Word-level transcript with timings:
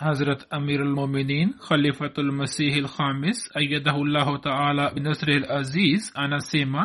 حضرت 0.00 0.44
امیر 0.50 0.80
المومنین 0.80 1.52
خلیفۃ 1.60 2.18
المسیح 2.18 2.74
الخامس 2.74 3.36
ایدہ 3.54 3.90
اللہ 3.90 4.36
تعالی 4.36 4.82
بنصر 4.94 5.28
العزیز 5.28 6.10
anasema 6.14 6.84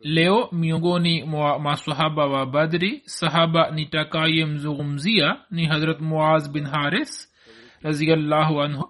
leo 0.00 0.48
miongoni 0.52 1.24
mwa 1.24 1.58
masahaba 1.58 2.26
wa 2.26 2.46
badri 2.46 3.02
sahaba 3.04 3.70
nitakayemzungumzia 3.70 5.36
ni 5.50 5.66
hazrat 5.66 6.00
muaz 6.00 6.52
bin 6.52 6.64
haris 6.66 7.34
raziallahu 7.82 8.62
anhu 8.62 8.84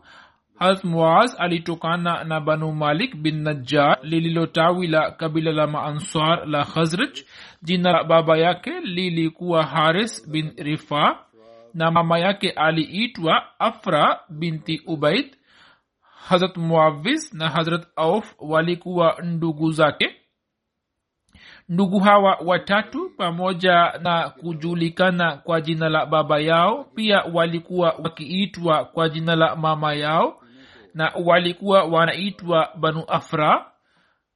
hazrat 0.58 0.84
muaz 0.84 1.34
alitokana 1.38 2.24
na 2.24 2.40
banu 2.40 2.72
malik 2.72 3.16
bin 3.16 3.42
najjar 3.42 3.98
lililotawi 4.02 4.86
la 4.86 5.10
kabila 5.10 5.52
la 5.52 5.66
maansar 5.66 6.46
la 6.46 6.64
khazraj. 6.64 7.20
Jina 7.62 7.92
la 7.92 8.04
baba 8.04 8.36
yake 8.38 8.80
lilikuwa 8.80 9.62
haris 9.66 10.30
bin 10.30 10.52
rifa 10.58 11.18
na 11.74 11.90
mama 11.90 12.18
yake 12.18 12.50
aliitwa 12.50 13.42
afra 13.58 14.20
binti 14.28 14.82
ubaid. 14.86 15.36
Hazrat 16.28 16.56
muawiz 16.56 17.32
na 17.32 17.48
hazrat 17.50 17.86
auf 17.96 18.34
walikuwa 18.38 19.16
ndugu 19.22 19.72
zake. 19.72 20.16
Ndugu 21.68 21.98
hawa 22.00 22.38
watatu 22.44 23.10
pamoja 23.16 23.92
na 24.02 24.28
kujulikana 24.30 25.36
kwa 25.36 25.60
jina 25.60 25.88
la 25.88 26.06
baba 26.06 26.38
yao 26.38 26.84
pia 26.84 27.22
walikuwa 27.32 27.94
wakiitwa 28.04 28.84
kwa 28.84 29.08
jina 29.08 29.36
la 29.36 29.56
mama 29.56 29.94
yao 29.94 30.40
na 30.94 31.12
walikuwa 31.24 31.84
wanaitwa 31.84 32.70
banu 32.76 33.04
afra 33.08 33.72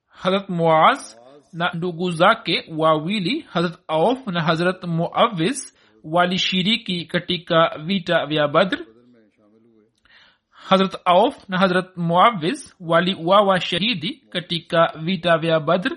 hazrat 0.07 0.49
muaz 0.49 1.17
na 1.53 1.71
ndugu 1.75 2.11
zake 2.11 2.65
wawili 2.77 3.41
hazrat 3.41 3.79
auf 3.89 4.27
na 4.27 4.43
hazrat 4.43 4.85
muavis 4.85 5.79
walishiriki 6.05 7.05
katika 7.05 7.79
vita 7.79 8.27
vya 8.27 8.49
badr. 8.49 8.79
Hazrat 10.51 10.97
auf 11.05 11.49
na 11.49 11.59
hazrat 11.59 11.97
muavis 11.97 12.77
waliwawa 12.81 13.61
shahidi 13.61 14.23
katika 14.31 14.93
vita 15.03 15.39
vya 15.39 15.61
badr 15.61 15.97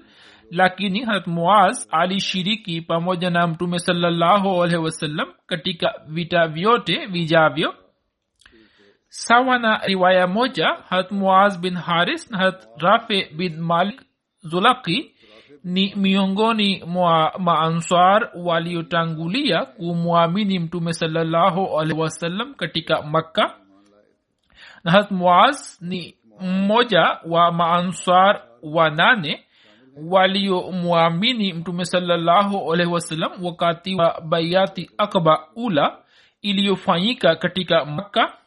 lakini 0.52 1.00
hazrat 1.06 1.28
muaz 1.28 1.88
alishiriki 1.92 2.82
pamoja 2.82 3.30
na 3.30 3.48
mtume 3.48 3.80
salallahu 3.80 4.64
alaihi 4.64 4.84
wasallam 4.84 5.28
katika 5.46 5.94
vita 6.08 6.48
vyote 6.48 7.06
vijavyo 7.06 7.74
sawa 9.12 9.60
na 9.60 9.78
riwaya 9.88 10.28
moja 10.28 10.68
harat 10.90 11.12
muaz 11.12 11.60
bin 11.60 11.76
haris 11.76 12.32
na 12.32 12.38
harat 12.38 12.68
rafe 12.80 13.30
bin 13.38 13.60
malik 13.60 14.02
zulaki 14.42 15.12
ni 15.64 15.96
miongoni 15.96 16.84
mwa 16.88 17.34
maanswar 17.40 18.32
waliotangulia 18.36 19.66
kumwamini 19.66 20.60
mtume 20.60 20.94
salallahu 20.94 21.80
alaihi 21.80 22.00
wasallam 22.02 22.54
katika 22.54 23.02
makka. 23.02 23.56
Na 24.84 24.92
harat 24.92 25.12
muaz 25.12 25.82
ni 25.82 26.16
mmoja 26.42 27.18
wa 27.26 27.52
maanswar 27.52 28.42
wanane 28.64 29.44
waliomwamini 30.10 31.54
mtume 31.54 31.86
salallahu 31.86 32.74
alaihi 32.74 32.92
wasallam 32.94 33.32
wakati 33.46 33.96
wa 33.96 34.22
baiati 34.22 34.90
akba 34.98 35.48
ula 35.56 35.98
iliyofanyika 36.42 37.36
katika 37.36 37.86
makka 37.86 38.38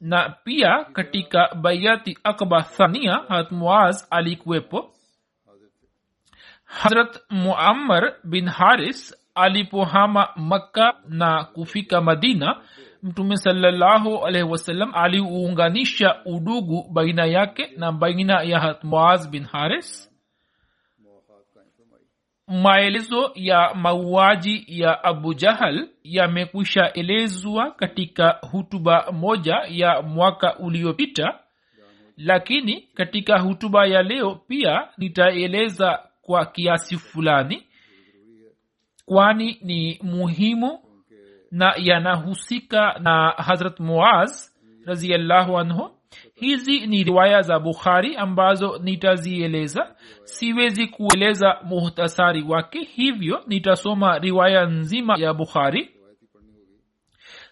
na 0.00 0.28
pia 0.44 0.84
katika 0.84 1.54
baiati 1.54 2.18
akba 2.24 2.62
thania 2.62 3.14
harat 3.28 3.50
muaz 3.52 4.06
alikuwepo. 4.10 4.92
Harat 6.64 7.20
muammar 7.30 8.14
bin 8.24 8.48
haris 8.48 9.16
alipohama 9.34 10.28
makka 10.36 10.94
na 11.08 11.44
kufika 11.44 12.00
madina 12.00 12.60
mtume 13.02 13.36
salallahu 13.36 14.26
alaihi 14.26 14.48
wasallam 14.50 14.94
aliuunganisha 14.94 16.16
udugu 16.24 16.88
baina 16.92 17.24
yake 17.26 17.70
na 17.76 17.92
baina 17.92 18.42
ya 18.42 18.60
harat 18.60 18.84
muaz 18.84 19.30
bin 19.30 19.44
haris 19.44 20.15
maelezo 22.48 23.32
ya 23.34 23.74
mauaji 23.74 24.64
ya 24.68 25.04
abu 25.04 25.34
jahal 25.34 25.88
yamekwisha 26.04 26.92
elezwa 26.92 27.70
katika 27.70 28.30
hutuba 28.50 29.12
moja 29.12 29.62
ya 29.68 30.02
mwaka 30.02 30.58
uliopita. 30.58 31.38
Lakini 32.16 32.80
katika 32.94 33.38
hutuba 33.38 33.86
ya 33.86 34.02
leo 34.02 34.34
pia 34.34 34.88
nitaeleza 34.98 36.02
kwa 36.22 36.46
kiasi 36.46 36.96
fulani 36.96 37.66
kwani 39.06 39.58
ni 39.62 39.98
muhimu 40.02 40.78
na 41.50 41.74
yanahusika 41.76 42.98
na 42.98 43.30
hazrat 43.30 43.80
muaz 43.80 44.50
raziallahu 44.86 45.58
anhu 45.58 45.95
hizi 46.34 46.86
ni 46.86 47.04
riwaya 47.04 47.42
za 47.42 47.58
bukhari 47.58 48.16
ambazo 48.16 48.78
nitazieleza. 48.82 49.94
Siwezi 50.24 50.86
kueleza 50.86 51.56
muhtasari 51.64 52.42
wake 52.42 52.78
hivyo 52.78 53.42
nitasoma 53.46 54.18
riwaya 54.18 54.66
nzima 54.66 55.16
ya 55.18 55.34
bukhari. 55.34 55.90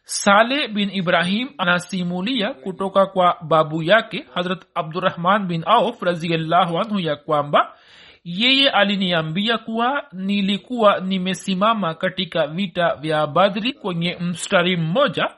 Saleh 0.04 0.68
bin 0.68 0.90
ibrahim 0.90 1.48
anasimulia 1.58 2.54
kutoka 2.54 3.06
kwa 3.06 3.36
babu 3.42 3.82
yake 3.82 4.26
hazrat 4.34 4.64
abdurahman 4.74 5.46
bin 5.46 5.62
auf 5.66 6.02
raziallahu 6.02 6.78
anhu 6.78 7.00
ya 7.00 7.16
kwamba 7.16 7.74
yeye 8.24 8.70
aliniambia 8.70 9.58
kuwa 9.58 10.04
nilikuwa 10.12 11.00
nimesimama 11.00 11.94
katika 11.94 12.46
vita 12.46 12.94
vya 12.96 13.26
badri 13.26 13.72
kwenye 13.72 14.16
mstari 14.20 14.76
mmoja 14.76 15.28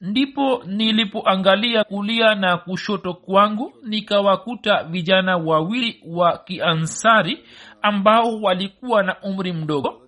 ndipo 0.00 0.62
nilipoangalia 0.66 1.84
kulia 1.84 2.34
na 2.34 2.56
kushoto 2.56 3.14
kwangu 3.14 3.72
nikawakuta 3.82 4.84
vijana 4.84 5.36
wawili 5.36 6.02
wa 6.06 6.38
kiansari 6.38 7.44
ambao 7.82 8.40
walikuwa 8.42 9.02
na 9.02 9.16
umri 9.22 9.52
mdogo. 9.52 10.00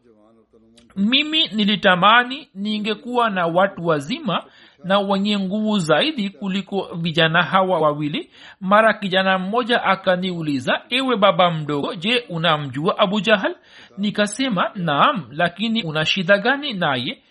Mimi 0.96 1.48
nilitamani 1.48 2.48
ningekuwa 2.54 3.30
na 3.30 3.46
watu 3.46 3.86
wazima 3.86 4.44
na 4.84 4.98
wenye 4.98 5.38
nguvu 5.38 5.78
zaidi 5.78 6.30
kuliko 6.30 6.88
vijana 6.94 7.42
hawa 7.42 7.80
wawili. 7.80 8.30
Mara 8.60 8.94
kijana 8.94 9.38
mmoja 9.38 9.82
akaniuliza 9.84 10.82
ewe 10.90 11.16
baba 11.16 11.50
mdogo 11.50 11.94
je 11.94 12.24
unamjua 12.28 12.98
abu 12.98 13.20
jahal? 13.20 13.56
Nikasema 13.98 14.70
naam 14.74 15.24
lakini 15.30 15.82
una 15.82 16.04
shida 16.04 16.38
gani 16.38 16.72
naye 16.72 17.22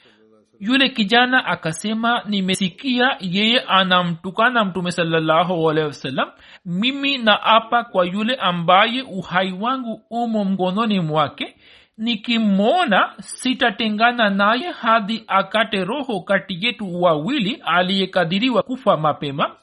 yule 0.59 0.89
kijana 0.89 1.45
akasema 1.45 2.21
nimesikia 2.25 3.17
yeye 3.19 3.59
anamtukana 3.59 4.65
mtume 4.65 4.91
sawasalam 4.91 6.31
mimi 6.65 7.17
na 7.17 7.43
apa 7.43 7.83
kwa 7.83 8.05
yule 8.05 8.35
ambaye 8.35 9.01
uhai 9.01 9.51
wangu 9.51 10.01
umo 10.09 10.45
mkononi 10.45 10.99
mwake. 10.99 11.55
Nikimwona 11.97 13.13
sitatengana 13.19 14.29
naye 14.29 14.71
hadi 14.71 15.23
akate 15.27 15.83
roho 15.85 16.19
kati 16.21 16.65
yetu 16.65 17.01
wawili 17.01 17.61
aliyekadiriwa 17.65 18.63
kufa 18.63 18.97
mapema. 18.97 19.55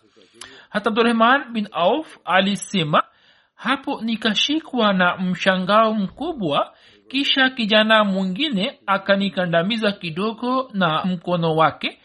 Hata 0.71 0.91
abdurahman 0.91 1.53
bin 1.53 1.69
auf 1.73 2.19
alisema 2.25 3.03
hapo 3.55 4.01
nikashikwa 4.03 4.93
na 4.93 5.17
mshangao 5.17 5.95
mkubwa 5.95 6.75
kisha 7.13 7.51
kijana 7.51 8.05
mwingine 8.05 8.79
akanikandamiza 8.87 9.93
kidogo 9.93 10.71
na 10.75 11.05
mkono 11.05 11.57
wake. 11.57 11.99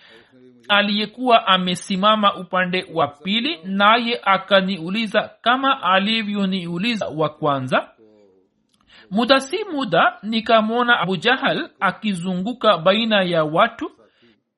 Aliyekuwa 0.70 1.48
amesimama 1.48 2.36
upande 2.36 2.86
wa 2.94 3.08
pili 3.08 3.60
naye 3.64 4.20
akaniuliza 4.24 5.30
kama 5.42 5.84
alivyoniuliza 5.84 7.08
wa 7.08 7.30
kwanza. 7.30 7.90
Muda 9.12 9.40
si 9.40 9.58
muda 9.74 10.18
nikamwona 10.24 11.00
abu 11.00 11.18
jahal 11.18 11.70
akizunguka 11.80 12.78
baina 12.78 13.24
ya 13.24 13.44
watu. 13.44 13.92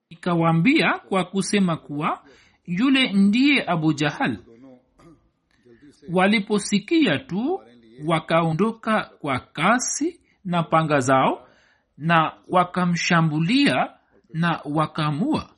Ikawaambia 0.10 0.94
kwa 0.94 1.24
kusema 1.24 1.78
kuwa 1.78 2.24
yule 2.66 3.12
ndiye 3.12 3.64
abu 3.68 3.94
jahal. 3.94 4.38
Waliposikia 6.14 7.18
tu 7.20 7.62
wakaondoka 8.06 9.12
kwa 9.22 9.40
kasi 9.40 10.20
na 10.46 10.64
panga 10.64 11.00
zao 11.00 11.48
na 11.98 12.34
wakamshambulia 12.50 13.90
na 14.34 14.60
wakamua 14.66 15.50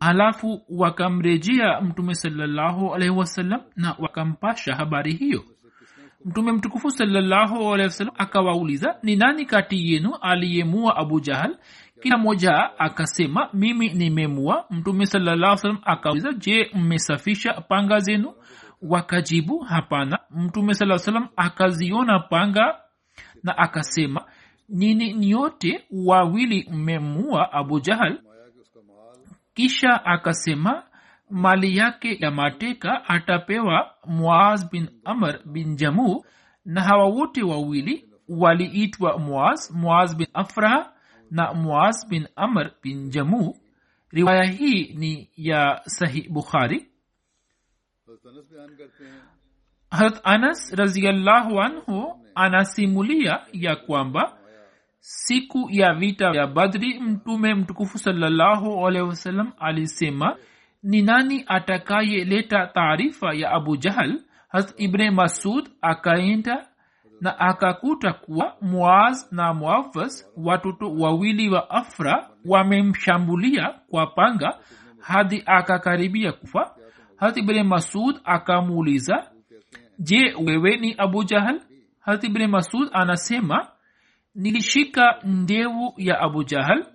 alafu 0.00 0.62
wakamrejea 0.68 1.80
mtume 1.80 2.14
salallahu 2.14 2.94
alaihi 2.94 3.14
wasallam 3.14 3.60
na 3.76 3.94
wakampasha 3.98 4.74
habari 4.74 5.12
hiyo. 5.12 5.44
Mtume 6.24 6.52
mtukufu 6.52 6.90
salallahu 6.90 7.54
alaihi 7.64 7.82
wasallam 7.82 8.14
akawauliza 8.18 8.96
ni 9.02 9.16
nani 9.16 9.44
kati 9.46 9.92
yenu 9.92 10.14
aliyemua 10.20 10.96
abu 10.96 11.20
jahal? 11.20 11.56
Kila 12.02 12.18
mmoja 12.18 12.78
akasema 12.78 13.48
mimi 13.52 13.88
nimemua. 13.88 14.64
Mtume 14.70 15.06
salallahu 15.06 15.56
salam 15.56 15.78
akauliza 15.84 16.32
je 16.32 16.70
mmesafisha 16.74 17.52
panga 17.52 17.98
zenu? 17.98 18.32
Wakajibu 18.82 19.58
hapana. 19.58 20.18
Mtume 20.30 20.74
saa 20.74 20.98
salam 20.98 21.28
akaziona 21.36 22.18
panga 22.18 22.74
na 23.42 23.58
akasema 23.58 24.24
nini 24.68 25.14
nyote 25.14 25.84
wawili 25.90 26.68
mmemua 26.70 27.52
abu 27.52 27.80
jahal? 27.80 28.20
Kisha 29.54 30.04
akasema 30.04 30.82
mali 31.30 31.76
yake 31.76 32.16
ya 32.20 32.30
mateka 32.30 33.04
atapewa 33.08 33.90
muaz 34.06 34.70
bin 34.70 34.88
amr 35.04 35.40
bin 35.46 35.76
jamu 35.76 36.24
na 36.64 36.82
hawa 36.82 37.04
wote 37.04 37.42
wawili 37.42 38.08
waliitwa 38.28 39.18
muaz 39.18 39.70
muaz 39.70 40.16
bin 40.16 40.26
afra 40.34 40.92
na 41.30 41.54
muaz 41.54 42.08
bin 42.08 42.28
amr 42.36 42.70
bin 42.82 43.10
jamu. 43.10 43.54
Riwaya 44.10 44.44
hii 44.44 44.94
ni 44.94 45.30
ya 45.36 45.80
sahih 45.86 46.28
bukhari. 46.30 46.88
Harat 49.90 50.20
anas 50.24 50.72
raziallahu 50.72 51.60
anhu 51.60 52.25
anasimulia 52.36 53.40
ya 53.52 53.76
kwamba 53.76 54.36
siku 55.00 55.68
ya 55.70 55.94
vita 55.94 56.26
ya 56.34 56.46
badri 56.46 57.00
mtume 57.00 57.54
mtukufu 57.54 57.98
wasallam 59.08 59.52
alisema 59.58 60.36
ni 60.82 61.02
nani 61.02 61.44
atakayeleta 61.46 62.66
taarifa 62.66 63.34
ya 63.34 63.50
abu 63.50 63.76
jahal? 63.76 64.20
Hat 64.48 64.74
ibne 64.76 65.10
masud 65.10 65.68
akaenda 65.80 66.66
na 67.20 67.38
akakuta 67.38 68.12
kuwa 68.12 68.56
muaz 68.60 69.32
na 69.32 69.54
muafas 69.54 70.26
watoto 70.36 70.92
wawili 70.94 71.48
wa 71.50 71.70
afra 71.70 72.28
wamemshambulia 72.44 73.74
kwa 73.90 74.06
panga 74.06 74.58
hadi 75.00 75.42
akakaribia 75.46 76.32
kufa. 76.32 76.74
Hat 77.16 77.36
ibne 77.36 77.62
masud 77.62 78.20
akamuuliza 78.24 79.30
je 79.98 80.34
wewe 80.44 80.76
ni 80.76 80.94
abu 80.98 81.24
jahal 81.24 81.60
hat 82.06 82.24
ibne 82.24 82.46
masud 82.46 82.88
anasema 82.92 83.68
nilishika 84.34 85.20
ndevu 85.24 85.94
ya 85.96 86.20
abu 86.20 86.44
jahal. 86.44 86.86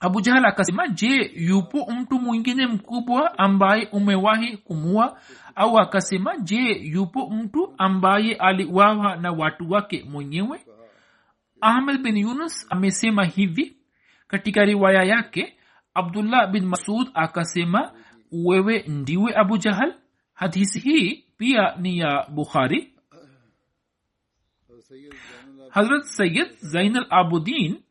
Abu 0.00 0.20
jahal 0.20 0.44
akasema 0.44 0.88
je 0.88 1.30
yupo 1.34 1.86
mtu 1.92 2.18
mwingine 2.18 2.66
mkubwa 2.66 3.38
ambaye 3.38 3.88
umewahi 3.92 4.56
kumua 4.56 5.18
au 5.54 5.78
akasema 5.78 6.36
je 6.38 6.72
yupo 6.82 7.30
mtu 7.30 7.74
ambaye 7.78 8.34
aliwawa 8.34 9.16
na 9.16 9.32
watu 9.32 9.70
wake 9.70 10.04
mwenyewe? 10.10 10.60
Ahmed 11.60 12.02
bin 12.02 12.16
yunus 12.16 12.66
amesema 12.70 13.24
hivi. 13.24 13.76
Katika 14.28 14.64
riwaya 14.64 15.02
yake 15.02 15.56
abdullah 15.94 16.50
bin 16.50 16.66
masud 16.66 17.08
akasema 17.14 17.92
wewe 18.32 18.84
ndiwe 18.88 19.34
abu 19.36 19.58
jahal? 19.58 19.94
Hadisi 20.34 20.80
hii 20.80 21.24
pia 21.38 21.74
ni 21.76 21.98
ya 21.98 22.26
bukhari 22.28 22.89
hazrat 25.70 26.02
sayid 26.02 26.48
zainal 26.60 27.06
abudin 27.10 27.82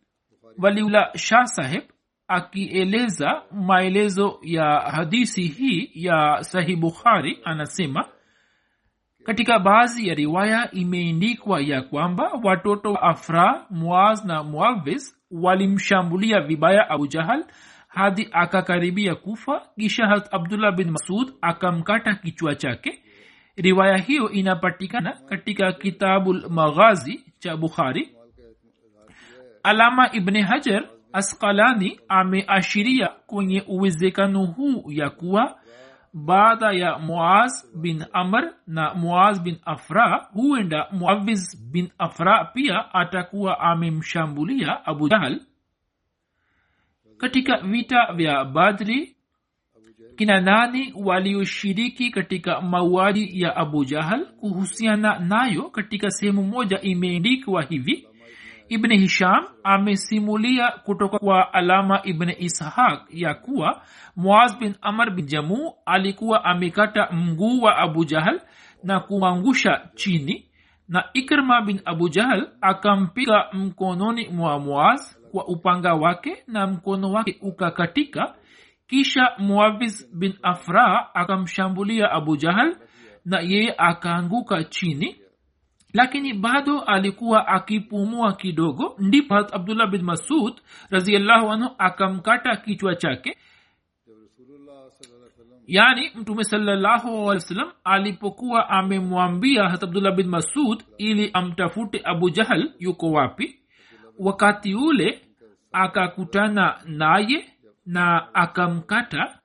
waliula 0.57 1.11
shah 1.17 1.45
saheb 1.45 1.83
akieleza 2.27 3.41
maelezo 3.51 4.39
ya 4.41 4.65
hadisi 4.79 5.41
hii 5.43 5.91
ya 5.93 6.37
sahih 6.41 6.77
bukhari 6.79 7.39
anasema 7.43 8.05
katika 9.25 9.59
baadhi 9.59 10.07
ya 10.07 10.15
riwaya 10.15 10.71
imeendikwa 10.71 11.61
ya 11.61 11.81
kwamba 11.81 12.31
watoto 12.43 12.93
wa 12.93 13.01
afra 13.01 13.65
muaz 13.69 14.25
na 14.25 14.43
muavis 14.43 15.15
walimshambulia 15.31 16.41
vibaya 16.41 16.89
abu 16.89 17.07
jahal 17.07 17.45
hadi 17.87 18.27
akakaribia 18.31 19.15
kufa 19.15 19.61
kisha 19.79 20.07
hat 20.07 20.33
abdullah 20.33 20.75
bin 20.75 20.91
masud 20.91 21.33
akamkata 21.41 22.15
kichwa 22.15 22.55
chake 22.55 23.03
riwaya 23.61 23.97
hiyo 23.97 24.29
inapatikana 24.29 25.11
katika 25.11 25.73
kitabulmaghazi 25.73 27.23
cha 27.39 27.57
bukhari. 27.57 28.15
Alama 29.63 30.11
ibni 30.11 30.41
hajar 30.41 30.89
askalani 31.13 31.99
ameashiria 32.07 33.07
kwenye 33.07 33.63
uwezekano 33.67 34.45
huu 34.45 34.91
ya 34.91 35.09
kuwa 35.09 35.59
baada 36.13 36.71
ya 36.71 36.99
muaz 36.99 37.51
bin 37.75 38.05
amr 38.13 38.53
na 38.67 38.93
muaz 38.93 39.41
bin 39.41 39.57
afra 39.65 40.27
huenda 40.33 40.87
muaviz 40.91 41.71
bin 41.71 41.89
afra 41.97 42.45
pia 42.45 42.93
atakuwa 42.93 43.59
amemshambulia 43.59 44.85
abu 44.85 45.09
jahal 45.09 45.41
katika 47.17 47.57
vita 47.57 48.13
vya 48.13 48.45
badri 48.45 49.15
kina 50.15 50.41
nani 50.41 50.93
walioshiriki 50.95 52.11
katika 52.11 52.61
mauaji 52.61 53.41
ya 53.41 53.55
abu 53.55 53.85
jahal? 53.85 54.25
Kuhusiana 54.39 55.19
nayo 55.19 55.63
katika 55.69 56.11
sehemu 56.11 56.43
moja 56.43 56.81
imeendikwa 56.81 57.61
hivi. 57.63 58.07
Ibni 58.69 58.97
hisham 58.97 59.45
amesimulia 59.63 60.71
kutoka 60.71 61.19
kwa 61.19 61.53
alama 61.53 62.01
ibni 62.03 62.33
ishaq 62.33 62.99
ya 63.09 63.33
kuwa 63.33 63.81
muaz 64.15 64.57
bin 64.59 64.75
amr 64.81 65.09
bin 65.11 65.25
jamu 65.25 65.73
alikuwa 65.85 66.45
amekata 66.45 67.07
mguu 67.11 67.61
wa 67.61 67.77
abu 67.77 68.05
jahal 68.05 68.41
na 68.83 68.99
kumwangusha 68.99 69.81
chini 69.95 70.45
na 70.87 71.03
ikrma 71.13 71.61
bin 71.61 71.81
abu 71.85 72.09
jahal 72.09 72.49
akampiga 72.61 73.45
mkononi 73.53 74.27
mwa 74.29 74.59
muaz 74.59 75.01
kwa 75.31 75.47
upanga 75.47 75.93
wake 75.93 76.43
na 76.47 76.67
mkono 76.67 77.11
wake 77.11 77.37
ukakatika 77.41 78.35
kisha 78.89 79.31
muavis 79.37 80.07
bin 80.13 80.33
afra 80.43 81.15
akamshambulia 81.15 82.11
abu 82.11 82.37
jahal 82.37 82.75
na 83.25 83.39
yeye 83.39 83.73
akaanguka 83.77 84.63
chini. 84.63 85.15
Lakini 85.93 86.33
bado 86.33 86.79
alikuwa 86.81 87.47
akipumua 87.47 88.33
kidogo. 88.33 88.95
Ndipo 88.99 89.35
abdullah 89.35 89.89
bin 89.89 90.01
masud 90.03 90.61
raziallahu 90.89 91.51
anhu 91.51 91.75
akamkata 91.77 92.55
kichwa 92.55 92.95
chake. 92.95 93.37
Yaani 95.67 96.11
mtume 96.15 96.43
salallahu 96.43 97.07
alih 97.09 97.25
wa 97.27 97.39
sallam 97.39 97.71
alipokuwa 97.83 98.69
amemwambia 98.69 99.69
hat 99.69 99.83
abdullah 99.83 100.15
bin 100.15 100.27
masud 100.27 100.83
ili 100.97 101.29
amtafute 101.33 102.01
abu 102.03 102.29
jahal 102.29 102.71
yuko 102.79 103.11
wapi? 103.11 103.59
Wakati 104.19 104.75
ule 104.75 105.21
akakutana 105.71 106.81
naye 106.85 107.45
na 107.89 108.33
akamkata 108.33 109.39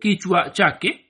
kichwa 0.00 0.50
chake. 0.50 1.04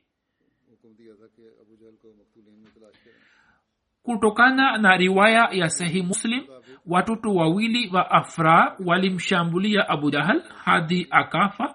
Kutokana 4.02 4.78
na 4.78 4.96
riwaya 4.96 5.48
ya 5.52 5.70
sahih 5.70 6.04
muslim 6.04 6.42
watoto 6.86 7.34
wawili 7.34 7.90
wa 7.94 8.10
afra 8.10 8.76
walimshambulia 8.84 9.88
abu 9.88 10.10
jahal 10.10 10.42
hadi 10.64 11.06
akafa. 11.10 11.74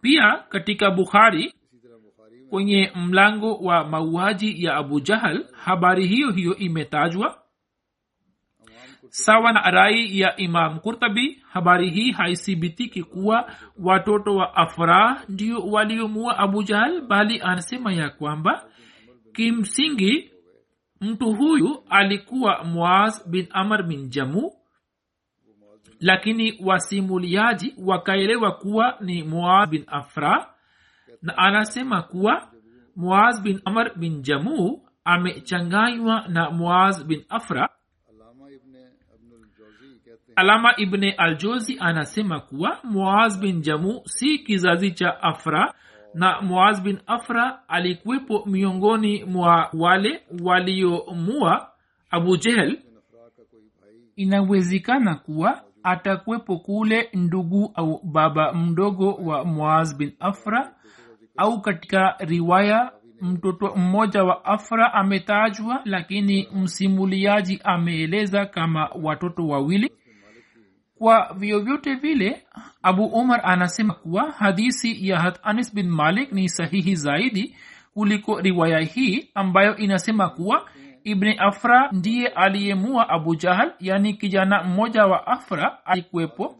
Pia 0.00 0.44
katika 0.48 0.90
bukhari 0.90 1.54
kwenye 2.50 2.92
mlango 2.94 3.54
wa 3.54 3.84
mauaji 3.84 4.64
ya 4.64 4.74
abu 4.76 5.00
jahal 5.00 5.46
habari 5.52 6.06
hiyo 6.06 6.30
hiyo 6.30 6.56
imetajwa 6.56 7.43
sawa 9.14 9.52
na 9.52 9.70
rai 9.70 10.18
ya 10.20 10.36
imam 10.36 10.80
kurtabi 10.80 11.42
habari 11.52 11.90
hii 11.90 12.12
haithibitiki 12.12 13.02
kuwa 13.02 13.50
watoto 13.78 14.34
wa 14.36 14.56
afra 14.56 15.22
ndio 15.28 15.58
waliomua 15.60 16.38
abu 16.38 16.62
jahal 16.62 17.00
bali 17.00 17.40
anasema 17.40 17.92
ya 17.92 18.10
kwamba 18.10 18.64
kimsingi 19.32 20.30
mtu 21.00 21.32
huyu 21.34 21.84
alikuwa 21.90 22.64
muaz 22.64 23.28
bin 23.28 23.46
amr 23.50 23.82
bin 23.82 24.08
jamu 24.08 24.52
lakini 26.00 26.58
wasimuliaji 26.64 27.74
wakaelewa 27.78 28.52
kuwa 28.52 28.96
ni 29.00 29.22
muaz 29.22 29.68
bin 29.70 29.84
afra 29.86 30.54
na 31.22 31.38
anasema 31.38 32.02
kuwa 32.02 32.48
muaz 32.96 33.42
bin 33.42 33.60
amr 33.64 33.98
bin 33.98 34.22
jamu 34.22 34.82
amechanganywa 35.04 36.24
na 36.28 36.50
muaz 36.50 37.04
bin 37.04 37.24
afra 37.28 37.68
alama 40.36 40.74
ibne 40.76 41.12
aljozi 41.12 41.76
anasema 41.80 42.40
kuwa 42.40 42.78
muaz 42.84 43.40
bin 43.40 43.60
jamu 43.60 44.00
si 44.04 44.38
kizazi 44.38 44.90
cha 44.90 45.22
afra 45.22 45.74
na 46.14 46.40
muaz 46.40 46.82
bin 46.82 46.98
afra 47.06 47.68
alikuwepo 47.68 48.42
miongoni 48.46 49.24
mwa 49.24 49.70
wale 49.72 50.22
waliomua 50.44 51.68
abu 52.10 52.36
jehel 52.36 52.78
inawezekana 54.16 55.14
kuwa 55.14 55.62
atakuwepo 55.82 56.56
kule 56.58 57.08
ndugu 57.14 57.70
au 57.74 58.00
baba 58.04 58.52
mdogo 58.52 59.12
wa 59.14 59.44
muaz 59.44 59.96
bin 59.98 60.12
afra 60.20 60.74
au 61.36 61.60
katika 61.60 62.16
riwaya 62.18 62.92
mtoto 63.20 63.74
mmoja 63.76 64.24
wa 64.24 64.44
afra 64.44 64.94
ametajwa 64.94 65.80
lakini 65.84 66.48
msimuliaji 66.54 67.60
ameeleza 67.64 68.46
kama 68.46 68.88
watoto 69.02 69.46
wawili 69.48 69.92
kwa 70.98 71.34
vyovyote 71.38 71.94
vile 71.94 72.42
abu 72.82 73.04
umar 73.04 73.40
anasema 73.44 73.94
kuwa 73.94 74.30
hadisi 74.30 75.08
ya 75.08 75.20
hat 75.20 75.38
anis 75.42 75.74
bin 75.74 75.88
malik 75.90 76.32
ni 76.32 76.48
sahihi 76.48 76.96
zaidi 76.96 77.56
kuliko 77.94 78.40
riwaya 78.40 78.80
hii 78.80 79.30
ambayo 79.34 79.76
inasema 79.76 80.28
kuwa 80.28 80.68
ibni 81.04 81.36
afra 81.38 81.88
ndiye 81.92 82.28
aliyemua 82.28 83.08
abu 83.08 83.34
jahal 83.36 83.72
yani 83.80 84.14
kijana 84.14 84.62
mmoja 84.64 85.06
wa 85.06 85.26
afra 85.26 85.86
alikuwepo. 85.86 86.56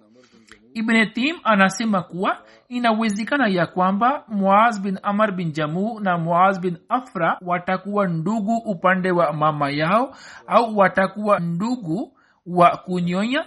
Ibne 0.75 1.07
tim 1.07 1.37
anasema 1.45 2.03
kuwa 2.03 2.39
inawezekana 2.69 3.49
ya 3.49 3.67
kwamba 3.67 4.25
muaz 4.29 4.81
bin 4.81 4.99
amar 5.03 5.33
bin 5.33 5.53
jamu 5.53 6.01
na 6.01 6.19
muaz 6.19 6.61
bin 6.61 6.77
afra 6.89 7.39
watakuwa 7.43 8.07
ndugu 8.07 8.57
upande 8.57 9.11
wa 9.11 9.33
mama 9.33 9.71
yao 9.71 10.17
au 10.47 10.77
watakuwa 10.79 11.39
ndugu 11.41 12.13
wa 12.47 12.77
kunyonya 12.77 13.45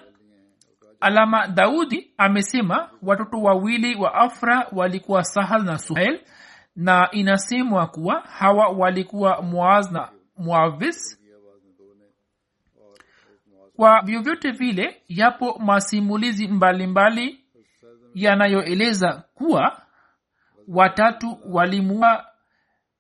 alama 1.00 1.48
daudi 1.48 2.14
amesema 2.18 2.90
watoto 3.02 3.38
wawili 3.38 3.96
wa 3.96 4.14
afra 4.14 4.68
walikuwa 4.72 5.24
sahal 5.24 5.64
na 5.64 5.78
suhel 5.78 6.22
na 6.76 7.12
inasemwa 7.12 7.88
kuwa 7.88 8.20
hawa 8.20 8.68
walikuwa 8.68 9.42
moaz 9.42 9.92
na 9.92 10.10
moavis 10.38 11.20
kwa 13.76 14.02
vyovyote 14.02 14.52
vile 14.52 15.02
yapo 15.08 15.60
masimulizi 15.60 16.48
mbalimbali 16.48 17.40
yanayoeleza 18.14 19.24
kuwa 19.34 19.82
watatu 20.68 21.40
walimua 21.46 22.26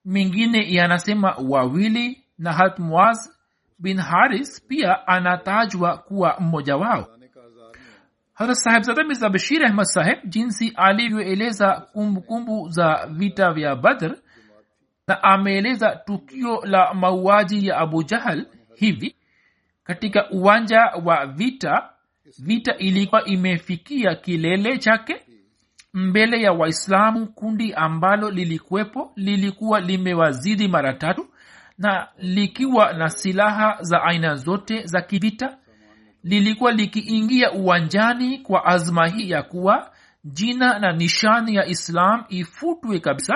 mengine 0.06 0.74
yanasema 0.74 1.36
wawili 1.50 2.24
na 2.38 2.54
hatmuaz 2.54 3.30
bin 3.80 3.98
haris 4.00 4.68
pia 4.68 5.08
anatajwa 5.08 5.98
kuwa 5.98 6.36
mmoja 6.39 6.77
wao 6.77 7.08
hata 8.38 8.56
sahebzada 8.56 9.03
mirza 9.03 9.29
bashir 9.29 9.65
ahmad 9.65 9.86
saheb 9.86 10.20
jinsi 10.25 10.74
alivyoeleza 10.75 11.72
kumbukumbu 11.94 12.70
za 12.70 13.08
vita 13.12 13.53
vya 13.53 13.75
badr 13.75 14.15
na 15.08 15.24
ameeleza 15.24 15.96
tukio 15.96 16.62
la 16.65 16.94
mauaji 16.94 17.67
ya 17.67 17.77
abu 17.77 18.03
jahal 18.03 18.46
hivi. 18.75 19.15
Katika 19.84 20.29
uwanja 20.29 20.79
wa 21.06 21.25
vita 21.25 21.89
vita 22.39 22.77
ilikuwa 22.77 23.25
imefikia 23.25 24.15
kilele 24.15 24.77
chake. 24.77 25.22
Mbele 25.94 26.41
ya 26.41 26.51
waislamu 26.51 27.27
kundi 27.27 27.74
ambalo 27.74 28.32
lilikuwepo 28.32 29.12
lilikuwa 29.15 29.79
limewazidi 29.79 30.67
mara 30.67 30.94
tatu 30.94 31.27
na 31.77 32.08
likiwa 32.17 32.94
na 32.94 33.10
silaha 33.10 33.77
za 33.82 34.03
aina 34.03 34.36
zote 34.36 34.86
za 34.86 35.01
kivita 35.01 35.58
lilikuwa 36.27 36.72
likiingia 36.72 37.51
uwanjani 37.51 38.38
kwa 38.38 38.65
azma 38.65 39.07
hii 39.07 39.29
ya 39.29 39.43
kuwa 39.43 39.91
jina 40.24 40.79
na 40.79 40.91
nishani 40.93 41.55
ya 41.55 41.65
islam 41.65 42.24
ifutwe 42.29 43.00
kabisa. 43.00 43.34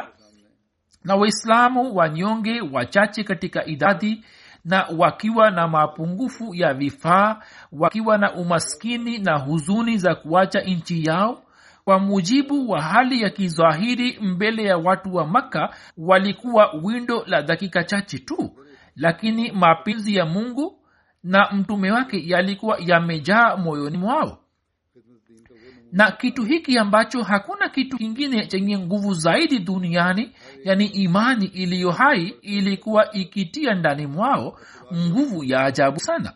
Na 1.03 1.15
waislamu 1.15 1.95
wanyonge 1.95 2.61
wachache 2.61 3.23
katika 3.23 3.65
idadi 3.65 4.23
na 4.65 4.87
wakiwa 4.97 5.51
na 5.51 5.67
mapungufu 5.67 6.55
ya 6.55 6.73
vifaa 6.73 7.41
wakiwa 7.71 8.17
na 8.17 8.33
umaskini 8.33 9.17
na 9.17 9.37
huzuni 9.39 9.97
za 9.97 10.15
kuacha 10.15 10.61
nchi 10.61 11.03
yao 11.05 11.43
kwa 11.83 11.99
mujibu 11.99 12.69
wa 12.69 12.81
hali 12.81 13.21
ya 13.21 13.29
kizahiri 13.29 14.19
mbele 14.21 14.63
ya 14.63 14.77
watu 14.77 15.15
wa 15.15 15.27
makka 15.27 15.75
walikuwa 15.97 16.73
windo 16.83 17.23
la 17.27 17.41
dakika 17.41 17.83
chache 17.83 18.19
tu. 18.19 18.51
Lakini 18.95 19.51
mapenzi 19.51 20.15
ya 20.15 20.25
mungu 20.25 20.80
na 21.23 21.51
mtume 21.51 21.91
wake 21.91 22.23
yalikuwa 22.25 22.77
yamejaa 22.85 23.57
moyoni 23.57 23.97
mwao. 23.97 24.37
Na 25.91 26.11
kitu 26.11 26.43
hiki 26.43 26.77
ambacho 26.77 27.23
hakuna 27.23 27.69
kitu 27.69 27.97
kingine 27.97 28.47
chenye 28.47 28.77
nguvu 28.79 29.13
zaidi 29.13 29.59
duniani 29.59 30.31
yani 30.63 30.85
imani 30.85 31.45
iliyo 31.45 31.91
hai 31.91 32.27
ilikuwa 32.41 33.11
ikitia 33.13 33.73
ndani 33.73 34.07
mwao 34.07 34.59
nguvu 34.93 35.43
ya 35.43 35.65
ajabu 35.65 35.99
sana 35.99 36.33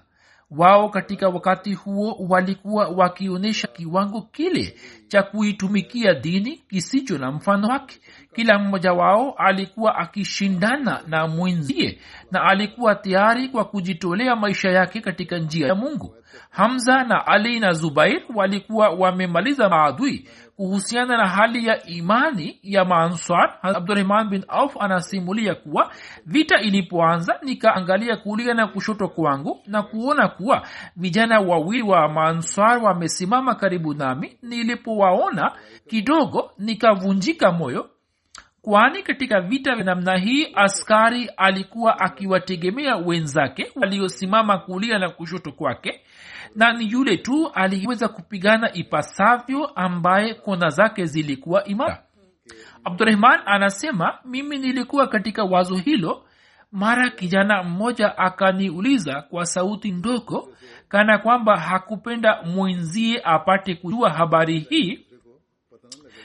wao 0.51 0.89
katika 0.89 1.29
wakati 1.29 1.73
huo 1.73 2.15
walikuwa 2.29 2.87
wakionyesha 2.87 3.67
kiwango 3.67 4.21
kile 4.21 4.75
cha 5.07 5.23
kuitumikia 5.23 6.13
dini 6.13 6.57
kisicho 6.57 7.17
na 7.17 7.31
mfano 7.31 7.67
wake. 7.67 7.99
Kila 8.35 8.59
mmoja 8.59 8.93
wao 8.93 9.31
alikuwa 9.37 9.95
akishindana 9.95 11.01
na 11.07 11.27
mwenzie 11.27 11.99
na 12.31 12.43
alikuwa 12.43 12.95
tayari 12.95 13.49
kwa 13.49 13.65
kujitolea 13.65 14.35
maisha 14.35 14.69
yake 14.69 15.01
katika 15.01 15.37
njia 15.37 15.67
ya 15.67 15.75
mungu. 15.75 16.15
Hamza 16.49 17.03
na 17.03 17.27
ali 17.27 17.59
na 17.59 17.71
zubair 17.73 18.21
walikuwa 18.35 18.89
wamemaliza 18.89 19.69
maadui 19.69 20.27
kuhusiana 20.55 21.17
na 21.17 21.27
hali 21.27 21.67
ya 21.67 21.85
imani 21.85 22.59
ya 22.63 22.85
maanswar 22.85 23.57
abdurahman 23.61 24.29
bin 24.29 24.43
auf 24.47 24.77
anasimulia 24.79 25.55
kuwa 25.55 25.91
vita 26.25 26.61
ilipoanza 26.61 27.39
nikaangalia 27.43 28.17
kulia 28.17 28.53
na 28.53 28.67
kushoto 28.67 29.07
kwangu 29.07 29.61
na 29.67 29.83
kuona 29.83 30.27
kuwa 30.27 30.67
vijana 30.95 31.39
wawili 31.39 31.83
wa 31.83 32.07
maanswar 32.09 32.83
wamesimama 32.83 33.55
karibu 33.55 33.93
nami. 33.93 34.37
Nilipowaona 34.41 35.51
kidogo 35.87 36.51
nikavunjika 36.57 37.51
moyo 37.51 37.89
kwani 38.61 39.03
katika 39.03 39.41
vita 39.41 39.75
vya 39.75 39.83
namna 39.83 40.17
hii 40.17 40.47
askari 40.55 41.29
alikuwa 41.37 41.99
akiwategemea 41.99 42.95
wenzake 42.95 43.71
waliosimama 43.75 44.57
kulia 44.57 44.99
na 44.99 45.09
kushoto 45.09 45.51
kwake 45.51 46.01
na 46.55 46.73
ni 46.73 46.91
yule 46.91 47.17
tu 47.17 47.47
aliyeweza 47.53 48.07
kupigana 48.07 48.73
ipasavyo 48.73 49.65
ambaye 49.65 50.33
kona 50.33 50.69
zake 50.69 51.05
zilikuwa 51.05 51.63
imara. 51.65 52.03
Abdurahman 52.83 53.39
anasema 53.45 54.19
mimi 54.25 54.57
nilikuwa 54.57 55.07
katika 55.07 55.43
wazo 55.43 55.75
hilo. 55.75 56.25
Mara 56.71 57.09
kijana 57.09 57.63
mmoja 57.63 58.17
akaniuliza 58.17 59.21
kwa 59.21 59.45
sauti 59.45 59.91
ndogo 59.91 60.53
kana 60.89 61.17
kwamba 61.17 61.59
hakupenda 61.59 62.41
mwenzie 62.43 63.21
apate 63.23 63.75
kujua 63.75 64.09
habari 64.09 64.59
hii 64.59 65.05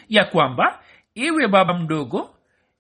ya 0.09 0.25
kwamba 0.25 0.83
ewe 1.15 1.49
baba 1.49 1.75
mdogo 1.75 2.35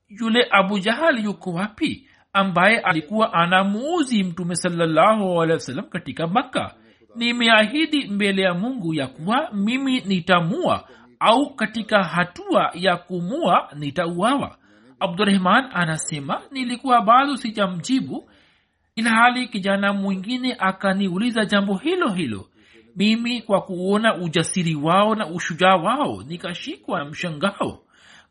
yule 0.09 0.47
abu 0.50 0.78
jahal 0.78 1.25
yuko 1.25 1.52
wapi 1.52 2.09
ambaye 2.33 2.78
alikuwa 2.78 3.33
anamuuzi 3.33 4.25
mtume 4.25 4.57
salallahu 4.57 5.47
katika 5.90 6.26
makka 6.26 6.75
nimeahidi 7.17 8.05
mbele 8.09 8.43
ya 8.43 8.55
mungu 8.55 8.95
ya 8.95 9.07
kuwa 9.07 9.50
mimi 9.52 10.00
nitamua 10.00 10.88
au 11.21 11.55
katika 11.55 12.02
hatua 12.05 12.71
ya 12.75 12.97
kumua 12.97 13.69
nitauawa. 13.76 14.57
Abdurahman 15.00 15.69
anasema 15.75 16.43
nilikuwa 16.50 17.02
bado 17.02 17.37
sijamjibu 17.37 18.31
ilhali 18.97 19.49
kijana 19.49 19.93
mwingine 19.93 20.57
akaniuliza 20.59 21.45
jambo 21.45 21.75
hilo 21.75 22.09
hilo. 22.09 22.47
Mimi 22.97 23.43
kwa 23.43 23.62
kuona 23.62 24.17
ujasiri 24.17 24.75
wao 24.75 25.14
na 25.14 25.26
ushujaa 25.26 25.76
wao 25.76 26.23
nikashikwa 26.26 27.05
mshangao. 27.05 27.83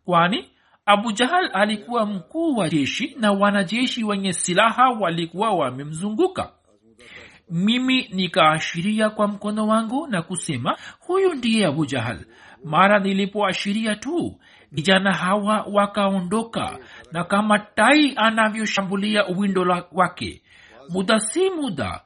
Kwani 0.05 0.45
abu 0.85 1.11
jahal 1.11 1.49
alikuwa 1.53 2.05
mkuu 2.05 2.55
wa 2.55 2.69
jeshi 2.69 3.15
na 3.19 3.31
wanajeshi 3.31 4.03
wenye 4.03 4.33
silaha 4.33 4.89
walikuwa 4.89 5.51
wamemzunguka 5.51 6.51
mimi 7.49 8.07
nikaashiria 8.13 9.09
kwa 9.09 9.27
mkono 9.27 9.67
wangu 9.67 10.07
na 10.07 10.21
kusema 10.21 10.77
huyu 10.99 11.33
ndiye 11.33 11.65
abu 11.65 11.85
jahal. 11.85 12.25
Mara 12.63 12.99
nilipoashiria 12.99 13.95
tu 13.95 14.39
vijana 14.71 15.13
hawa 15.13 15.65
wakaondoka 15.71 16.77
na 17.11 17.23
kama 17.23 17.59
tai 17.59 18.13
anavyoshambulia 18.15 19.27
uwindo 19.27 19.85
wake 19.91 20.41
muda 20.89 21.19
si 21.19 21.49
muda 21.49 22.01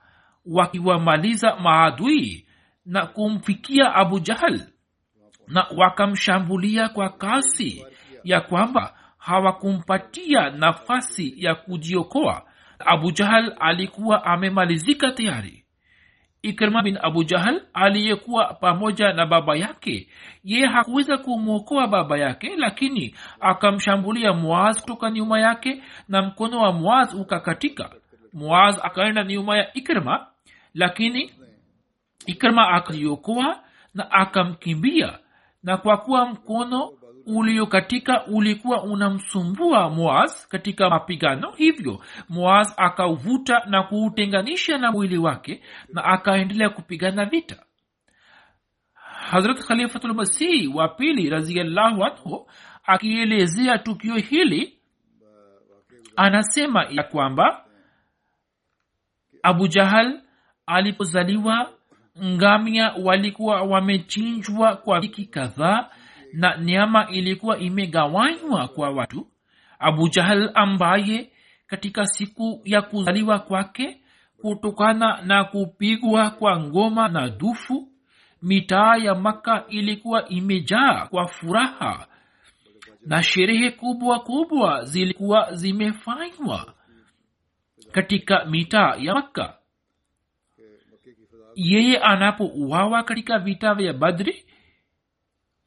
wakiwamaliza 0.46 1.56
maadui 1.56 2.46
na 2.86 3.06
kumfikia 3.06 3.96
abu 3.96 4.20
jahal 4.20 4.60
na 5.48 5.68
wakamshambulia 5.78 6.90
kwa 6.90 7.10
kasi 7.10 7.86
ya 8.24 8.42
kwamba 8.42 8.94
hawakumpatia 9.18 10.50
nafasi 10.50 11.34
ya 11.38 11.56
kujiokoa 11.56 12.46
abu 12.80 13.12
jahal 13.12 13.56
alikuwa 13.60 14.26
amemalizika 14.26 15.12
tayari. 15.12 15.64
Ikrima 16.42 16.84
bin 16.84 16.98
abu 17.02 17.24
jahal 17.24 17.62
aliyekuwa 17.74 18.54
pamoja 18.54 19.14
na 19.14 19.26
baba 19.26 19.56
yake 19.56 20.08
ye 20.44 20.66
hakuweza 20.68 21.18
kumwokoa 21.18 21.88
baba 21.88 22.18
yake 22.18 22.56
lakini 22.58 23.16
akamshambulia 23.40 24.34
muaz 24.34 24.82
kutoka 24.82 25.12
nyuma 25.12 25.40
yake 25.40 25.84
na 26.10 26.22
mkono 26.22 26.60
wa 26.60 26.72
muaz 26.74 27.14
ukakatika. 27.14 27.90
Muaz 28.34 28.80
akaenda 28.84 29.24
nyuma 29.24 29.58
ya 29.58 29.74
ikrima 29.74 30.28
lakini 30.74 31.32
ikrima 32.26 32.68
akaliokoa 32.70 33.60
na 33.94 34.12
akamkimbia. 34.12 35.20
Na 35.64 35.78
kwa 35.78 35.98
kuwa 35.98 36.26
mkono 36.26 36.92
uliokatika 37.26 38.26
ulikuwa 38.26 38.84
unamsumbua 38.84 39.90
moaz 39.90 40.48
katika 40.48 40.90
mapigano. 40.90 41.52
Hivyo 41.52 42.04
moaz 42.30 42.68
akauvuta 42.78 43.62
na 43.66 43.84
kuutenganisha 43.84 44.78
na 44.78 44.92
mwili 44.92 45.18
wake 45.18 45.62
na 45.90 46.04
akaendelea 46.04 46.70
kupigana 46.70 47.26
vita. 47.26 47.56
Hazrat 49.30 49.60
khalifatulmasihi 49.68 50.68
wa 50.68 50.88
pili 50.88 51.30
raziallahu 51.30 52.04
anhu 52.04 52.50
akielezea 52.84 53.78
tukio 53.78 54.16
hili 54.16 54.80
anasema 56.16 56.86
ya 56.90 57.04
kwamba 57.04 57.66
abu 59.44 59.68
jahal 59.68 60.22
alipozaliwa 60.66 61.70
ngamia 62.24 62.94
walikuwa 63.04 63.62
wamechinjwa 63.62 64.76
kwa 64.76 65.00
wiki 65.00 65.26
kadhaa 65.26 65.90
na 66.34 66.58
nyama 66.58 67.08
ilikuwa 67.10 67.58
imegawanywa 67.60 68.68
kwa 68.68 68.90
watu. 68.90 69.28
Abu 69.80 70.10
jahal 70.10 70.52
ambaye 70.54 71.32
katika 71.68 72.06
siku 72.06 72.62
ya 72.66 72.82
kuzaliwa 72.82 73.40
kwake 73.40 74.02
kutokana 74.42 75.22
na 75.22 75.44
kupigwa 75.44 76.30
kwa 76.30 76.60
ngoma 76.60 77.08
na 77.08 77.30
dufu 77.30 77.88
mitaa 78.42 78.96
ya 78.98 79.16
makka 79.16 79.66
ilikuwa 79.70 80.30
imejaa 80.30 81.08
kwa 81.08 81.28
furaha 81.28 82.08
na 83.06 83.24
sherehe 83.24 83.72
kubwa 83.72 84.20
kubwa 84.20 84.86
zilikuwa 84.86 85.56
zimefanywa 85.56 86.74
katika 87.92 88.46
mitaa 88.46 88.96
ya 89.00 89.14
makka. 89.14 89.58
Yeye 91.56 91.98
anapouawa 91.98 93.04
katika 93.04 93.40
vita 93.40 93.74
vya 93.76 93.94
badri 93.94 94.46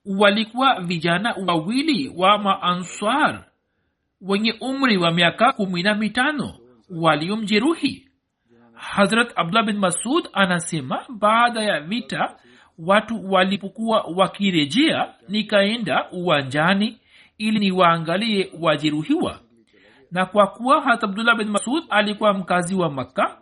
walikuwa 0.07 0.81
vijana 0.81 1.35
wawili 1.47 2.13
wa 2.17 2.39
maanswar 2.39 3.45
wenye 4.21 4.55
umri 4.61 4.97
wa 4.97 5.11
miaka 5.11 5.53
kumi 5.53 5.83
na 5.83 5.95
mitano 5.95 6.55
waliomjeruhi. 6.91 8.09
Hazrat 8.73 9.33
abdullah 9.37 9.67
bin 9.67 9.79
masud 9.79 10.29
anasema 10.33 11.05
baada 11.09 11.63
ya 11.63 11.81
vita 11.81 12.37
watu 12.79 13.33
walipokuwa 13.33 14.05
wakirejea 14.17 15.15
nikaenda 15.29 16.11
uwanjani 16.13 16.99
ili 17.39 17.59
niwaangalie 17.59 18.53
wajeruhiwa. 18.61 19.41
Na 20.11 20.27
kwa 20.27 20.47
kuwa 20.47 20.83
hat 20.83 21.05
abdullah 21.05 21.37
bin 21.37 21.49
masud 21.49 21.85
alikuwa 21.91 22.35
mkazi 22.35 22.75
wa 22.75 22.91
makka 22.91 23.39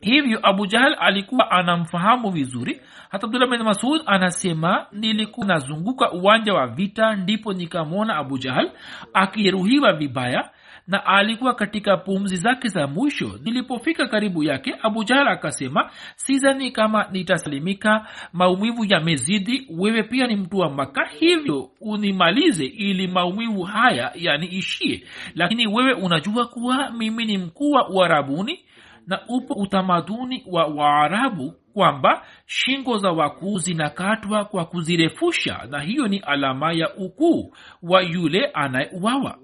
hivyo 0.00 0.40
abu 0.42 0.66
jahal 0.66 0.96
alikuwa 1.00 1.50
anamfahamu 1.50 2.30
vizuri 2.30 2.80
hata 3.16 3.26
abdullah 3.26 3.48
bin 3.50 3.62
masud 3.62 4.02
anasema 4.06 4.86
nilikuwa 4.92 5.46
nazunguka 5.46 6.12
uwanja 6.12 6.54
wa 6.54 6.66
vita 6.66 7.16
ndipo 7.16 7.52
nikamwona 7.52 8.16
abu 8.16 8.38
jahal 8.38 8.70
akijeruhiwa 9.14 9.92
vibaya 9.92 10.50
na 10.86 11.06
alikuwa 11.06 11.54
katika 11.54 11.96
pumzi 11.96 12.36
zake 12.36 12.68
za 12.68 12.86
mwisho. 12.86 13.38
Nilipofika 13.42 14.06
karibu 14.08 14.42
yake 14.42 14.74
abu 14.82 15.04
jahal 15.04 15.28
akasema 15.28 15.90
sizani 16.16 16.70
kama 16.70 17.06
nitasalimika 17.12 18.06
maumivu 18.32 18.84
yamezidi 18.84 19.66
wewe 19.70 20.02
pia 20.02 20.26
ni 20.26 20.36
mtu 20.36 20.58
wa 20.58 20.70
maka 20.70 21.04
hivyo 21.04 21.70
unimalize 21.80 22.64
ili 22.66 23.06
maumivu 23.08 23.62
haya 23.62 24.12
yaniishie. 24.14 25.04
Lakini 25.34 25.66
wewe 25.66 25.92
unajua 25.92 26.46
kuwa 26.46 26.90
mimi 26.90 27.24
ni 27.24 27.38
mkuu 27.38 27.70
wa 27.70 27.88
uarabuni 27.88 28.60
na 29.06 29.20
upo 29.28 29.54
utamaduni 29.54 30.44
wa 30.46 30.66
waarabu 30.66 31.54
kwamba 31.74 32.26
shingo 32.46 32.98
za 32.98 33.12
wakuu 33.12 33.58
zinakatwa 33.58 34.44
kwa 34.44 34.64
kuzirefusha 34.64 35.66
na 35.70 35.80
hiyo 35.80 36.08
ni 36.08 36.18
alama 36.18 36.72
ya 36.72 36.94
ukuu 36.94 37.54
wa 37.82 38.02
yule 38.02 38.46
anayeuawa 38.46 39.38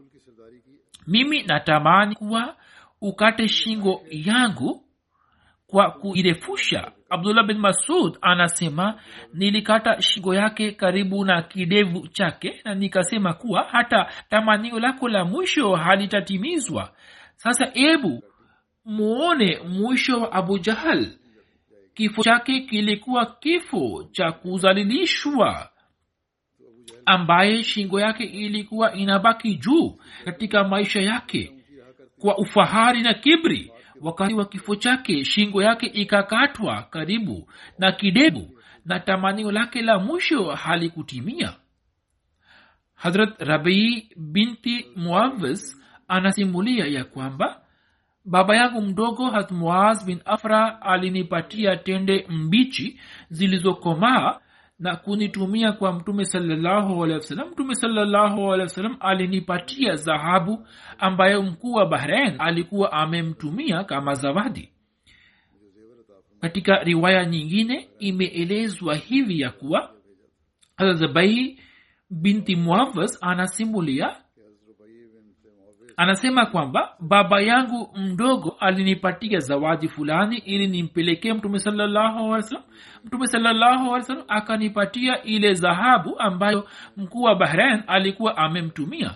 mimi 1.06 1.42
natamani 1.42 2.14
kuwa 2.14 2.56
ukate 3.00 3.48
shingo 3.48 4.02
yangu 4.10 4.84
kwa 5.66 5.90
kuirefusha. 5.90 6.92
Abdullah 7.10 7.46
bin 7.46 7.58
masud 7.58 8.18
anasema 8.20 9.00
nilikata 9.34 10.02
shingo 10.02 10.34
yake 10.34 10.72
karibu 10.72 11.24
na 11.24 11.42
kidevu 11.42 12.08
chake 12.08 12.60
na 12.64 12.74
nikasema 12.74 13.34
kuwa 13.34 13.62
hata 13.70 14.10
tamanio 14.30 14.80
lako 14.80 15.08
la 15.08 15.24
mwisho 15.24 15.76
halitatimizwa. 15.76 16.92
Sasa 17.36 17.70
ebu 17.74 18.22
muone 18.84 19.58
mwisho 19.68 20.20
wa 20.20 20.32
abu 20.32 20.58
jahal. 20.58 21.18
Kifo 21.94 22.22
chake 22.22 22.60
kilikuwa 22.60 23.26
kifo 23.26 24.08
cha 24.12 24.32
kuzalilishwa 24.32 25.70
ambaye 27.06 27.62
shingo 27.62 28.00
yake 28.00 28.24
ilikuwa 28.24 28.94
inabaki 28.94 29.54
juu 29.54 29.98
katika 30.24 30.64
maisha 30.64 31.00
yake. 31.00 31.52
Kwa 32.20 32.38
ufahari 32.38 33.02
na 33.02 33.14
kibri 33.14 33.72
wakati 34.00 34.34
wa 34.34 34.44
kifo 34.44 34.76
chake 34.76 35.24
shingo 35.24 35.62
yake 35.62 35.86
ikakatwa 35.86 36.82
karibu 36.82 37.50
na 37.78 37.92
kidebu 37.92 38.58
na 38.84 39.00
tamanio 39.00 39.52
lake 39.52 39.82
la 39.82 39.98
mwisho 39.98 40.44
halikutimia. 40.50 41.56
Hazrat 42.94 43.40
rabii 43.40 44.08
binti 44.16 44.86
muavis 44.96 45.82
anasimulia 46.08 46.86
ya 46.86 47.04
kwamba 47.04 47.61
baba 48.24 48.56
yangu 48.56 48.82
mdogo 48.82 49.30
hatmuaz 49.30 50.04
bin 50.06 50.20
afra 50.24 50.82
alinipatia 50.82 51.76
tende 51.76 52.26
mbichi 52.28 53.00
zilizokomaa 53.30 54.38
na 54.78 54.96
kunitumia 54.96 55.72
kwa 55.72 55.92
mtume 55.92 56.24
salallahu 56.24 57.06
mtume 57.50 57.74
salallahu 57.74 58.52
alinipatia 59.00 59.94
dhahabu 59.94 60.66
ambayo 60.98 61.42
mkuu 61.42 61.72
wa 61.72 61.86
bahrain 61.86 62.34
alikuwa 62.38 62.92
amemtumia 62.92 63.84
kama 63.84 64.14
zawadi. 64.14 64.72
Katika 66.40 66.84
riwaya 66.84 67.24
nyingine 67.24 67.88
imeelezwa 67.98 68.94
hivi 68.94 69.40
ya 69.40 69.50
kuwa 69.50 69.90
zabai 70.94 71.58
binti 72.10 72.56
muavas 72.56 73.18
anasimulia 73.20 74.16
anasema 75.96 76.46
kwamba 76.46 76.94
baba 77.00 77.40
yangu 77.40 77.90
mdogo 77.96 78.56
alinipatia 78.60 79.38
zawadi 79.38 79.88
fulani 79.88 80.36
ili 80.38 80.66
nimpelekee 80.66 81.32
mtume 81.32 81.58
sallahualwasalam 81.58 82.62
mtume 83.04 83.26
sallahualwasalam 83.26 84.24
akanipatia 84.28 85.22
ile 85.22 85.54
dhahabu 85.54 86.18
ambayo 86.18 86.68
mkuu 86.96 87.22
wa 87.22 87.34
bahrain 87.34 87.82
alikuwa 87.86 88.36
amemtumia. 88.36 89.10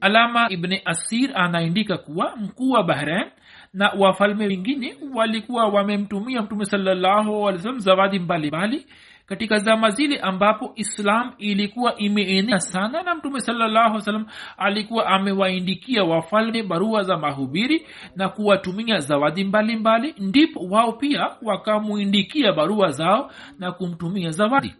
Alama 0.00 0.50
ibni 0.50 0.82
asir 0.84 1.30
anaindika 1.34 1.98
kuwa 1.98 2.36
mkuu 2.36 2.70
wa 2.70 2.82
bahrain 2.84 3.30
na 3.72 3.92
wafalme 3.98 4.46
wengine 4.46 4.96
walikuwa 5.14 5.66
wamemtumia 5.68 6.42
mtume 6.42 6.64
wasallam 6.64 7.78
zawadi 7.78 8.18
mbalimbali 8.18 8.86
katika 9.26 9.58
zama 9.58 9.90
zile 9.90 10.18
ambapo 10.18 10.72
islam 10.74 11.32
ilikuwa 11.38 11.96
imeenea 11.96 12.60
sana 12.60 13.02
na 13.02 13.14
mtume 13.14 13.40
salallahu 13.40 14.00
salam 14.00 14.26
alikuwa 14.56 15.06
amewaindikia 15.06 16.04
wafalme 16.04 16.62
barua 16.62 17.02
za 17.02 17.16
mahubiri 17.16 17.86
na 18.16 18.28
kuwatumia 18.28 18.98
zawadi 18.98 19.44
mbalimbali 19.44 20.08
mbali, 20.12 20.28
ndipo 20.28 20.60
wao 20.60 20.92
pia 20.92 21.36
wakamuindikia 21.42 22.52
barua 22.52 22.90
zao 22.90 23.30
na 23.58 23.72
kumtumia 23.72 24.30
zawadi. 24.30 24.74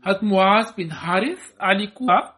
Hatmuaz 0.00 0.76
bin 0.76 0.90
harith 0.90 1.54
alikuwa 1.58 2.34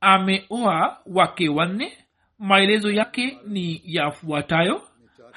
ameoa 0.00 0.98
wake 1.06 1.48
wanne. 1.48 1.92
Maelezo 2.38 2.90
yake 2.90 3.38
ni 3.46 3.82
yafuatayo 3.84 4.82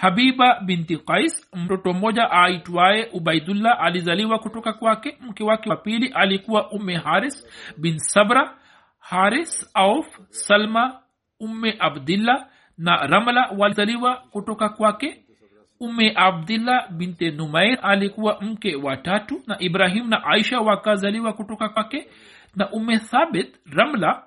habiba 0.01 0.59
binti 0.65 0.97
qais 0.97 1.33
mtoto 1.53 1.93
mmoja 1.93 2.31
aitwaye 2.31 3.09
ubaidullah 3.13 3.81
alizaliwa 3.81 4.39
kutoka 4.39 4.73
kwake. 4.73 5.17
Mke 5.21 5.43
wake 5.43 5.69
wa 5.69 5.75
pili 5.75 6.07
alikuwa 6.13 6.71
umme 6.71 6.95
haris 6.97 7.47
bin 7.77 7.97
sabra 7.97 8.57
haris 8.99 9.71
auf 9.73 10.19
salma 10.29 10.99
umme 11.39 11.75
abdillah 11.79 12.47
na 12.77 13.07
ramla 13.07 13.49
walizaliwa 13.57 14.15
kutoka 14.31 14.69
kwake. 14.69 15.25
Ume 15.79 16.13
abdillah 16.15 16.91
binte 16.91 17.31
numair 17.31 17.79
alikuwa 17.81 18.41
mke 18.41 18.75
wa 18.75 18.97
tatu 18.97 19.41
na 19.47 19.59
ibrahim 19.59 20.09
na 20.09 20.23
aisha 20.23 20.59
wakazaliwa 20.59 21.33
kutoka 21.33 21.69
kwake. 21.69 22.07
Na 22.55 22.71
ume 22.71 22.99
thabit 22.99 23.55
ramla 23.71 24.23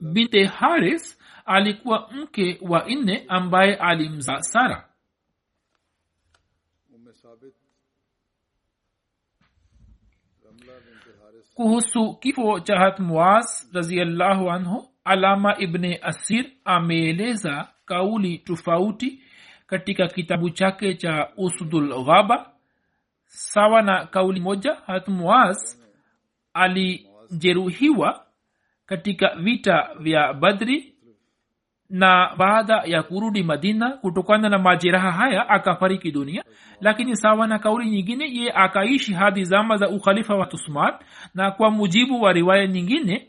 binte 0.00 0.44
haris 0.44 1.15
alikuwa 1.46 2.10
mke 2.12 2.58
wa 2.62 2.84
nne 2.88 3.24
ambaye 3.28 3.74
alimzaa 3.74 4.40
sara. 4.42 4.88
Kuhusu 11.54 12.14
kifo 12.14 12.60
cha 12.60 12.78
hatmuaz 12.78 13.46
raziallahu 13.74 14.50
anhu 14.50 14.88
alama 15.04 15.58
ibne 15.58 15.98
asir 16.02 16.50
ameeleza 16.64 17.68
kauli 17.84 18.38
tofauti 18.38 19.22
katika 19.66 20.08
kitabu 20.08 20.50
chake 20.50 20.94
cha 20.94 21.28
usudul 21.36 22.04
ghaba. 22.04 22.52
Sawa 23.26 23.82
na 23.82 24.06
kauli 24.06 24.40
moja 24.40 24.74
hatmuaz 24.74 25.56
alijeruhiwa 26.54 28.26
katika 28.86 29.34
vita 29.36 29.88
vya 30.00 30.32
badri 30.34 30.95
na 31.90 32.30
baada 32.36 32.82
ya 32.84 33.02
kurudi 33.02 33.42
madina 33.42 33.90
kutokana 33.90 34.48
na 34.48 34.58
majeraha 34.58 35.12
haya 35.12 35.48
akafariki 35.48 36.10
dunia. 36.12 36.44
Lakini 36.80 37.16
sawa 37.16 37.46
na 37.46 37.58
kauli 37.58 37.90
nyingine 37.90 38.24
ye 38.34 38.52
akaishi 38.52 39.14
hadi 39.14 39.44
zama 39.44 39.76
za 39.76 39.88
ukhalifa 39.88 40.34
wa 40.34 40.46
tusman 40.46 40.94
na 41.34 41.50
kwa 41.50 41.70
mujibu 41.70 42.22
wa 42.22 42.32
riwaya 42.32 42.66
nyingine 42.66 43.28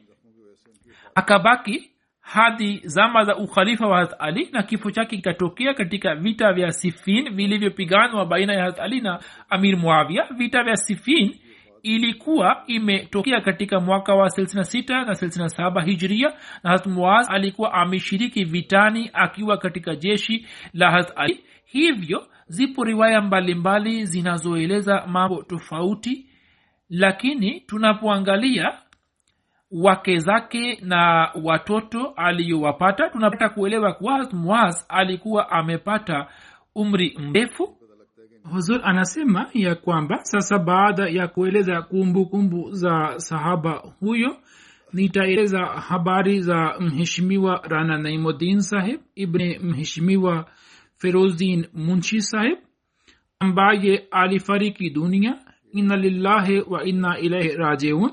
akabaki 1.15 1.91
hadi 2.21 2.81
zama 2.83 3.23
za 3.23 3.35
ukhalifa 3.35 3.87
wa 3.87 3.97
hath 3.97 4.13
ali 4.19 4.49
na 4.51 4.63
kifo 4.63 4.91
chake 4.91 5.15
kikatokea 5.15 5.73
katika 5.73 6.15
vita 6.15 6.53
vya 6.53 6.71
sifin 6.71 7.29
vilivyopiganwa 7.35 8.25
baina 8.25 8.53
ya 8.53 8.63
hath 8.63 8.79
ali 8.79 9.01
na 9.01 9.19
amir 9.49 9.77
muavia 9.77 10.23
vita 10.37 10.63
vya 10.63 10.77
sifin 10.77 11.35
ilikuwa 11.83 12.63
imetokea 12.67 13.41
katika 13.41 13.79
mwaka 13.79 14.15
wa 14.15 14.27
66 14.27 15.05
na 15.05 15.13
67 15.13 15.85
hijria 15.85 16.33
na 16.63 16.69
hat 16.69 16.85
muaz 16.85 17.27
alikuwa 17.29 17.73
ameshiriki 17.73 18.43
vitani 18.43 19.09
akiwa 19.13 19.57
katika 19.57 19.95
jeshi 19.95 20.47
la 20.73 20.91
hat 20.91 21.11
ali. 21.15 21.43
Hivyo 21.65 22.27
zipo 22.47 22.83
riwaya 22.83 23.21
mbalimbali 23.21 24.05
zinazoeleza 24.05 25.03
mambo 25.07 25.43
tofauti 25.43 26.29
lakini 26.89 27.59
tunapoangalia 27.61 28.77
wake 29.71 30.19
zake 30.19 30.79
na 30.81 31.31
watoto 31.43 32.07
aliyowapata 32.15 33.09
tunapata 33.09 33.49
kuelewa 33.49 33.93
kuwa 33.93 34.29
muaz 34.33 34.85
alikuwa 34.89 35.51
amepata 35.51 36.27
umri 36.75 37.17
mrefu 37.19 37.77
huzur 38.51 38.81
anasema 38.83 39.49
ya 39.53 39.75
kwamba 39.75 40.19
sasa 40.23 40.59
baada 40.59 41.09
ya 41.09 41.27
kueleza 41.27 41.81
kumbukumbu 41.81 42.25
kumbu 42.61 42.71
za 42.71 43.13
sahaba 43.19 43.71
huyo 43.99 44.37
nitaeleza 44.93 45.65
habari 45.65 46.41
za 46.41 46.75
mheshimiwa 46.79 47.61
rana 47.63 47.97
naimudin 47.97 48.59
saheb 48.61 48.99
ibne 49.15 49.59
mheshimiwa 49.59 50.49
ferozdin 50.97 51.65
munshi 51.73 52.21
saheb 52.21 52.57
ambaye 53.39 54.07
alifariki 54.11 54.89
dunia. 54.89 55.39
Inna 55.71 55.95
lillahi 55.97 56.59
wa 56.61 56.83
inna 56.85 57.19
ilaihi 57.19 57.49
rajiun. 57.55 58.11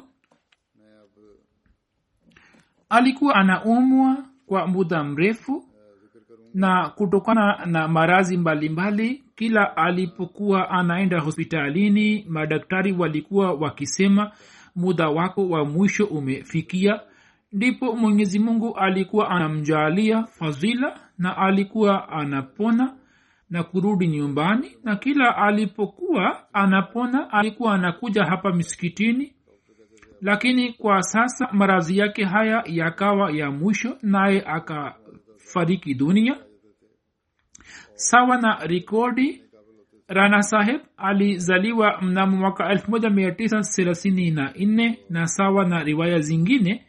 Alikuwa 2.88 3.35
anaumwa 3.35 4.25
kwa 4.47 4.66
muda 4.66 5.05
mrefu 5.05 5.64
na 6.54 6.88
kutokana 6.90 7.66
na 7.66 7.88
marazi 7.88 8.36
mbalimbali 8.36 9.24
kila 9.36 9.76
alipokuwa 9.76 10.70
anaenda 10.70 11.20
hospitalini 11.20 12.26
madaktari 12.28 12.92
walikuwa 12.92 13.52
wakisema 13.52 14.32
muda 14.76 15.08
wako 15.08 15.48
wa 15.48 15.64
mwisho 15.64 16.04
umefikia. 16.06 17.00
Ndipo 17.52 17.96
mwenyezi 17.96 18.38
mungu 18.38 18.76
alikuwa 18.76 19.30
anamjalia 19.30 20.24
fadhila 20.24 21.00
na 21.18 21.36
alikuwa 21.36 22.08
anapona 22.08 22.94
na 23.50 23.62
kurudi 23.62 24.06
nyumbani 24.08 24.70
na 24.84 24.96
kila 24.96 25.36
alipokuwa 25.36 26.54
anapona 26.54 27.30
alikuwa 27.32 27.74
anakuja 27.74 28.24
hapa 28.24 28.52
misikitini. 28.52 29.32
Lakini 30.20 30.72
kwa 30.72 31.02
sasa 31.02 31.48
maradhi 31.52 31.98
yake 31.98 32.24
haya 32.24 32.62
yakawa 32.66 33.30
ya 33.32 33.50
mwisho 33.50 33.98
naye 34.02 34.42
akafariki 34.46 35.94
dunia 35.94 36.36
sawa 37.94 38.37
na 38.37 38.59
rikodi 38.66 39.42
rana 40.09 40.42
saheb 40.42 40.80
alizaliwa 40.96 42.02
mnamo 42.02 42.37
mwaka 42.37 42.74
1934 42.74 44.94
na 45.11 45.26
sawa 45.26 45.64
na 45.64 45.85
riwaya 45.85 46.18
zingine 46.18 46.85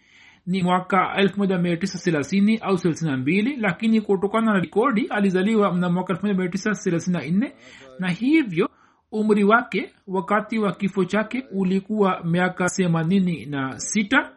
ni 0.48 0.64
mwaka 0.64 1.14
1930 1.18 2.58
au 2.62 2.76
32 2.76 3.56
lakini 3.62 4.02
kutokana 4.02 4.54
na 4.54 4.60
rikodi 4.60 5.08
alizaliwa 5.08 5.74
mnamo 5.74 5.94
mwaka 5.94 6.14
1934 6.14 7.52
na 8.00 8.10
hivyo 8.10 8.70
umri 9.12 9.44
wake 9.44 9.94
wakati 10.08 10.60
wa 10.60 10.72
kifo 10.72 11.06
chake 11.06 11.44
ulikuwa 11.52 12.24
miaka 12.24 12.70
themanini 12.70 13.46
na 13.46 13.80
sita 13.80 14.32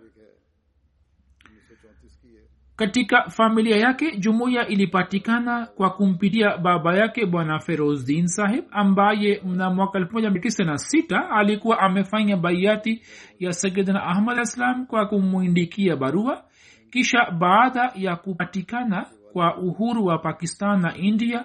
katika 2.78 3.30
familia 3.30 3.76
yake 3.76 4.16
jumuiya 4.16 4.66
ilipatikana 4.68 5.66
kwa 5.66 5.90
kumpitia 5.90 6.58
baba 6.58 6.94
yake 6.98 7.26
bwana 7.26 7.58
ferozdin 7.58 8.26
sahib 8.26 8.64
ambaye 8.70 9.42
mna 9.44 9.70
mwaka 9.70 9.98
1996 9.98 11.28
alikuwa 11.30 11.78
amefanya 11.78 12.36
baiati 12.36 13.02
ya 13.38 13.52
sayidina 13.52 14.02
ahmad 14.02 14.38
islam 14.38 14.86
kwa 14.86 15.06
kumwindikia 15.06 15.96
barua. 15.96 16.44
Kisha 16.90 17.30
baada 17.38 17.92
ya 17.94 18.16
kupatikana 18.16 19.06
kwa 19.32 19.56
uhuru 19.56 20.06
wa 20.06 20.18
pakistan 20.18 20.80
na 20.80 20.96
india 20.96 21.44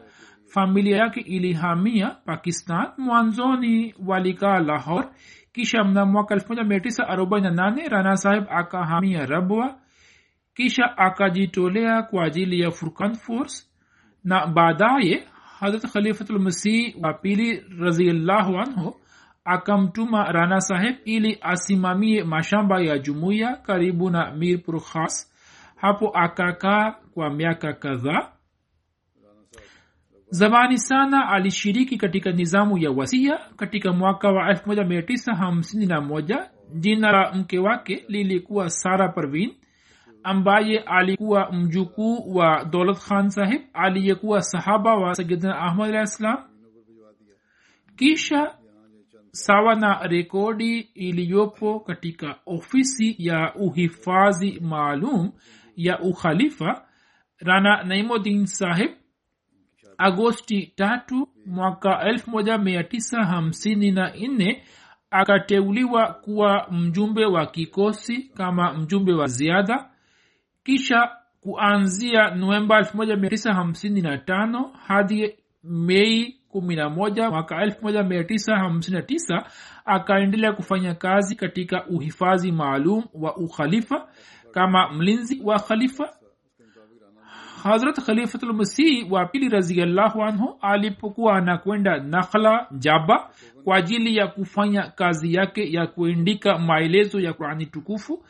familia 0.54 0.98
yake 0.98 1.20
ilihamia 1.20 2.10
pakistan. 2.26 2.88
Mwanzoni 2.98 3.96
walikaa 4.08 4.60
lahor 4.60 5.10
kisha 5.54 5.84
mna 5.84 6.06
mwaka 6.06 6.36
1948 6.36 7.90
rana 7.90 8.18
sahib 8.18 8.44
akahamia 8.50 9.26
rabwa 9.26 9.76
kisha 10.56 10.98
akajitolea 10.98 12.04
kwa 12.04 12.24
ajili 12.26 12.60
ya 12.60 12.72
furkan 12.72 13.16
force 13.16 13.68
na 14.24 14.48
baadaye 14.48 15.28
hadrat 15.60 15.92
khalifatulmasih 15.92 16.96
wa 17.02 17.14
pili 17.14 17.64
raziallahu 17.80 18.58
anhu 18.58 18.96
akamtuma 19.46 20.32
rana 20.32 20.62
saheb 20.62 20.96
ili 21.06 21.38
asimamie 21.42 22.24
mashamba 22.24 22.82
ya 22.82 22.98
jumuiya 23.00 23.56
karibu 23.56 24.10
na 24.10 24.32
mirpur 24.32 24.82
khas. 24.82 25.34
Hapo 25.76 26.10
akakaa 26.18 26.92
kwa 27.14 27.30
miaka 27.30 27.74
kadhaa. 27.74 28.30
Zamani 30.30 30.78
sana 30.78 31.30
alishiriki 31.30 31.98
katika 31.98 32.32
nizamu 32.32 32.78
ya 32.78 32.92
wasia 32.92 33.38
katika 33.56 33.94
mwaka 33.94 34.28
wa 34.32 34.54
1951 34.54 36.50
jina 36.74 37.12
la 37.12 37.34
mke 37.34 37.60
wake 37.60 38.06
lilikuwa 38.08 38.70
sara 38.70 39.10
parvin 39.10 39.56
ambaye 40.24 40.80
alikuwa 40.80 41.52
mjukuu 41.52 42.36
wa 42.36 42.66
dolat 42.66 42.98
khan 42.98 43.30
sahib 43.30 43.62
aliyekuwa 43.74 44.42
sahaba 44.42 44.96
wa 44.96 45.16
sayidina 45.16 45.60
ahmad 45.60 45.90
alah 45.90 46.06
ssalam 46.06 46.38
kisha 47.96 48.56
sawa 49.32 49.76
na 49.76 50.08
rekodi 50.08 50.80
iliyopo 50.80 51.80
katika 51.80 52.36
ofisi 52.46 53.16
ya 53.20 53.56
uhifadhi 53.56 54.60
maalum 54.60 55.32
ya 55.76 56.00
ukhalifa 56.00 56.86
rana 57.40 57.84
naimodin 57.84 58.46
sahib 58.46 58.92
agosti 59.98 60.68
tatu 60.76 61.30
mwaka 61.46 62.02
elfu 62.10 62.32
moja 62.32 62.58
mia 62.58 62.84
tisa 62.84 63.24
hamsini 63.24 63.92
na 63.92 64.14
nne 64.16 64.64
akateuliwa 65.12 66.08
kuwa 66.14 66.68
mjumbe 66.72 67.26
wa 67.26 67.46
kikosi 67.46 68.22
kama 68.22 68.74
mjumbe 68.74 69.14
wa 69.14 69.28
ziada 69.28 69.90
kisha 70.64 71.10
kuanzia 71.42 72.30
novemba 72.36 72.80
1955 72.82 74.70
hadi 74.88 75.36
mei 75.64 76.38
11 76.54 77.30
mwaka 77.32 77.66
1959 77.66 79.44
akaendelea 79.86 80.54
kufanya 80.54 80.94
kazi 80.96 81.36
katika 81.36 81.86
uhifadhi 81.88 82.52
maalum 82.52 83.04
wa 83.14 83.38
ukhalifa 83.38 84.08
kama 84.52 84.94
mlinzi 84.94 85.42
wa 85.44 85.60
khalifa. 85.60 86.10
Hazrat 87.64 88.00
khalifatulmasih 88.06 89.12
wa 89.12 89.26
pili 89.26 89.50
raziallahu 89.50 90.24
anhu 90.24 90.58
alipokuwa 90.62 91.36
anakwenda 91.38 91.98
nakhla 92.00 92.68
jaba 92.72 93.30
kwa 93.64 93.78
ajili 93.78 94.16
ya 94.16 94.28
kufanya 94.28 94.82
kazi 94.84 95.34
yake 95.34 95.74
ya 95.74 95.88
kuendika 95.88 96.58
maelezo 96.58 97.20
ya 97.20 97.34
qurani 97.34 97.66
tukufu 97.66 98.26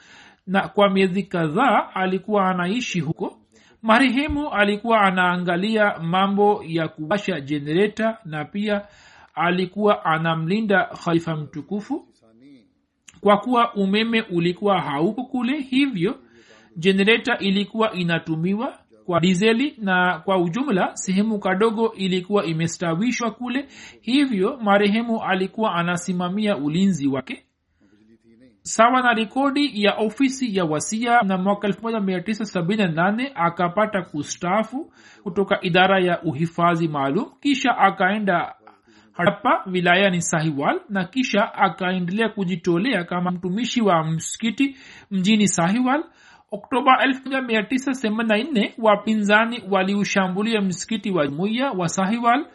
na 0.48 0.68
kwa 0.68 0.90
miezi 0.90 1.24
kadhaa 1.24 1.90
alikuwa 1.94 2.50
anaishi 2.50 3.00
huko. 3.00 3.38
Marehemu 3.82 4.50
alikuwa 4.50 5.02
anaangalia 5.02 6.00
mambo 6.00 6.64
ya 6.68 6.88
kuwasha 6.88 7.42
jenereta 7.42 8.18
na 8.26 8.46
pia 8.46 8.88
alikuwa 9.36 10.06
anamlinda 10.06 10.84
khalifa 11.06 11.36
mtukufu. 11.36 12.08
Kwa 13.22 13.38
kuwa 13.38 13.74
umeme 13.74 14.22
ulikuwa 14.22 14.82
hauko 14.82 15.24
kule 15.24 15.60
hivyo 15.62 16.20
jenereta 16.78 17.38
ilikuwa 17.38 17.94
inatumiwa 17.94 18.80
kwa 19.06 19.20
dizeli 19.20 19.76
na 19.78 20.20
kwa 20.26 20.38
ujumla 20.38 20.96
sehemu 20.96 21.40
kadogo 21.40 21.94
ilikuwa 21.94 22.46
imestawishwa 22.46 23.32
kule. 23.32 23.68
Hivyo 24.02 24.58
marehemu 24.62 25.24
alikuwa 25.24 25.76
anasimamia 25.76 26.58
ulinzi 26.58 27.08
wake 27.08 27.44
sawa 28.64 29.02
na 29.02 29.14
rekodi 29.14 29.84
ya 29.84 29.96
ofisi 29.96 30.58
ya 30.58 30.66
wasia 30.66 31.22
na 31.22 31.38
mwaka 31.38 31.68
1978 31.68 33.32
akapata 33.36 34.02
kustafu 34.02 34.94
kutoka 35.24 35.62
idara 35.62 36.00
ya 36.00 36.22
uhifadhi 36.22 36.88
maalum 36.88 37.26
kisha 37.42 37.78
akaenda 37.78 38.56
hapa 39.14 39.64
wilayani 39.72 40.22
sahiwal 40.22 40.82
na 40.90 41.06
kisha 41.06 41.54
akaendelea 41.54 42.30
kujitolea 42.30 43.04
kama 43.04 43.32
mtumishi 43.32 43.82
wa 43.82 44.04
msikiti 44.04 44.76
mjini 45.12 45.48
sahiwal. 45.48 46.04
Oktoba 46.52 46.92
1984 47.06 48.72
wapinzani 48.78 49.64
waliushambulia 49.70 50.62
msikiti 50.62 51.12
wa 51.12 51.28
jumuiya 51.28 51.72
wa 51.72 51.88
sahiwal 51.90 52.46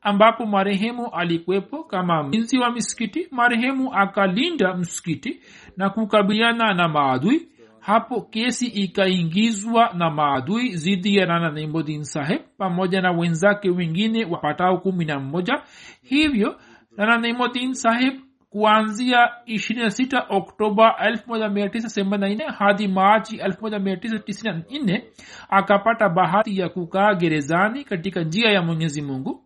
ambapo 0.00 0.46
marehemu 0.46 1.06
alikuwepo 1.10 1.84
kama 1.84 2.22
mlinzi 2.22 2.58
wa 2.58 2.70
misikiti 2.72 3.28
marehemu 3.30 3.94
akalinda 3.94 4.74
msikiti 4.74 5.40
na 5.76 5.90
kukabiliana 5.90 6.74
na 6.74 6.88
maadui. 6.88 7.48
Hapo 7.80 8.20
kesi 8.20 8.66
ikaingizwa 8.66 9.90
na 9.94 10.10
maadui 10.10 10.76
zidi 10.76 11.16
ya 11.16 11.26
nana 11.26 11.50
naimudin 11.50 12.04
saheb 12.04 12.40
pamoja 12.58 13.00
na 13.00 13.10
wenzake 13.12 13.70
wengine 13.70 14.24
wapatao 14.24 14.78
kumi 14.78 15.04
na 15.04 15.18
mmoja. 15.18 15.62
Hivyo 16.02 16.60
nana 16.96 17.18
naimudin 17.18 17.74
saheb 17.74 18.14
kuanzia 18.50 19.30
26 19.46 20.24
oktoba 20.28 20.96
1984 21.00 22.52
hadi 22.52 22.88
machi 22.88 23.36
1994 23.36 25.02
akapata 25.48 26.08
bahati 26.08 26.58
ya 26.58 26.68
kukaa 26.68 27.14
gerezani 27.14 27.84
katika 27.84 28.20
njia 28.24 28.50
ya 28.50 28.62
mwenyezi 28.62 29.02
mungu 29.02 29.44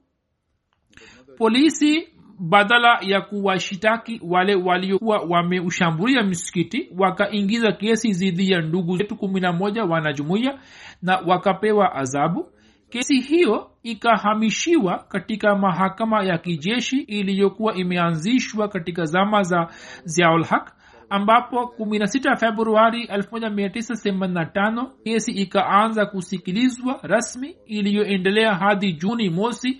polisi 1.39 2.09
badala 2.39 2.99
ya 3.03 3.21
kuwashitaki 3.21 4.21
wale 4.25 4.55
waliokuwa 4.55 5.19
wameushambulia 5.19 6.23
msikiti 6.23 6.89
wakaingiza 6.99 7.73
kesi 7.73 8.13
dhidi 8.13 8.51
ya 8.51 8.61
ndugu 8.61 8.97
zetu 8.97 9.17
kumi 9.17 9.41
na 9.41 9.53
moja 9.53 9.85
wanajumuiya 9.85 10.59
na 11.03 11.17
wakapewa 11.27 11.95
adhabu. 11.95 12.49
Kesi 12.91 13.21
hiyo 13.21 13.71
ikahamishiwa 13.83 14.99
katika 15.09 15.57
mahakama 15.57 16.25
ya 16.25 16.39
kijeshi 16.39 16.97
iliyokuwa 17.01 17.75
imeanzishwa 17.75 18.69
katika 18.69 19.05
zama 19.05 19.43
za 19.43 19.69
ziaulhaq 20.05 20.69
ambapo 21.11 21.75
16 21.79 22.37
februari 22.37 23.05
1985 23.05 24.87
kesi 25.05 25.33
ikaanza 25.33 26.07
kusikilizwa 26.07 27.01
rasmi 27.03 27.57
iliyoendelea 27.67 28.55
hadi 28.55 28.93
juni 28.93 29.31
mosi 29.31 29.79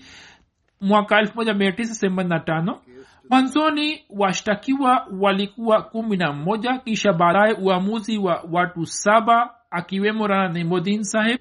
mwaka 0.83 1.21
1985 1.21 2.77
mwanzoni 3.29 4.03
washtakiwa 4.09 5.07
walikuwa 5.19 5.81
kumi 5.81 6.17
na 6.17 6.33
mmoja 6.33 6.77
kisha 6.77 7.13
baadaye 7.13 7.53
uamuzi 7.53 8.17
wa 8.17 8.43
watu 8.51 8.85
saba 8.85 9.55
akiwemo 9.71 10.27
rana 10.27 10.53
nemodin 10.53 11.03
saheb 11.03 11.39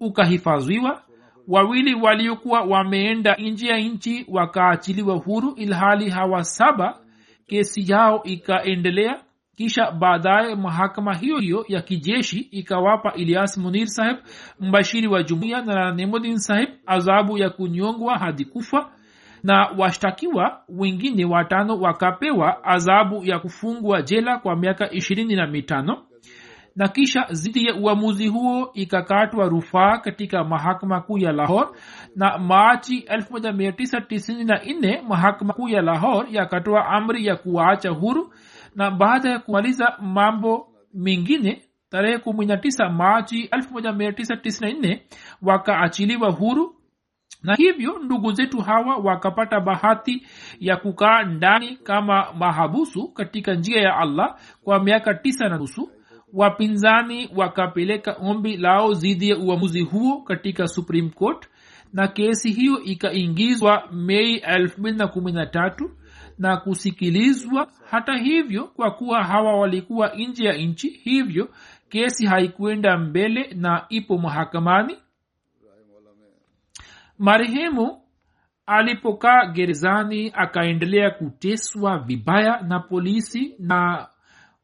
ukahifadhiwa. 0.00 1.02
Wawili 1.48 1.94
waliokuwa 1.94 2.60
wameenda 2.60 3.34
nje 3.38 3.66
ya 3.68 3.78
nchi 3.78 4.26
wakaachiliwa 4.28 5.16
huru 5.16 5.54
ilhali 5.54 6.10
hawa 6.10 6.44
saba 6.44 6.98
kesi 7.46 7.92
yao 7.92 8.22
ikaendelea 8.24 9.20
kisha 9.62 9.90
baadaye 9.90 10.54
mahakama 10.54 11.14
hiyo 11.14 11.38
hiyo 11.38 11.64
ya 11.68 11.82
kijeshi 11.82 12.38
ikawapa 12.38 13.14
ilias 13.14 13.58
munir 13.58 13.86
saheb 13.86 14.16
mbashiri 14.60 15.08
wa 15.08 15.22
jumuiya 15.22 15.62
na 15.62 15.94
nemudin 15.94 16.38
saheb 16.38 16.68
adhabu 16.86 17.38
ya 17.38 17.50
kunyongwa 17.50 18.18
hadi 18.18 18.44
kufa 18.44 18.90
na 19.42 19.68
washtakiwa 19.78 20.60
wengine 20.68 21.24
watano 21.24 21.80
wakapewa 21.80 22.64
adhabu 22.64 23.24
ya 23.24 23.38
kufungwa 23.38 24.02
jela 24.02 24.38
kwa 24.38 24.56
miaka 24.56 24.90
ishirini 24.90 25.36
na 25.36 25.46
mitano. 25.46 26.02
Na 26.76 26.88
kisha 26.88 27.26
zidi 27.30 27.66
ya 27.66 27.74
uamuzi 27.74 28.28
huo 28.28 28.70
ikakatwa 28.74 29.48
rufaa 29.48 29.98
katika 29.98 30.44
mahakama 30.44 31.00
kuu 31.00 31.18
ya 31.18 31.32
lahor 31.32 31.72
na 32.16 32.38
machi 32.38 32.98
1994 33.00 35.02
mahakama 35.08 35.52
kuu 35.54 35.68
ya 35.68 35.82
lahor 35.82 36.26
yakatoa 36.30 36.86
amri 36.86 37.26
ya 37.26 37.36
kuwaacha 37.36 37.90
huru 37.90 38.32
na 38.74 38.90
baada 38.90 39.30
ya 39.30 39.38
kumaliza 39.38 39.96
mambo 40.00 40.68
mengine 40.94 41.62
tarehe 41.90 42.16
19 42.16 42.90
machi 42.92 43.44
1994 43.46 45.00
wakaachiliwa 45.42 46.30
huru. 46.30 46.76
Na 47.42 47.54
hivyo 47.54 47.98
ndugu 47.98 48.32
zetu 48.32 48.60
hawa 48.60 48.96
wakapata 48.96 49.60
bahati 49.60 50.26
ya 50.60 50.76
kukaa 50.76 51.22
ndani 51.22 51.76
kama 51.76 52.32
mahabusu 52.32 53.08
katika 53.08 53.54
njia 53.54 53.80
ya 53.82 53.96
allah 53.96 54.36
kwa 54.64 54.84
miaka 54.84 55.14
tisa 55.14 55.48
na 55.48 55.56
nusu. 55.58 55.90
Wapinzani 56.32 57.28
wakapeleka 57.36 58.12
ombi 58.12 58.56
lao 58.56 58.94
dhidi 58.94 59.28
ya 59.30 59.38
uamuzi 59.38 59.80
huo 59.80 60.22
katika 60.22 60.68
supreme 60.68 61.08
court 61.10 61.48
na 61.92 62.08
kesi 62.08 62.52
hiyo 62.52 62.80
ikaingizwa 62.82 63.88
mei 63.92 64.38
213 64.38 65.88
na 66.42 66.56
kusikilizwa. 66.56 67.68
Hata 67.90 68.16
hivyo 68.16 68.64
kwa 68.64 68.90
kuwa 68.90 69.24
hawa 69.24 69.56
walikuwa 69.60 70.12
nje 70.16 70.44
ya 70.44 70.52
nchi 70.56 70.88
hivyo 70.88 71.48
kesi 71.88 72.26
haikuenda 72.26 72.98
mbele 72.98 73.54
na 73.54 73.86
ipo 73.88 74.18
mahakamani. 74.18 74.96
Marehemu 77.18 78.00
alipokaa 78.66 79.46
gerezani 79.46 80.32
akaendelea 80.34 81.10
kuteswa 81.10 81.98
vibaya 81.98 82.60
na 82.62 82.80
polisi 82.80 83.54
na 83.58 84.08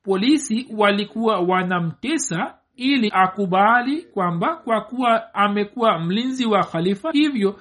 polisi 0.03 0.69
walikuwa 0.77 1.41
wanamtesa 1.41 2.55
ili 2.77 3.11
akubali 3.15 4.03
kwamba 4.03 4.57
kwa 4.57 4.81
kuwa 4.81 5.35
amekuwa 5.35 5.99
mlinzi 5.99 6.47
wa 6.47 6.65
khalifa 6.65 7.11
hivyo 7.13 7.61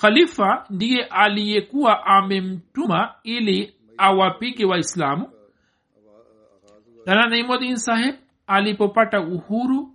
khalifa 0.00 0.64
ndiye 0.70 1.04
aliyekuwa 1.04 2.06
amemtuma 2.06 3.14
ili 3.22 3.74
awapige 3.98 4.64
waislamu. 4.64 5.30
Dana 7.06 7.76
saheb 7.76 8.14
alipopata 8.46 9.20
uhuru 9.20 9.94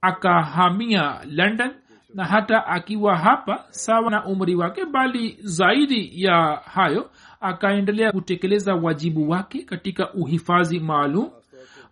akahamia 0.00 1.20
london 1.30 1.70
na 2.14 2.24
hata 2.24 2.66
akiwa 2.66 3.16
hapa 3.16 3.64
sawa 3.70 4.10
na 4.10 4.24
umri 4.26 4.54
wake 4.54 4.84
bali 4.84 5.38
zaidi 5.40 6.22
ya 6.24 6.62
hayo 6.74 7.10
akaendelea 7.40 8.12
kutekeleza 8.12 8.74
wajibu 8.74 9.30
wake 9.30 9.62
katika 9.62 10.12
uhifadhi 10.14 10.80
maalum 10.80 11.30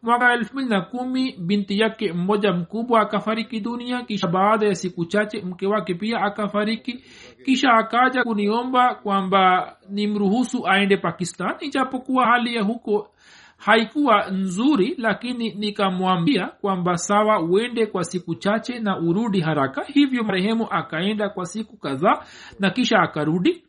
mwaka 0.05 0.33
elfu 0.33 0.53
mbili 0.55 0.69
na 0.71 0.81
kumi 0.81 1.33
binti 1.38 1.79
yake 1.81 2.12
mmoja 2.12 2.53
mkubwa 2.53 3.01
akafariki 3.01 3.61
dunia 3.61 4.03
kisha 4.03 4.29
baada 4.29 4.67
ya 4.67 4.75
siku 4.75 5.05
chache 5.05 5.43
mke 5.43 5.67
wake 5.67 5.95
pia 5.95 6.21
akafariki. 6.21 7.05
Kisha 7.45 7.73
akaja 7.73 8.23
kuniomba 8.25 8.95
kwamba 8.95 9.77
nimruhusu 9.90 10.67
aende 10.69 10.97
pakistan 10.97 11.55
ijapokuwa 11.61 12.27
hali 12.27 12.55
ya 12.57 12.62
huko 12.62 13.09
haikuwa 13.57 14.31
nzuri 14.31 14.95
lakini 14.99 15.55
nikamwambia 15.55 16.47
kwamba 16.47 16.97
sawa 16.99 17.40
uende 17.43 17.87
kwa 17.87 18.05
siku 18.05 18.35
chache 18.35 18.79
na 18.81 18.99
urudi 18.99 19.40
haraka. 19.40 19.85
Hivyo 19.85 20.25
marehemu 20.25 20.67
akaenda 20.71 21.29
kwa 21.29 21.47
siku 21.47 21.77
kadhaa 21.77 22.25
na 22.61 22.71
kisha 22.71 22.99
akarudi. 22.99 23.64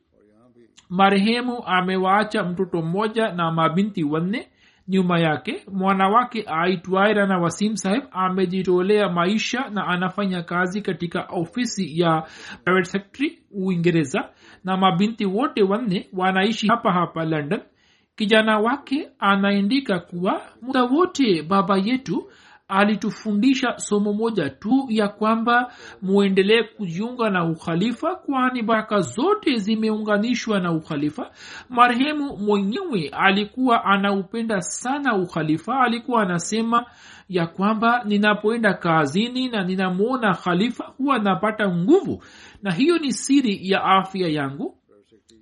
Marehemu 0.90 1.64
amewaacha 1.66 2.44
mtoto 2.44 2.82
mmoja 2.82 3.32
na 3.32 3.52
mabinti 3.52 4.04
wanne 4.04 4.48
nyuma 4.88 5.20
yake. 5.20 5.62
Mwana 5.72 6.08
wake 6.10 6.44
aitwaye 6.48 7.14
rana 7.14 7.38
wasim 7.40 7.76
saheb 7.76 8.04
amejitolea 8.12 9.10
maisha 9.10 9.70
na 9.70 9.88
anafanya 9.88 10.44
kazi 10.44 10.82
katika 10.82 11.22
ofisi 11.30 12.00
ya 12.00 12.24
private 12.64 12.86
secretary 12.90 13.40
uingereza. 13.52 14.30
Na 14.64 14.78
mabinti 14.78 15.26
wote 15.26 15.64
wanne 15.64 16.10
wanaishi 16.14 16.68
hapa 16.68 16.92
hapa 16.92 17.26
london. 17.26 17.62
Kijana 18.16 18.60
wake 18.60 19.10
anaandika 19.20 20.00
kuwa 20.00 20.42
muda 20.62 20.84
wote 20.84 21.42
baba 21.44 21.78
yetu 21.78 22.32
alitufundisha 22.68 23.78
somo 23.80 24.14
moja 24.14 24.50
tu 24.50 24.86
ya 24.90 25.08
kwamba 25.08 25.74
muendelee 26.02 26.64
kujiunga 26.64 27.30
na 27.30 27.46
ukhalifa 27.46 28.16
kwani 28.16 28.62
baraka 28.64 29.00
zote 29.00 29.56
zimeunganishwa 29.56 30.60
na 30.60 30.72
ukhalifa. 30.72 31.32
Marehemu 31.70 32.38
mwenyewe 32.38 33.10
alikuwa 33.10 33.86
anaupenda 33.86 34.62
sana 34.62 35.16
ukhalifa. 35.16 35.80
Alikuwa 35.82 36.22
anasema 36.22 36.86
ya 37.30 37.48
kwamba 37.48 38.04
ninapoenda 38.04 38.74
kazini 38.74 39.48
na 39.50 39.64
ninamwona 39.64 40.34
khalifa 40.34 40.84
huwa 40.98 41.20
napata 41.20 41.70
nguvu. 41.70 42.24
Na 42.64 42.72
hiyo 42.72 42.98
ni 42.98 43.14
siri 43.14 43.60
ya 43.70 43.84
afya 43.84 44.28
yangu 44.28 44.78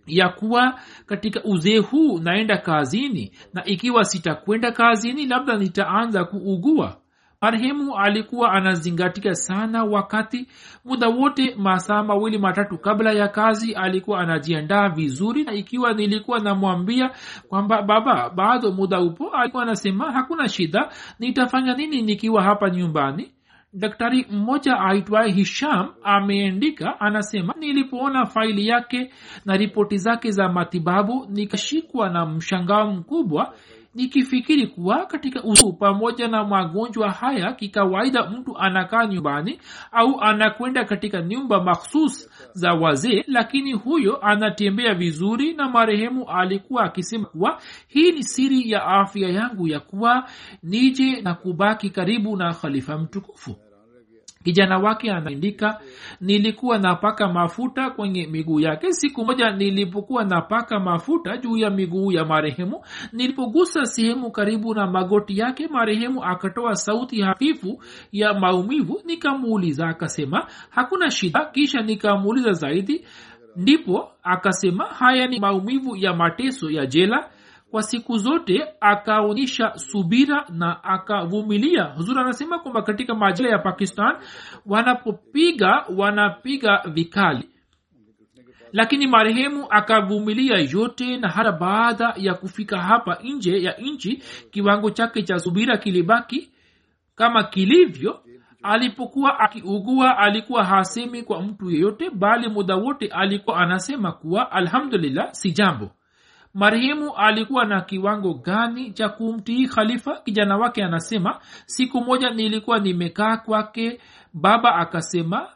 ya 0.08 0.30
kuwa 0.30 0.80
katika 1.06 1.44
uzee 1.44 1.78
huu 1.78 2.20
naenda 2.20 2.58
kazini 2.58 3.32
na 3.54 3.66
ikiwa 3.66 4.06
sitakwenda 4.06 4.72
kazini 4.72 5.26
labda 5.26 5.58
nitaanza 5.58 6.26
kuugua 6.26 6.98
marehemu 7.44 7.98
alikuwa 7.98 8.52
anazingatika 8.52 9.36
sana 9.36 9.84
wakati 9.84 10.48
muda 10.86 11.08
wote 11.08 11.56
masaa 11.56 12.04
mawili 12.04 12.38
matatu 12.38 12.78
kabla 12.78 13.12
ya 13.12 13.28
kazi 13.28 13.74
alikuwa 13.74 14.20
anajiandaa 14.20 14.90
vizuri. 14.90 15.44
Na 15.44 15.54
ikiwa 15.54 15.94
nilikuwa 15.94 16.40
namwambia 16.40 17.12
kwamba 17.50 17.82
baba 17.82 18.30
bado 18.30 18.72
muda 18.72 19.00
upo 19.02 19.30
alikuwa 19.30 19.64
anasema 19.64 20.12
hakuna 20.12 20.50
shida 20.50 20.90
nitafanya 21.20 21.74
nini 21.76 22.02
nikiwa 22.02 22.44
hapa 22.44 22.70
nyumbani? 22.70 23.32
Daktari 23.74 24.26
mmoja 24.32 24.80
aitwaye 24.80 25.32
hisham 25.32 25.88
ameandika 26.04 27.00
anasema 27.00 27.54
nilipoona 27.60 28.26
faili 28.26 28.68
yake 28.68 29.14
na 29.46 29.58
ripoti 29.58 29.98
zake 29.98 30.32
za 30.32 30.50
matibabu 30.50 31.26
nikashikwa 31.30 32.10
na 32.10 32.26
mshangao 32.26 32.92
mkubwa 32.92 33.54
nikifikiri 33.96 34.68
kuwa 34.68 35.06
katika 35.06 35.44
usu 35.44 35.74
pamoja 35.74 36.28
na 36.28 36.44
magonjwa 36.44 37.12
haya 37.12 37.54
kikawaida 37.54 38.30
mtu 38.30 38.58
anakaa 38.58 39.06
nyumbani 39.06 39.60
au 39.92 40.22
anakwenda 40.22 40.86
katika 40.86 41.22
nyumba 41.22 41.64
makhsus 41.64 42.30
za 42.54 42.74
wazee 42.74 43.24
lakini 43.28 43.74
huyo 43.74 44.26
anatembea 44.26 44.94
vizuri 44.94 45.54
na 45.54 45.70
marehemu 45.70 46.30
alikuwa 46.30 46.84
akisema 46.84 47.26
kuwa 47.26 47.62
hii 47.88 48.12
ni 48.12 48.24
siri 48.24 48.72
ya 48.72 48.86
afya 48.86 49.30
yangu 49.30 49.68
ya 49.68 49.80
kuwa 49.80 50.30
nije 50.64 51.22
na 51.22 51.34
kubaki 51.36 51.90
karibu 51.90 52.38
na 52.38 52.54
khalifa 52.54 52.98
mtukufu 52.98 53.56
kijana 54.44 54.78
wake 54.78 55.12
anaandika 55.12 55.80
nilikuwa 56.22 56.78
napaka 56.78 57.28
mafuta 57.28 57.90
kwenye 57.90 58.28
miguu 58.28 58.60
yake. 58.60 58.92
Siku 58.94 59.26
moja 59.26 59.52
nilipokuwa 59.52 60.24
napaka 60.24 60.80
mafuta 60.80 61.38
juu 61.38 61.58
ya 61.58 61.70
miguu 61.70 62.12
ya 62.12 62.26
marehemu 62.26 62.82
nilipogusa 63.12 63.86
sehemu 63.86 64.32
karibu 64.32 64.74
na 64.76 64.88
magoti 64.88 65.38
yake 65.38 65.68
marehemu 65.68 66.24
akatoa 66.24 66.76
sauti 66.76 67.22
hafifu 67.22 67.84
ya 68.12 68.34
maumivu. 68.34 69.02
Nikamuuliza 69.06 69.88
akasema 69.88 70.48
hakuna 70.70 71.12
shida. 71.12 71.46
Kisha 71.46 71.82
nikamuuliza 71.82 72.52
zaidi 72.52 73.06
ndipo 73.56 74.12
akasema 74.24 74.86
haya 74.86 75.28
ni 75.28 75.40
maumivu 75.40 75.96
ya 75.96 76.14
mateso 76.14 76.70
ya 76.72 76.86
jela 76.86 77.30
kwa 77.74 77.84
siku 77.84 78.18
zote 78.18 78.66
akaonyesha 78.82 79.78
subira 79.78 80.46
na 80.50 80.84
akavumilia. 80.84 81.84
Huzuri 81.84 82.20
anasema 82.20 82.60
kwamba 82.60 82.82
katika 82.82 83.16
majira 83.16 83.50
ya 83.50 83.60
pakistan 83.60 84.16
wanapopiga 84.66 85.86
wanapiga 85.98 86.82
vikali. 86.94 87.50
Lakini 88.72 89.08
marehemu 89.08 89.68
akavumilia 89.70 90.58
yote 90.58 91.18
na 91.18 91.30
hata 91.30 91.52
baada 91.52 92.14
ya 92.18 92.34
kufika 92.34 92.82
hapa 92.82 93.18
nje 93.24 93.62
ya 93.64 93.74
nchi 93.78 94.24
kiwango 94.52 94.90
chake 94.92 95.24
cha 95.24 95.40
subira 95.40 95.78
kilibaki 95.78 96.52
kama 97.16 97.44
kilivyo. 97.44 98.24
Alipokuwa 98.64 99.40
akiugua 99.40 100.18
alikuwa 100.18 100.64
hasemi 100.64 101.24
kwa 101.24 101.42
mtu 101.42 101.72
yeyote 101.72 102.10
bali 102.10 102.50
muda 102.50 102.76
wote 102.76 103.08
alikuwa 103.08 103.58
anasema 103.58 104.12
kuwa 104.12 104.52
alhamdulillah 104.52 105.30
si 105.32 105.52
jambo 105.52 105.92
marehemu 106.54 107.16
alikuwa 107.16 107.66
na 107.66 107.82
kiwango 107.82 108.34
gani 108.34 108.92
cha 108.92 109.10
kumtii 109.10 109.68
khalifa? 109.68 110.16
Kijana 110.22 110.58
wake 110.58 110.84
anasema 110.84 111.40
siku 111.66 112.02
moja 112.02 112.30
nilikuwa 112.30 112.80
nimekaa 112.80 113.38
kwake 113.38 114.00
baba 114.34 114.76
akasema 114.76 115.50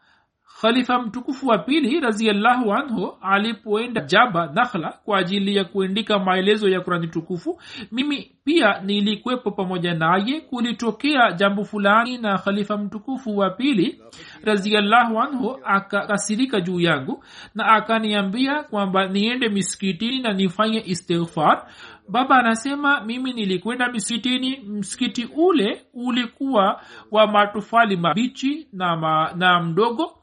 khalifa 0.61 0.99
mtukufu 1.01 1.47
wa 1.47 1.57
pili 1.57 1.99
raziallahu 1.99 2.73
anhu 2.73 3.17
alipoenda 3.21 4.01
jaba 4.01 4.51
nakhla 4.53 4.93
kwa 5.05 5.17
ajili 5.19 5.55
ya 5.55 5.63
kuandika 5.65 6.19
maelezo 6.19 6.69
ya 6.69 6.81
kurani 6.81 7.07
tukufu 7.07 7.61
mimi 7.91 8.31
pia 8.43 8.81
nilikwepo 8.81 9.51
pamoja 9.51 9.93
naye. 9.93 10.41
Kulitokea 10.41 11.31
jambo 11.31 11.63
fulani 11.63 12.17
na 12.17 12.37
khalifa 12.37 12.77
mtukufu 12.77 13.37
wa 13.37 13.49
pili 13.49 14.01
raziallahu 14.43 15.19
anhu 15.19 15.59
akakasirika 15.65 16.61
juu 16.61 16.79
yangu 16.79 17.23
na 17.55 17.65
akaniambia 17.65 18.63
kwamba 18.63 19.07
niende 19.07 19.49
misikitini 19.49 20.19
na 20.21 20.33
nifanye 20.33 20.83
istighfar. 20.85 21.67
Baba 22.09 22.35
anasema 22.35 23.01
mimi 23.01 23.33
nilikwenda 23.33 23.91
misikitini. 23.91 24.57
Msikiti 24.67 25.29
ule 25.35 25.81
ulikuwa 25.93 26.81
wa 27.11 27.27
matofali 27.27 27.97
mabichi 27.97 28.67
na, 28.73 28.95
ma, 28.95 29.31
na 29.35 29.59
mdogo 29.59 30.16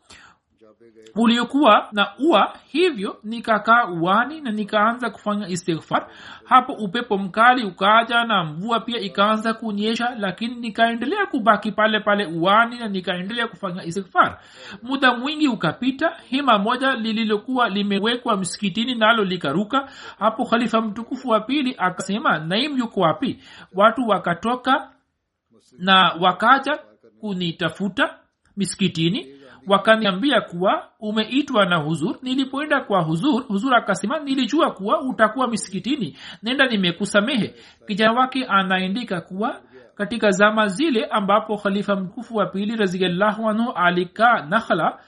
uliokuwa 1.15 1.89
na 1.93 2.13
ua 2.19 2.53
hivyo 2.67 3.17
nikakaa 3.25 3.87
uani 3.89 4.41
na 4.41 4.51
nikaanza 4.51 5.11
kufanya 5.11 5.49
istighfar. 5.49 6.07
Hapo 6.45 6.73
upepo 6.73 7.19
mkali 7.19 7.65
ukaja 7.65 8.25
na 8.25 8.45
mvua 8.45 8.81
pia 8.81 9.01
ikaanza 9.01 9.55
kunyesha 9.55 10.15
lakini 10.19 10.55
nikaendelea 10.55 11.27
kubaki 11.27 11.73
pale 11.73 12.01
pale 12.01 12.27
uani 12.27 12.79
na 12.79 12.89
nikaendelea 12.89 13.49
kufanya 13.49 13.85
istighfar. 13.85 14.39
Muda 14.83 15.15
mwingi 15.17 15.49
ukapita 15.49 16.17
hima 16.25 16.59
moja 16.59 16.95
lililokuwa 16.95 17.69
limewekwa 17.69 18.37
msikitini 18.37 18.95
nalo 18.95 19.25
likaruka. 19.25 19.89
Hapo 20.19 20.45
khalifa 20.45 20.81
mtukufu 20.81 21.29
wa 21.29 21.41
pili 21.41 21.75
akasema 21.79 22.39
naim 22.39 22.79
yuko 22.79 23.01
wapi? 23.01 23.39
Watu 23.75 24.09
wakatoka 24.09 24.91
na 25.79 26.17
wakaja 26.21 26.79
kunitafuta 27.21 28.19
miskitini 28.57 29.27
wakaniambia 29.67 30.41
kuwa 30.41 30.89
umeitwa 31.01 31.67
na 31.67 31.77
huzur. 31.77 32.17
Nilipoenda 32.23 32.81
kwa 32.81 33.03
huzur 33.03 33.43
huzur 33.49 33.75
akasema 33.75 34.19
nilijua 34.19 34.71
kuwa 34.71 35.01
utakuwa 35.03 35.49
misikitini. 35.49 36.17
Nenda 36.43 36.67
nimekusamehe. 36.67 37.55
Kijana 37.87 38.13
wake 38.13 38.45
anaandika 38.45 39.21
kuwa 39.21 39.61
katika 39.95 40.31
zama 40.31 40.67
zile 40.69 41.05
ambapo 41.05 41.57
khalifa 41.57 41.97
mkufu 41.97 42.37
wa 42.37 42.47
pili 42.47 42.77
raziallahu 42.77 43.49
anhu 43.49 43.73
alikaa 43.73 44.47
nakhla 44.49 44.99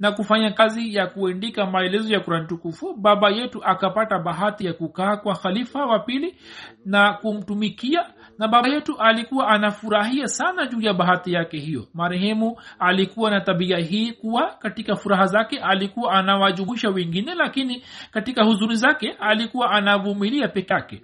na 0.00 0.12
kufanya 0.12 0.50
kazi 0.50 0.94
ya 0.94 1.06
kuendika 1.06 1.66
maelezo 1.66 2.12
ya 2.14 2.20
kurani 2.20 2.46
tukufu 2.46 2.94
baba 2.94 3.30
yetu 3.30 3.64
akapata 3.64 4.18
bahati 4.18 4.66
ya 4.66 4.72
kukaa 4.72 5.16
kwa 5.16 5.34
khalifa 5.34 5.86
wa 5.86 5.98
pili 5.98 6.36
na 6.84 7.12
kumtumikia 7.12 8.06
na 8.38 8.48
baba 8.48 8.68
yetu 8.68 8.96
alikuwa 8.98 9.48
anafurahia 9.48 10.28
sana 10.28 10.66
juu 10.66 10.80
ya 10.80 10.94
bahati 10.94 11.32
yake 11.32 11.58
hiyo. 11.58 11.86
Marehemu 11.94 12.56
alikuwa 12.78 13.30
na 13.30 13.40
tabia 13.40 13.78
hii 13.78 14.12
kuwa 14.12 14.50
katika 14.58 14.96
furaha 14.96 15.26
zake 15.26 15.58
alikuwa 15.58 16.12
anawajumuisha 16.12 16.90
wengine 16.90 17.34
lakini 17.34 17.82
katika 18.10 18.44
huzuri 18.44 18.76
zake 18.76 19.10
alikuwa 19.20 19.70
anavumilia 19.70 20.48
peke 20.48 20.74
yake. 20.74 21.02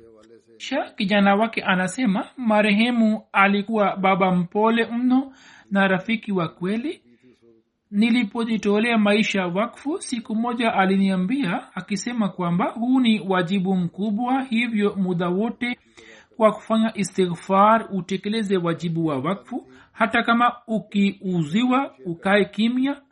Kisha 0.56 0.90
kijana 0.96 1.34
wake 1.34 1.62
anasema 1.62 2.26
marehemu 2.36 3.22
alikuwa 3.32 3.96
baba 3.96 4.30
mpole 4.34 4.86
mno 4.86 5.32
na 5.70 5.88
rafiki 5.88 6.32
wa 6.32 6.48
kweli. 6.48 7.02
Nilipojitolea 7.90 8.98
maisha 8.98 9.46
wakfu 9.46 9.98
siku 10.02 10.34
moja 10.36 10.74
aliniambia 10.74 11.74
akisema 11.74 12.28
kwamba 12.28 12.64
huu 12.70 13.00
ni 13.00 13.20
wajibu 13.28 13.76
mkubwa 13.76 14.42
hivyo 14.42 14.94
muda 14.96 15.28
wote 15.28 15.78
kwa 16.38 16.52
kufanya 16.52 16.92
istighfar 16.94 17.88
utekeleze 17.92 18.56
wajibu 18.56 19.06
wa 19.06 19.18
wakfu 19.18 19.66
hata 19.92 20.22
kama 20.22 20.52
ukiuziwa 20.66 21.94
ukae 22.04 22.44
kimya 22.44 23.02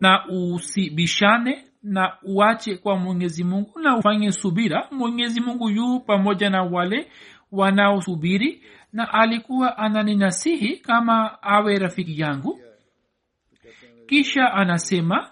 na 0.00 0.26
usibishane 0.28 1.64
na 1.82 2.16
uache 2.22 2.76
kwa 2.76 2.96
mwenyezi 2.96 3.44
mungu 3.44 3.80
na 3.80 3.96
ufanye 3.96 4.32
subira. 4.32 4.88
Mwenyezi 4.90 5.40
mungu 5.40 5.70
yu 5.70 6.00
pamoja 6.00 6.50
na 6.50 6.62
wale 6.62 7.10
wanaosubiri 7.52 8.62
na 8.92 9.12
alikuwa 9.14 9.78
ananinasihi 9.78 10.76
kama 10.76 11.42
awe 11.42 11.78
rafiki 11.78 12.20
yangu. 12.20 12.60
Kisha 14.06 14.52
anasema 14.52 15.30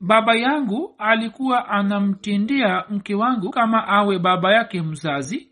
baba 0.00 0.34
yangu 0.36 0.94
alikuwa 0.98 1.68
anamtendea 1.68 2.84
mke 2.90 3.14
wangu 3.14 3.50
kama 3.50 3.88
awe 3.88 4.18
baba 4.18 4.52
yake 4.52 4.82
mzazi 4.82 5.51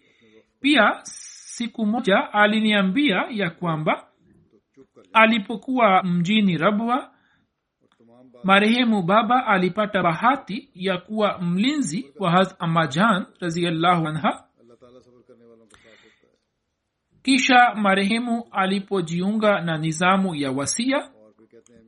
pia 0.61 1.01
siku 1.03 1.87
moja 1.87 2.33
aliniambia 2.33 3.27
ya 3.31 3.51
kwamba 3.51 4.07
alipokuwa 5.13 6.03
mjini 6.03 6.59
rabwa 6.59 7.11
marehemu 8.45 9.03
baba 9.03 9.47
alipata 9.47 10.03
bahati 10.03 10.71
ya 10.75 10.99
kuwa 10.99 11.39
mlinzi 11.39 12.13
wa 12.19 12.31
haz 12.31 12.55
amajan 12.59 13.27
raziallahu 13.41 14.07
anha. 14.09 14.45
Kisha 17.23 17.75
marehemu 17.75 18.49
alipojiunga 18.51 19.61
na 19.61 19.79
nizamu 19.79 20.35
ya 20.35 20.51
wasia 20.53 21.11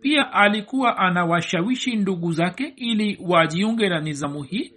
pia 0.00 0.32
alikuwa 0.32 0.98
anawashawishi 0.98 1.96
ndugu 1.96 2.32
zake 2.32 2.72
ili 2.76 3.18
wajiunge 3.26 3.88
na 3.88 4.00
nizamu 4.00 4.42
hii 4.42 4.72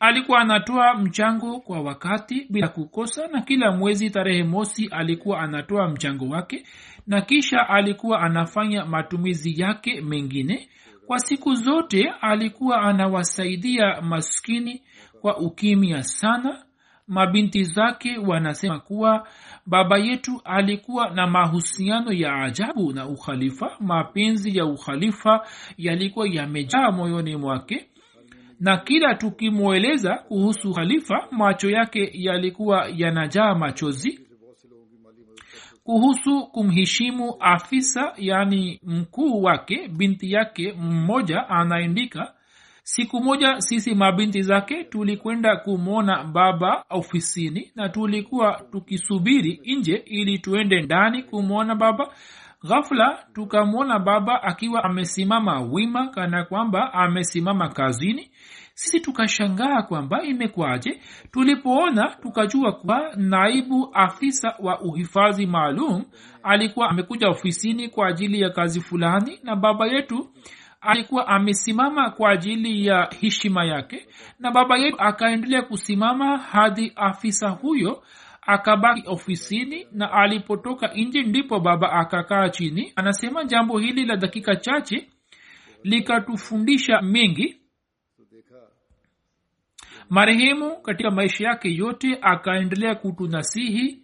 alikuwa 0.00 0.38
anatoa 0.40 0.94
mchango 0.94 1.60
kwa 1.60 1.80
wakati 1.80 2.46
bila 2.50 2.68
kukosa 2.68 3.28
na 3.28 3.40
kila 3.40 3.72
mwezi 3.72 4.10
tarehe 4.10 4.42
mosi 4.44 4.86
alikuwa 4.86 5.40
anatoa 5.40 5.88
mchango 5.88 6.28
wake 6.28 6.64
na 7.06 7.20
kisha 7.20 7.68
alikuwa 7.68 8.20
anafanya 8.20 8.84
matumizi 8.86 9.60
yake 9.62 10.00
mengine. 10.00 10.68
Kwa 11.06 11.18
siku 11.18 11.54
zote 11.54 12.12
alikuwa 12.20 12.82
anawasaidia 12.82 14.00
maskini 14.02 14.82
kwa 15.20 15.38
ukimya 15.38 16.02
sana. 16.02 16.64
Mabinti 17.06 17.64
zake 17.64 18.18
wanasema 18.18 18.80
kuwa 18.80 19.28
baba 19.66 19.98
yetu 19.98 20.40
alikuwa 20.44 21.10
na 21.10 21.26
mahusiano 21.26 22.12
ya 22.12 22.34
ajabu 22.34 22.92
na 22.92 23.06
ukhalifa. 23.06 23.76
Mapenzi 23.80 24.58
ya 24.58 24.64
ukhalifa 24.66 25.46
yalikuwa 25.76 26.28
yamejaa 26.28 26.90
moyoni 26.90 27.36
mwake 27.36 27.88
na 28.60 28.76
kila 28.76 29.14
tukimweleza 29.14 30.14
kuhusu 30.16 30.72
khalifa 30.74 31.28
macho 31.30 31.70
yake 31.70 32.10
yalikuwa 32.14 32.88
yanajaa 32.96 33.54
machozi. 33.54 34.20
Kuhusu 35.84 36.46
kumheshimu 36.46 37.36
afisa 37.40 38.12
yani 38.16 38.80
mkuu 38.82 39.42
wake 39.42 39.88
binti 39.88 40.32
yake 40.32 40.72
mmoja 40.72 41.48
anaandika 41.48 42.34
siku 42.82 43.20
moja 43.20 43.60
sisi 43.60 43.94
mabinti 43.94 44.42
zake 44.42 44.84
tulikwenda 44.84 45.56
kumwona 45.56 46.24
baba 46.24 46.84
ofisini 46.90 47.72
na 47.74 47.88
tulikuwa 47.88 48.62
tukisubiri 48.72 49.60
nje 49.64 49.94
ili 50.06 50.38
tuende 50.38 50.82
ndani 50.82 51.22
kumwona 51.22 51.74
baba 51.74 52.14
ghafula 52.64 53.24
tukamwona 53.34 53.98
baba 53.98 54.42
akiwa 54.42 54.84
amesimama 54.84 55.60
wima 55.60 56.08
kana 56.08 56.44
kwamba 56.44 56.92
amesimama 56.92 57.68
kazini. 57.68 58.30
Sisi 58.74 59.00
tukashangaa 59.00 59.82
kwamba 59.82 60.22
imekwaje 60.22 61.00
tulipoona 61.30 62.16
tukajua 62.22 62.72
kuwa 62.72 63.12
naibu 63.16 63.90
afisa 63.94 64.54
wa 64.58 64.80
uhifadhi 64.80 65.46
maalum 65.46 66.04
alikuwa 66.42 66.90
amekuja 66.90 67.28
ofisini 67.28 67.88
kwa 67.88 68.08
ajili 68.08 68.40
ya 68.40 68.50
kazi 68.50 68.80
fulani 68.80 69.38
na 69.42 69.56
baba 69.56 69.86
yetu 69.86 70.30
alikuwa 70.80 71.28
amesimama 71.28 72.10
kwa 72.10 72.30
ajili 72.30 72.86
ya 72.86 73.08
heshima 73.20 73.64
yake 73.64 74.06
na 74.38 74.50
baba 74.50 74.78
yetu 74.78 74.96
akaendelea 75.00 75.62
kusimama 75.62 76.38
hadi 76.38 76.92
afisa 76.96 77.48
huyo 77.48 78.02
akabaki 78.48 79.02
ofisini 79.06 79.86
na 79.92 80.12
alipotoka 80.12 80.88
nje 80.94 81.22
ndipo 81.22 81.60
baba 81.60 81.92
akakaa 81.92 82.48
chini. 82.48 82.92
Anasema 82.96 83.44
jambo 83.44 83.78
hili 83.78 84.04
la 84.04 84.16
dakika 84.16 84.56
chache 84.56 85.08
likatufundisha 85.82 87.02
mengi. 87.02 87.56
Marehemu 90.10 90.76
katika 90.82 91.10
maisha 91.10 91.44
yake 91.44 91.74
yote 91.74 92.18
akaendelea 92.22 92.94
kutunasihi 92.94 94.02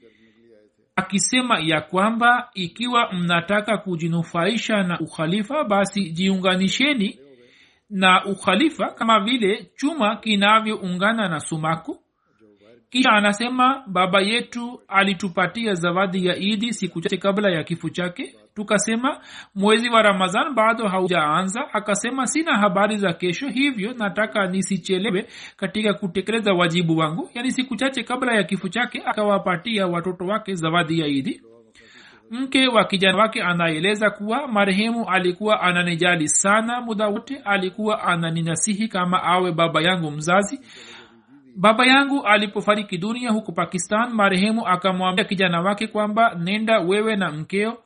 akisema 0.96 1.58
ya 1.60 1.80
kwamba 1.80 2.50
ikiwa 2.54 3.12
mnataka 3.12 3.78
kujinufaisha 3.78 4.82
na 4.82 5.00
ukhalifa 5.00 5.64
basi 5.64 6.10
jiunganisheni 6.10 7.18
na 7.90 8.24
ukhalifa 8.24 8.90
kama 8.90 9.20
vile 9.20 9.70
chuma 9.76 10.16
kinavyoungana 10.16 11.28
na 11.28 11.40
sumaku 11.40 12.03
kisha 12.94 13.10
anasema 13.10 13.82
baba 13.86 14.20
yetu 14.20 14.80
alitupatia 14.88 15.74
zawadi 15.74 16.26
ya 16.26 16.36
idi 16.36 16.72
siku 16.72 17.00
chache 17.00 17.16
kabla 17.16 17.50
ya 17.50 17.64
kifo 17.64 17.88
chake. 17.88 18.34
Tukasema 18.54 19.20
mwezi 19.54 19.88
wa 19.88 20.02
ramadhan 20.02 20.54
bado 20.54 20.88
haujaanza. 20.88 21.60
Akasema 21.72 22.26
sina 22.26 22.58
habari 22.58 22.96
za 22.96 23.12
kesho 23.12 23.48
hivyo 23.48 23.94
nataka 23.98 24.46
nisichelewe 24.46 25.26
katika 25.56 25.94
kutekeleza 25.94 26.52
wajibu 26.52 26.96
wangu. 26.96 27.30
Yaani 27.34 27.50
siku 27.50 27.76
chache 27.76 28.02
kabla 28.02 28.34
ya 28.34 28.44
kifo 28.44 28.68
chake 28.68 29.02
akawapatia 29.06 29.86
watoto 29.86 30.24
wake 30.26 30.54
zawadi 30.54 31.00
ya 31.00 31.06
idi. 31.06 31.42
Mke 32.30 32.68
wa 32.68 32.84
kijana 32.84 33.18
wake 33.18 33.42
anaeleza 33.42 34.10
kuwa 34.10 34.48
marehemu 34.48 35.08
alikuwa 35.10 35.60
ananijali 35.60 36.28
sana 36.28 36.80
muda 36.80 37.08
wote 37.08 37.36
alikuwa 37.44 38.02
ananinasihi 38.02 38.88
kama 38.88 39.22
awe 39.22 39.52
baba 39.52 39.82
yangu 39.82 40.10
mzazi 40.10 40.60
baba 41.56 41.86
yangu 41.86 42.22
alipofariki 42.26 42.98
dunia 42.98 43.30
huku 43.30 43.52
pakistan 43.52 44.12
marehemu 44.12 44.66
akamwambia 44.66 45.24
kijana 45.24 45.60
wake 45.60 45.86
kwamba 45.86 46.34
nenda 46.34 46.78
wewe 46.80 47.16
na 47.16 47.32
mkeo 47.32 47.78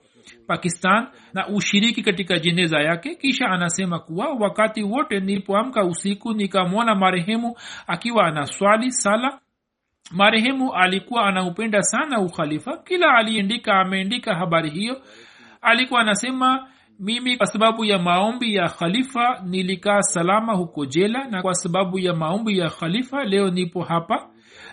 pakistan 0.47 1.07
na 1.35 1.49
ushiriki 1.49 2.03
katika 2.03 2.39
jeneza 2.39 2.81
yake. 2.81 3.15
Kisha 3.15 3.47
anasema 3.47 3.99
kuwa 3.99 4.29
wakati 4.33 4.83
wote 4.83 5.21
nilipoamka 5.21 5.85
usiku 5.85 6.33
nikamwona 6.33 6.95
marehemu 6.95 7.57
akiwa 7.87 8.27
anaswali 8.27 8.93
sala. 8.93 9.39
Marehemu 10.11 10.73
alikuwa 10.75 11.27
anaupenda 11.27 11.83
sana 11.83 12.21
ukhalifa. 12.21 12.77
Kila 12.77 13.15
aliendika 13.15 13.75
ameendika 13.81 14.35
habari 14.35 14.71
hiyo. 14.71 15.03
Alikuwa 15.63 16.01
anasema 16.01 16.69
mimi 16.99 17.37
kwa 17.37 17.47
sababu 17.47 17.85
ya 17.85 17.99
maombi 17.99 18.55
ya 18.55 18.69
khalifa 18.69 19.43
nilikaa 19.47 20.03
salama 20.03 20.53
huko 20.55 20.87
jela 20.87 21.25
na 21.25 21.43
kwa 21.43 21.55
sababu 21.55 21.99
ya 21.99 22.15
maombi 22.15 22.59
ya 22.59 22.71
khalifa 22.71 23.25
leo 23.25 23.51
nipo 23.51 23.83
hapa. 23.83 24.29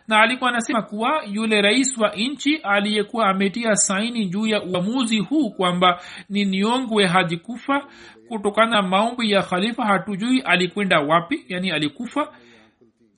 Na 0.08 0.22
alikuwa 0.22 0.50
anasema 0.50 0.82
kuwa 0.82 1.24
yule 1.32 1.62
rais 1.62 1.98
wa 1.98 2.10
nchi 2.16 2.56
aliyekuwa 2.56 3.28
ametia 3.30 3.76
saini 3.76 4.26
juu 4.26 4.48
ya 4.48 4.64
uamuzi 4.64 5.20
huu 5.20 5.50
kwamba 5.50 6.02
ni 6.30 6.46
niongwe 6.46 7.06
hadi 7.08 7.38
kufa. 7.38 7.88
Kutokana 8.28 8.72
na 8.72 8.82
maombi 8.82 9.32
ya 9.32 9.42
khalifa 9.42 9.86
hatujui 9.86 10.40
alikwenda 10.40 11.00
wapi 11.00 11.46
yani 11.48 11.72
alikufa. 11.72 12.34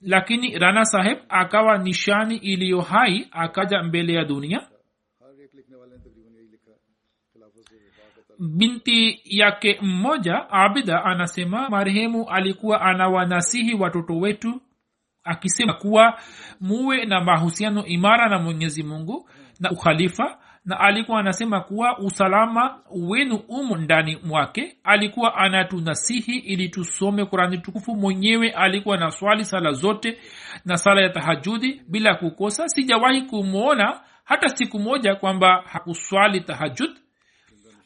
Lakini 0.02 0.58
rana 0.58 0.84
saheb 0.84 1.18
akawa 1.28 1.78
nishani 1.78 2.36
iliyo 2.36 2.80
hai 2.80 3.28
akaja 3.30 3.82
mbele 3.82 4.12
ya 4.12 4.24
dunia 4.24 4.60
binti 8.38 9.20
yake 9.24 9.78
mmoja 9.82 10.50
abida 10.50 11.04
anasema 11.04 11.68
marehemu 11.70 12.28
alikuwa 12.30 12.80
anawanasihi 12.80 13.74
watoto 13.74 14.16
wetu 14.18 14.60
akisema 15.24 15.72
kuwa 15.74 16.20
muwe 16.60 17.04
na 17.04 17.20
mahusiano 17.20 17.86
imara 17.86 18.28
na 18.28 18.38
mwenyezi 18.38 18.82
mungu 18.82 19.28
na 19.60 19.70
ukhalifa 19.70 20.38
na 20.64 20.80
alikuwa 20.80 21.20
anasema 21.20 21.60
kuwa 21.60 21.98
usalama 21.98 22.78
wenu 22.90 23.36
umo 23.48 23.76
ndani 23.76 24.18
mwake. 24.24 24.76
Alikuwa 24.84 25.34
anatunasihi 25.36 26.38
ili 26.38 26.68
tusome 26.68 27.24
kurani 27.24 27.58
tukufu. 27.58 27.96
Mwenyewe 27.96 28.50
alikuwa 28.50 28.96
na 28.96 29.10
swali 29.10 29.44
sala 29.44 29.72
zote 29.72 30.18
na 30.64 30.76
sala 30.76 31.02
ya 31.02 31.08
tahajudi 31.08 31.82
bila 31.88 32.14
kukosa. 32.14 32.68
Sijawahi 32.68 33.22
kumwona 33.22 34.00
hata 34.24 34.48
siku 34.48 34.78
moja 34.78 35.14
kwamba 35.14 35.62
hakuswali 35.66 36.40
tahajud 36.40 36.90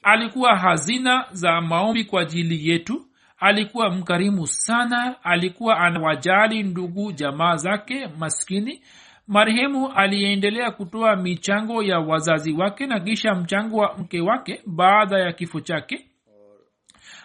alikuwa 0.03 0.57
hazina 0.57 1.25
za 1.33 1.61
maombi 1.61 2.05
kwa 2.05 2.23
ajili 2.23 2.69
yetu. 2.71 3.07
Alikuwa 3.39 3.91
mkarimu 3.91 4.47
sana. 4.47 5.15
Alikuwa 5.25 5.79
anawajali 5.79 6.63
ndugu 6.63 7.13
jamaa 7.13 7.57
zake 7.57 8.09
maskini. 8.19 8.83
Marehemu 9.29 9.89
aliendelea 9.93 10.71
kutoa 10.71 11.17
michango 11.17 11.83
ya 11.83 11.99
wazazi 11.99 12.53
wake 12.53 12.87
na 12.87 13.01
kisha 13.01 13.35
mchango 13.35 13.77
wa 13.77 13.99
mke 13.99 14.21
wake 14.21 14.61
baada 14.67 15.19
ya 15.19 15.33
kifo 15.33 15.61
chake. 15.61 16.07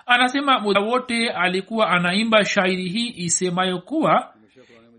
Anasema 0.06 0.60
muda 0.60 0.82
wote 0.82 1.30
alikuwa 1.30 1.90
anaimba 1.90 2.46
shairi 2.46 2.90
hii 2.90 3.14
isemayo 3.16 3.80
kuwa 3.80 4.34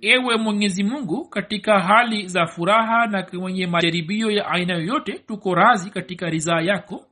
ewe 0.01 0.37
mwenyezi 0.37 0.83
mungu 0.85 1.29
katika 1.29 1.81
hali 1.81 2.26
za 2.29 2.47
furaha 2.47 3.07
na 3.07 3.22
kwenye 3.22 3.66
majaribio 3.66 4.31
ya 4.31 4.47
aina 4.49 4.74
yoyote 4.74 5.12
tuko 5.12 5.55
razi 5.55 5.91
katika 5.91 6.31
ridhaa 6.31 6.61
yako 6.61 7.05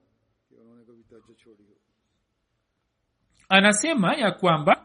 anasema 3.48 4.14
ya 4.14 4.30
kwamba 4.30 4.82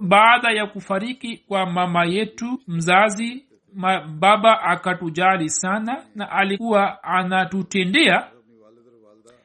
baada 0.00 0.50
ya 0.50 0.66
kufariki 0.66 1.36
kwa 1.36 1.66
mama 1.66 2.04
yetu 2.04 2.60
mzazi 2.68 3.44
ma, 3.74 4.00
baba 4.00 4.62
akatujali 4.62 5.50
sana 5.50 6.04
na 6.14 6.30
alikuwa 6.30 7.02
anatutendea 7.04 8.28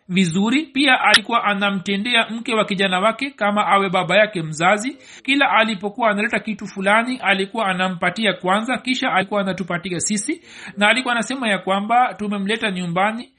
vizuri. 0.10 0.64
Pia 0.66 1.02
alikuwa 1.02 1.44
anamtendea 1.44 2.28
mke 2.30 2.54
wa 2.54 2.66
kijana 2.66 3.00
wake 3.00 3.30
kama 3.30 3.68
awe 3.68 3.90
baba 3.90 4.18
yake 4.18 4.42
mzazi. 4.42 4.98
Kila 5.24 5.50
alipokuwa 5.52 6.10
analeta 6.10 6.40
kitu 6.40 6.68
fulani 6.68 7.18
alikuwa 7.18 7.66
anampatia 7.68 8.34
kwanza 8.34 8.78
kisha 8.78 9.14
alikuwa 9.14 9.42
anatupatia 9.42 10.00
sisi. 10.00 10.42
Na 10.78 10.90
alikuwa 10.90 11.14
anasema 11.14 11.48
ya 11.50 11.58
kwamba 11.60 12.14
tumemleta 12.14 12.72
nyumbani 12.72 13.33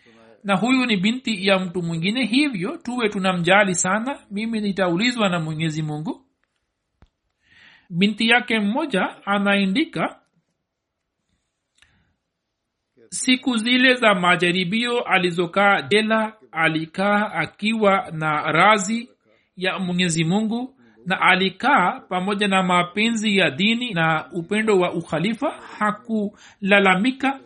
na 0.44 0.56
huyu 0.56 0.86
ni 0.86 0.96
binti 0.96 1.46
ya 1.46 1.58
mtu 1.58 1.82
mwingine 1.82 2.24
hivyo 2.26 2.76
tuwe 2.76 3.08
tunamjali 3.08 3.74
sana. 3.74 4.18
Mimi 4.30 4.60
nitaulizwa 4.60 5.28
na 5.28 5.40
mwenyezi 5.40 5.82
mungu. 5.82 6.24
Binti 7.90 8.28
yake 8.28 8.60
mmoja 8.60 9.26
anaindika 9.26 10.20
siku 13.08 13.56
zile 13.56 13.94
za 13.94 14.14
majaribio 14.14 15.00
alizokaa 15.00 15.82
jela 15.82 16.32
alikaa 16.52 17.30
akiwa 17.32 18.10
na 18.12 18.52
razi 18.52 19.10
ya 19.56 19.78
mwenyezi 19.78 20.24
mungu 20.24 20.74
na 21.06 21.20
alikaa 21.20 22.00
pamoja 22.00 22.48
na 22.48 22.62
mapenzi 22.62 23.36
ya 23.36 23.50
dini 23.50 23.94
na 23.94 24.28
upendo 24.32 24.78
wa 24.78 24.92
ukhalifa. 24.92 25.50
Hakulalamika 25.78 27.40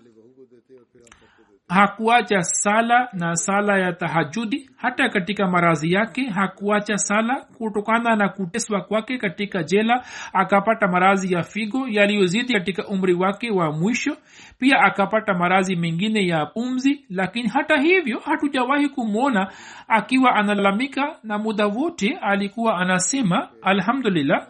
hakuacha 1.68 2.42
sala 2.42 3.08
na 3.12 3.36
sala 3.36 3.78
ya 3.78 3.92
tahajudi. 3.92 4.70
Hata 4.76 5.08
katika 5.08 5.46
marazi 5.48 5.92
yake 5.92 6.26
hakuacha 6.26 6.98
sala 6.98 7.46
kutokana 7.58 8.16
na 8.16 8.28
kuteswa 8.28 8.80
kwake 8.80 9.18
katika 9.18 9.62
jela 9.62 10.04
akapata 10.32 10.88
marazi 10.88 11.34
ya 11.34 11.42
figo 11.42 11.88
yaliyozidi 11.88 12.52
katika 12.52 12.86
umri 12.88 13.14
wake 13.14 13.50
wa 13.50 13.72
mwisho. 13.72 14.16
Pia 14.58 14.80
akapata 14.80 15.34
marazi 15.34 15.76
mengine 15.76 16.26
ya 16.26 16.46
pumzi 16.46 17.04
lakini 17.10 17.48
hata 17.48 17.80
hivyo 17.80 18.18
hatujawahi 18.18 18.88
kumwona 18.88 19.52
akiwa 19.88 20.34
analalamika 20.34 21.18
na 21.22 21.38
muda 21.38 21.66
wote 21.66 22.18
alikuwa 22.22 22.78
anasema 22.78 23.48
alhamdulillah 23.62 24.46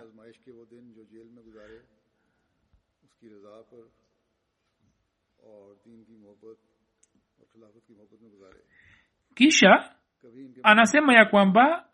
kisha 9.39 9.85
anasema 10.63 11.15
ya 11.15 11.25
kwamba 11.25 11.85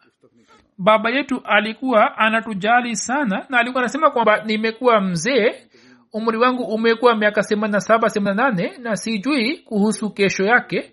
baba 0.78 1.10
yetu 1.10 1.40
alikuwa 1.44 2.18
anatujali 2.18 2.96
sana 2.96 3.46
na 3.48 3.58
alikuwa 3.58 3.82
anasema 3.82 4.10
kwamba 4.10 4.44
nimekuwa 4.44 5.00
mzee 5.00 5.54
umri 6.12 6.38
wangu 6.38 6.62
umekuwa 6.62 7.16
miaka 7.16 7.42
themanina 7.42 7.80
saba 7.80 8.10
themanina 8.10 8.50
nane 8.50 8.78
na 8.78 8.96
sijui 8.96 9.58
kuhusu 9.58 10.10
kesho 10.10 10.44
yake. 10.44 10.92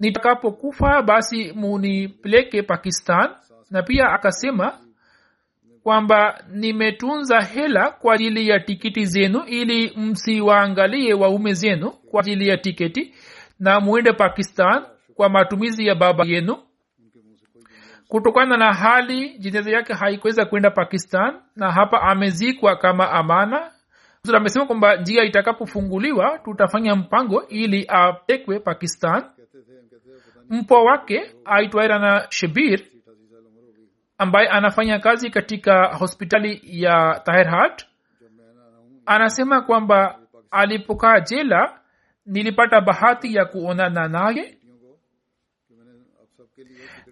Nitakapokufa 0.00 1.02
basi 1.02 1.52
munipeleke 1.52 2.62
pakistan. 2.62 3.30
Na 3.70 3.82
pia 3.82 4.08
akasema 4.08 4.78
kwamba 5.82 6.44
nimetunza 6.52 7.40
hela 7.40 7.90
kwa 7.90 8.14
ajili 8.14 8.48
ya 8.48 8.60
tiketi 8.60 9.04
zenu 9.06 9.42
ili 9.46 9.92
msiwaangalie 9.96 11.14
waume 11.14 11.54
zenu 11.54 11.90
kwa 11.90 12.20
ajili 12.20 12.48
ya 12.48 12.56
tiketi 12.56 13.14
na 13.60 13.80
muende 13.80 14.12
pakistan 14.12 14.82
kwa 15.22 15.28
matumizi 15.28 15.86
ya 15.86 15.94
baba 15.94 16.24
yenu? 16.26 16.58
Kutokana 18.08 18.56
na 18.56 18.72
hali 18.72 19.38
jeneza 19.38 19.70
yake 19.70 19.92
haikuweza 19.94 20.44
kwenda 20.44 20.70
pakistan 20.70 21.40
na 21.56 21.72
hapa 21.72 22.02
amezikwa 22.02 22.76
kama 22.76 23.10
amana. 23.10 23.70
Amesema 24.34 24.66
kwamba 24.66 24.96
njia 24.96 25.24
itakapofunguliwa 25.24 26.38
tutafanya 26.38 26.96
mpango 26.96 27.46
ili 27.48 27.84
apekwe 27.88 28.58
pakistan. 28.58 29.24
Mpwa 30.50 30.82
wake 30.82 31.34
aitwaye 31.44 31.88
rana 31.88 32.26
shebir 32.30 32.80
ambaye 34.18 34.48
anafanya 34.48 34.98
kazi 34.98 35.30
katika 35.30 35.94
hospitali 35.96 36.60
ya 36.64 37.20
taherhat 37.24 37.84
anasema 39.06 39.60
kwamba 39.60 40.18
alipokaa 40.50 41.20
jela 41.20 41.78
nilipata 42.26 42.80
bahati 42.80 43.34
ya 43.34 43.44
kuonana 43.44 44.08
naye 44.08 44.58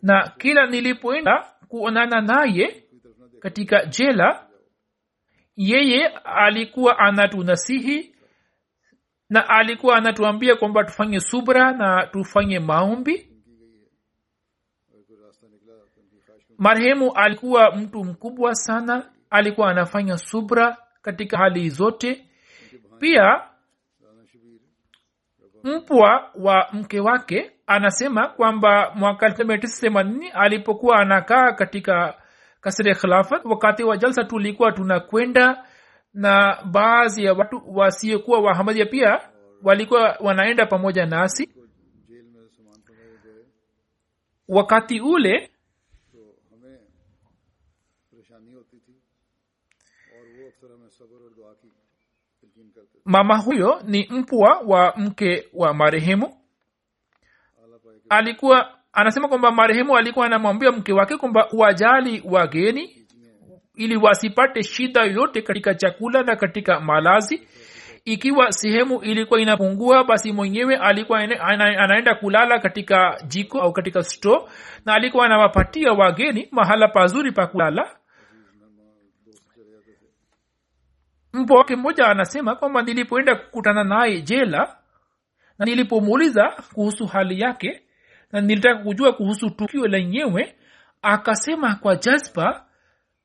na 0.03 0.32
kila 0.38 0.66
nilipoenda 0.66 1.47
kuonana 1.68 2.20
naye 2.20 2.84
katika 3.41 3.86
jela 3.86 4.47
yeye 5.57 6.07
alikuwa 6.24 6.99
anatunasihi 6.99 8.14
na 9.30 9.49
alikuwa 9.49 9.97
anatuambia 9.97 10.57
kwamba 10.57 10.84
tufanye 10.84 11.20
subra 11.20 11.72
na 11.72 12.07
tufanye 12.07 12.59
maombi. 12.59 13.26
Marehemu 16.59 17.12
alikuwa 17.14 17.76
mtu 17.76 18.05
mkubwa 18.05 18.55
sana 18.55 19.11
alikuwa 19.30 19.70
anafanya 19.70 20.16
subra 20.18 20.76
katika 21.03 21.38
hali 21.38 21.68
zote. 21.68 22.26
Pia 22.99 23.43
mpwa 25.64 26.30
wa 26.34 26.68
mke 26.72 27.01
wake 27.01 27.51
anasema 27.70 28.28
kwamba 28.28 28.92
mwaka 28.94 29.28
1980 29.28 30.30
alipokuwa 30.34 30.96
anakaa 30.98 31.52
katika 31.52 32.14
kasri 32.60 32.94
khilafat 32.94 33.44
wakati 33.44 33.82
wa 33.84 33.96
jalsa 33.96 34.24
tulikuwa 34.24 34.72
tunakwenda 34.72 35.64
na 36.14 36.62
baadhi 36.64 37.24
ya 37.24 37.32
watu 37.32 37.62
wasiokuwa 37.66 38.40
wahamadia 38.40 38.86
pia 38.86 39.20
walikuwa 39.62 40.16
wanaenda 40.20 40.66
pamoja 40.66 41.06
nasi. 41.06 41.48
Wakati 44.48 45.00
ule 45.00 45.50
mama 53.04 53.36
huyo 53.38 53.80
ni 53.84 54.08
mpwa 54.10 54.58
wa 54.66 54.94
mke 54.96 55.48
wa 55.54 55.74
marehemu 55.74 56.39
alikuwa 58.11 58.70
anasema 58.92 59.28
kwamba 59.28 59.50
marehemu 59.50 59.96
alikuwa 59.96 60.26
anamwambia 60.26 60.72
mke 60.72 60.92
wake 60.92 61.16
kwamba 61.16 61.48
wajali 61.52 62.22
wageni 62.24 63.06
ili 63.74 63.96
wasipate 63.96 64.62
shida 64.62 65.04
yoyote 65.04 65.42
katika 65.42 65.74
chakula 65.74 66.22
na 66.22 66.36
katika 66.36 66.80
malazi. 66.80 67.48
Ikiwa 68.04 68.52
sehemu 68.52 69.02
ilikuwa 69.02 69.40
inapungua 69.40 70.04
basi 70.04 70.32
mwenyewe 70.32 70.76
alikuwa 70.76 71.18
anaenda 71.18 72.14
kulala 72.14 72.58
katika 72.58 73.22
jiko 73.26 73.61
au 73.61 73.72
katika 73.72 74.02
store 74.02 74.42
na 74.84 74.94
alikuwa 74.94 75.26
anawapatia 75.26 75.92
wageni 75.92 76.48
mahala 76.50 76.88
pazuri 76.88 77.32
pa 77.32 77.46
kulala. 77.46 77.96
Mpo 81.32 81.54
wake 81.54 81.76
mmoja 81.76 82.06
anasema 82.06 82.54
kwamba 82.56 82.82
nilipoenda 82.82 83.34
kukutana 83.34 83.84
naye 83.84 84.20
jela 84.22 84.76
na 85.58 85.64
nilipomuuliza 85.66 86.54
kuhusu 86.74 87.06
hali 87.06 87.40
yake 87.40 87.82
na 88.33 88.41
nilitaka 88.41 88.83
kujua 88.83 89.12
kuhusu 89.12 89.51
tukio 89.51 89.87
lenyewe 89.87 90.55
akasema 91.03 91.74
kwa 91.74 91.97
jaspa 91.97 92.64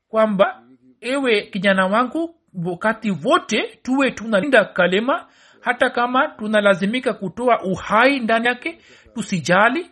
kwamba 0.10 0.64
ewe 1.02 1.42
kijana 1.42 1.86
wangu 1.86 2.36
wakati 2.66 3.12
wote 3.12 3.80
tuwe 3.84 4.12
tunalinda 4.12 4.66
kalema 4.66 5.28
hata 5.62 5.90
kama 5.90 6.28
tunalazimika 6.28 7.14
kutoa 7.14 7.64
uhai 7.64 8.20
ndani 8.20 8.48
yake 8.48 8.80
tusijali. 9.14 9.92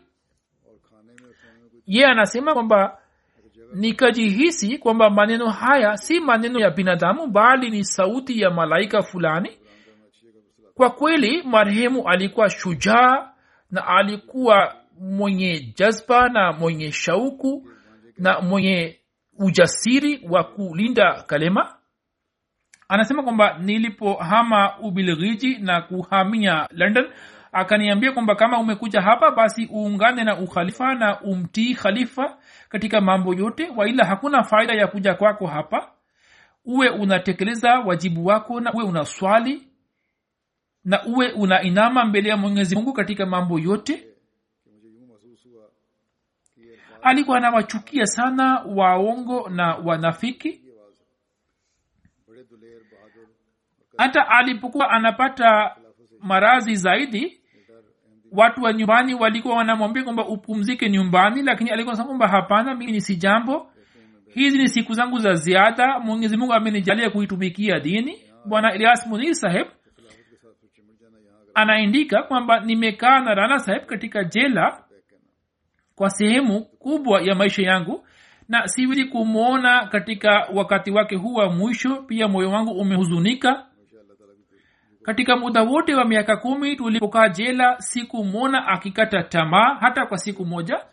Ye 1.85 2.05
anasema 2.05 2.53
kwamba 2.53 2.97
nikajihisi 3.73 4.77
kwamba 4.77 5.09
maneno 5.09 5.49
haya 5.49 5.97
si 5.97 6.19
maneno 6.19 6.59
ya 6.59 6.71
binadamu 6.71 7.27
bali 7.27 7.69
ni 7.69 7.83
sauti 7.83 8.41
ya 8.41 8.51
malaika 8.51 9.01
fulani. 9.01 9.57
Kwa 10.73 10.89
kweli 10.89 11.43
marehemu 11.43 12.07
alikuwa 12.09 12.49
shujaa 12.49 13.29
na 13.71 13.87
alikuwa 13.87 14.75
mwenye 14.99 15.73
jazba 15.75 16.29
na 16.29 16.51
mwenye 16.51 16.91
shauku 16.91 17.67
na 18.17 18.41
mwenye 18.41 18.99
ujasiri 19.39 20.21
wa 20.29 20.43
kulinda 20.43 21.23
kalema. 21.27 21.75
Anasema 22.87 23.23
kwamba 23.23 23.57
nilipohama 23.59 24.79
ubilghiji 24.79 25.57
na 25.57 25.81
kuhamia 25.81 26.67
london 26.71 27.09
akaniambia 27.51 28.11
kwamba 28.11 28.35
kama 28.35 28.59
umekuja 28.59 29.01
hapa 29.01 29.31
basi 29.31 29.69
uungane 29.73 30.23
na 30.23 30.37
ukhalifa 30.39 30.95
na 30.95 31.21
umtii 31.21 31.73
khalifa 31.75 32.37
katika 32.69 33.01
mambo 33.01 33.33
yote 33.33 33.69
waila 33.75 34.05
hakuna 34.05 34.43
faida 34.43 34.73
ya 34.73 34.87
kuja 34.87 35.13
kwako 35.13 35.47
hapa. 35.47 35.91
Uwe 36.65 36.89
unatekeleza 36.89 37.79
wajibu 37.79 38.25
wako 38.25 38.59
na 38.59 38.73
uwe 38.73 38.83
unaswali 38.83 39.67
na 40.85 41.05
uwe 41.05 41.31
unainama 41.31 42.05
mbele 42.05 42.29
ya 42.29 42.37
mwenyezi 42.37 42.75
mungu 42.75 42.93
katika 42.93 43.25
mambo 43.25 43.59
yote 43.59 44.07
alikuwa 47.03 47.37
anawachukia 47.37 48.05
sana 48.05 48.59
waongo 48.75 49.49
na 49.49 49.75
wanafiki. 49.75 50.61
Hata 53.97 54.27
alipokuwa 54.29 54.89
anapata 54.89 55.75
maradhi 56.19 56.75
zaidi 56.75 57.41
watu 58.31 58.63
wa 58.63 58.73
nyumbani 58.73 59.13
walikuwa 59.13 59.55
wanamwambia 59.55 60.03
kwamba 60.03 60.27
upumzike 60.27 60.89
nyumbani 60.89 61.43
lakini 61.43 61.69
alikuwa 61.69 61.93
nasema 61.93 62.07
kwamba 62.07 62.27
hapana 62.27 62.75
mimi 62.75 62.91
ni 62.91 63.01
si 63.01 63.15
jambo. 63.15 63.71
Hizi 64.33 64.57
ni 64.57 64.69
siku 64.69 64.93
zangu 64.93 65.19
za 65.19 65.33
ziada 65.33 65.99
mwenyezi 65.99 66.37
mungu 66.37 66.53
amenijalia 66.53 67.09
kuitumikia 67.09 67.79
dini. 67.79 68.21
Bwana 68.45 68.73
elias 68.73 69.07
munir 69.07 69.35
saheb 69.35 69.67
anaindika 71.53 72.23
kwamba 72.23 72.59
nimekaa 72.59 73.19
na 73.19 73.33
rana 73.35 73.59
saheb 73.59 73.85
katika 73.85 74.23
jela 74.23 74.82
kwa 76.03 76.09
sehemu 76.09 76.61
kubwa 76.65 77.21
ya 77.21 77.35
maisha 77.35 77.61
yangu 77.61 78.05
na 78.49 78.67
siwili 78.67 79.05
kumwona 79.05 79.85
katika 79.87 80.47
wakati 80.53 80.91
wake 80.91 81.15
huu 81.15 81.33
wa 81.33 81.49
mwisho 81.49 81.95
pia 81.95 82.27
moyo 82.27 82.49
wangu 82.49 82.71
umehuzunika. 82.71 83.65
Katika 85.03 85.35
muda 85.37 85.61
wote 85.63 85.95
wa 85.95 86.05
miaka 86.05 86.37
kumi 86.37 86.75
tulipokaa 86.75 87.29
jela 87.29 87.75
sikumwona 87.81 88.67
akikata 88.67 89.23
tamaa 89.23 89.77
hata 89.79 90.05
kwa 90.05 90.17
siku 90.17 90.45
moja 90.45 90.85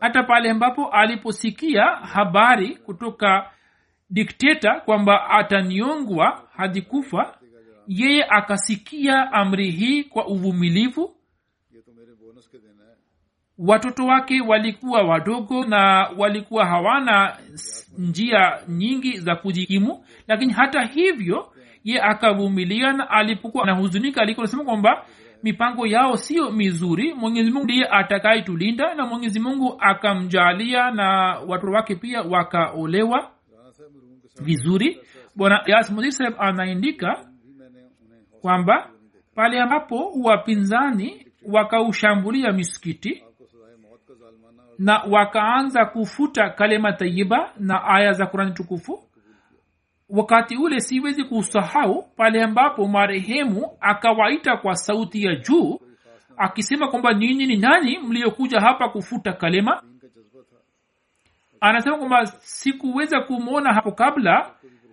hata 0.00 0.22
pale 0.22 0.50
ambapo 0.50 0.88
aliposikia 0.88 1.84
habari 1.84 2.76
kutoka 2.76 3.50
dikteta 4.10 4.80
kwamba 4.80 5.30
ataniongwa 5.30 6.48
hadi 6.56 6.82
kufa 6.82 7.38
yeye 7.88 8.24
akasikia 8.28 9.32
amri 9.32 9.70
hii 9.70 10.04
kwa 10.04 10.26
uvumilivu 10.26 11.14
watoto 13.58 14.06
wake 14.06 14.40
walikuwa 14.40 15.02
wadogo 15.02 15.64
na 15.64 16.10
walikuwa 16.16 16.66
hawana 16.66 17.36
njia 17.98 18.58
nyingi 18.68 19.18
za 19.20 19.36
kujikimu. 19.36 20.04
Lakini 20.28 20.52
hata 20.52 20.82
hivyo 20.84 21.52
ye 21.84 22.00
akavumilia 22.02 22.92
na 22.92 23.10
alipokuwa 23.10 23.64
anahuzunika 23.64 24.22
alikonasema 24.22 24.64
kwamba 24.64 25.04
mipango 25.42 25.86
yao 25.86 26.16
sio 26.16 26.50
mizuri. 26.50 27.14
Mwenyezi 27.14 27.50
mungu 27.50 27.64
ndiye 27.64 27.86
atakayetulinda 27.90 28.94
na 28.94 29.06
mwenyezi 29.06 29.40
mungu 29.40 29.76
akamjalia 29.80 30.90
na 30.90 31.38
watoto 31.46 31.72
wake 31.72 31.94
pia 31.94 32.22
wakaolewa 32.22 33.30
vizuri. 34.42 35.00
Bwana 35.36 35.62
yasmudi 35.66 36.08
anaandika 36.38 37.24
kwamba 38.40 38.90
pale 39.34 39.60
ambapo 39.60 40.12
wapinzani 40.22 41.26
wakaushambulia 41.46 42.52
misikiti 42.52 43.22
na 44.78 45.02
wakaanza 45.10 45.84
kufuta 45.84 46.50
kalema 46.50 46.92
tayiba 46.92 47.52
na 47.58 47.84
aya 47.84 48.12
za 48.12 48.26
kurani 48.26 48.52
tukufu. 48.52 49.02
Wakati 50.08 50.56
ule 50.56 50.80
siwezi 50.80 51.24
kusahau 51.24 52.02
pale 52.16 52.42
ambapo 52.42 52.86
marehemu 52.88 53.76
akawaita 53.80 54.56
kwa 54.56 54.76
sauti 54.76 55.24
ya 55.24 55.34
juu 55.34 55.80
akisema 56.36 56.88
kwamba 56.88 57.12
ninyi 57.12 57.46
ni 57.46 57.56
nani 57.56 57.98
mliokuja 57.98 58.60
hapa 58.60 58.88
kufuta 58.88 59.32
kalema 59.32 59.82
anasema 61.60 61.96
kwamba 61.98 62.26
sikuweza 62.26 63.20
kumwona 63.20 63.72
hapo 63.72 63.92
kabla 63.92 64.50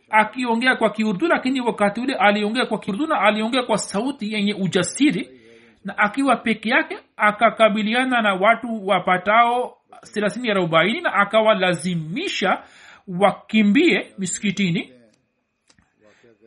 akiongea 0.10 0.76
kwa 0.76 0.90
kiurdu 0.90 1.28
lakini 1.28 1.62
wakati 1.62 2.02
ule 2.02 2.14
aliongea 2.16 2.66
kwa 2.66 2.80
kiurdu 2.80 3.08
na 3.08 3.22
aliongea 3.22 3.64
kwa 3.64 3.78
sauti 3.78 4.34
yenye 4.34 4.54
ujasiri 4.54 5.35
na 5.86 5.98
akiwa 5.98 6.36
peke 6.36 6.70
yake 6.70 6.98
akakabiliana 7.18 8.22
na 8.22 8.34
watu 8.34 8.88
wapatao 8.88 9.78
thelathini 10.14 10.52
arobaini 10.52 11.02
na 11.02 11.14
akawalazimisha 11.14 12.64
wakimbie 13.08 14.14
misikitini. 14.18 14.92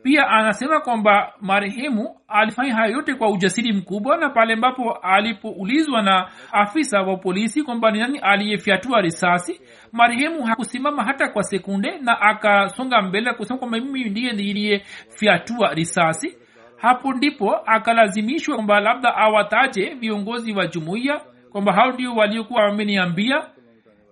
Pia 0.03 0.27
anasema 0.27 0.79
kwamba 0.79 1.33
marehemu 1.41 2.19
alifanya 2.27 2.75
haya 2.75 2.91
yote 2.91 3.13
kwa 3.15 3.29
ujasiri 3.31 3.73
mkubwa 3.73 4.17
na 4.17 4.29
pale 4.29 4.53
ambapo 4.53 4.91
alipoulizwa 4.93 6.01
na 6.01 6.29
afisa 6.51 7.01
wa 7.01 7.17
polisi 7.17 7.63
kwamba 7.63 7.91
ni 7.91 7.99
nani 7.99 8.19
aliyefyatua 8.19 9.01
risasi 9.01 9.61
marehemu 9.91 10.43
hakusimama 10.43 11.03
hata 11.03 11.27
kwa 11.27 11.43
sekunde 11.43 11.97
na 11.99 12.21
akasonga 12.21 13.01
mbele 13.01 13.33
kusema 13.33 13.59
kwamba 13.59 13.79
mimi 13.79 14.09
ndiye 14.09 14.31
niliyefyatua 14.33 15.73
risasi 15.73 16.37
hapo 16.81 17.13
ndipo 17.13 17.55
akalazimishwa 17.55 18.55
kwamba 18.55 18.79
labda 18.79 19.15
awataje 19.15 19.89
viongozi 19.89 20.53
wa 20.53 20.67
jumuiya 20.67 21.21
kwamba 21.51 21.73
hao 21.73 21.91
ndio 21.91 22.15
waliokuwa 22.15 22.63
wameniambia. 22.63 23.49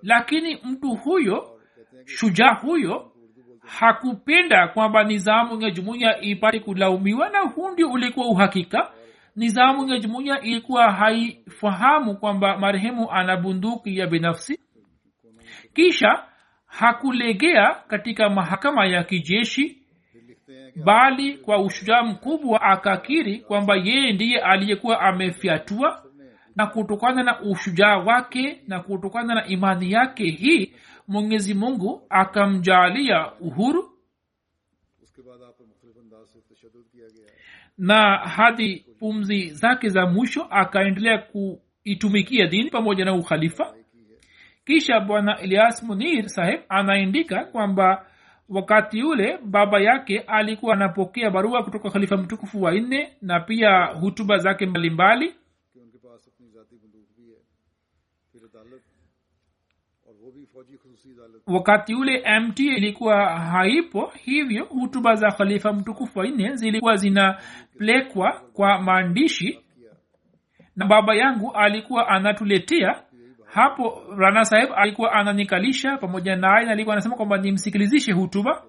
Lakini 0.03 0.59
mtu 0.63 0.95
huyo 0.95 1.59
shujaa 2.05 2.53
huyo 2.53 3.11
hakupenda 3.67 4.67
kwamba 4.67 5.03
nizamu 5.03 5.61
ya 5.61 5.71
jumuiya 5.71 6.21
ipate 6.21 6.59
kulaumiwa 6.59 7.29
na 7.29 7.39
huu 7.39 7.69
ndio 7.71 7.89
ulikuwa 7.89 8.27
uhakika. 8.27 8.91
Nizamu 9.35 9.89
ya 9.89 9.99
jumuiya 9.99 10.41
ilikuwa 10.41 10.91
haifahamu 10.91 12.17
kwamba 12.17 12.57
marehemu 12.57 13.11
ana 13.11 13.37
bunduki 13.37 13.97
ya 13.97 14.07
binafsi. 14.07 14.59
Kisha 15.73 16.23
hakulegea 16.65 17.75
katika 17.87 18.29
mahakama 18.29 18.85
ya 18.85 19.03
kijeshi 19.03 19.76
bali 20.85 21.37
kwa 21.37 21.61
ushujaa 21.61 22.03
mkubwa 22.03 22.61
akakiri 22.61 23.39
kwamba 23.39 23.75
yeye 23.75 24.13
ndiye 24.13 24.39
aliyekuwa 24.39 24.99
amefyatua 25.01 26.03
na 26.55 26.67
kutokana 26.67 27.23
na 27.23 27.41
ushujaa 27.41 27.97
wake 27.97 28.61
na 28.67 28.79
kutokana 28.79 29.35
na 29.35 29.47
imani 29.47 29.91
yake 29.91 30.23
hii 30.23 30.73
mwenyezi 31.07 31.53
mungu 31.53 32.01
akamjalia 32.09 33.31
uhuru. 33.39 33.91
Na 37.77 38.17
hadi 38.17 38.85
pumzi 38.99 39.49
zake 39.49 39.89
za 39.89 40.05
mwisho 40.05 40.43
akaendelea 40.43 41.17
kuitumikia 41.17 42.47
dini 42.47 42.69
pamoja 42.69 43.05
na 43.05 43.13
ukhalifa. 43.13 43.73
Kisha 44.65 44.99
bwana 44.99 45.39
elias 45.39 45.83
munir 45.83 46.29
saheb 46.29 46.59
anaandika 46.69 47.45
kwamba 47.45 48.05
wakati 48.49 49.03
ule 49.03 49.37
baba 49.37 49.79
yake 49.79 50.19
alikuwa 50.19 50.73
anapokea 50.73 51.29
barua 51.31 51.63
kutoka 51.63 51.89
khalifa 51.89 52.17
mtukufu 52.17 52.61
wa 52.61 52.71
nne 52.71 53.13
na 53.21 53.39
pia 53.39 53.85
hutuba 53.85 54.37
zake 54.37 54.65
mbalimbali. 54.65 55.35
Wakati 61.47 61.95
ule 61.95 62.39
mt 62.39 62.59
ilikuwa 62.59 63.25
haipo 63.39 64.11
hivyo 64.23 64.65
hutuba 64.65 65.15
za 65.15 65.31
khalifa 65.31 65.73
mtukufu 65.73 66.19
wa 66.19 66.27
nne 66.27 66.55
zilikuwa 66.55 66.95
zinaplekwa 66.95 68.31
kwa 68.53 68.81
maandishi. 68.81 69.59
Na 70.75 70.85
baba 70.85 71.15
yangu 71.15 71.51
alikuwa 71.51 72.07
anatuletea 72.07 73.03
hapo 73.57 74.03
rana 74.17 74.45
saheb 74.45 74.69
alikuwa 74.75 75.11
ananikalisha 75.13 75.97
pamoja 75.97 76.35
naye 76.35 76.65
na 76.65 76.93
anasema 76.93 77.15
kwamba 77.15 77.37
nimsikilizishe 77.37 78.11
hutuba. 78.11 78.63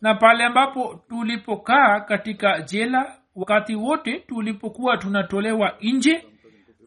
Na 0.00 0.14
pale 0.14 0.44
ambapo 0.44 1.02
tulipokaa 1.08 2.00
katika 2.00 2.60
jela 2.62 3.16
wakati 3.34 3.74
wote 3.74 4.18
tulipokuwa 4.18 4.96
tunatolewa 4.96 5.76
nje 5.80 6.26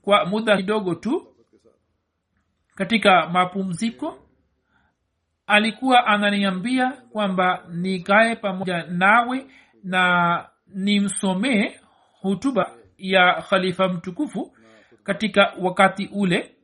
kwa 0.02 0.26
muda 0.26 0.58
kidogo 0.58 0.96
tu 0.96 1.28
katika 2.76 3.30
mapumziko 3.30 4.18
alikuwa 5.48 6.06
ananiambia 6.08 6.92
kwamba 6.92 7.64
nikae 7.70 8.36
pamoja 8.36 8.84
nawe 8.84 9.46
na 9.84 10.46
nimsomee 10.68 11.72
hutuba 12.22 12.72
ya 12.98 13.34
khalifa 13.50 13.88
mtukufu 13.88 14.58
katika 15.04 15.54
wakati 15.62 16.10
ule 16.14 16.57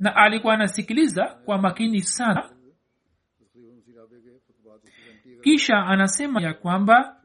na 0.00 0.16
alikuwa 0.16 0.54
anasikiliza 0.54 1.24
kwa 1.44 1.58
makini 1.58 2.02
sana. 2.02 2.50
Kisha 5.42 5.76
anasema 5.86 6.42
ya 6.42 6.54
kwamba 6.54 7.16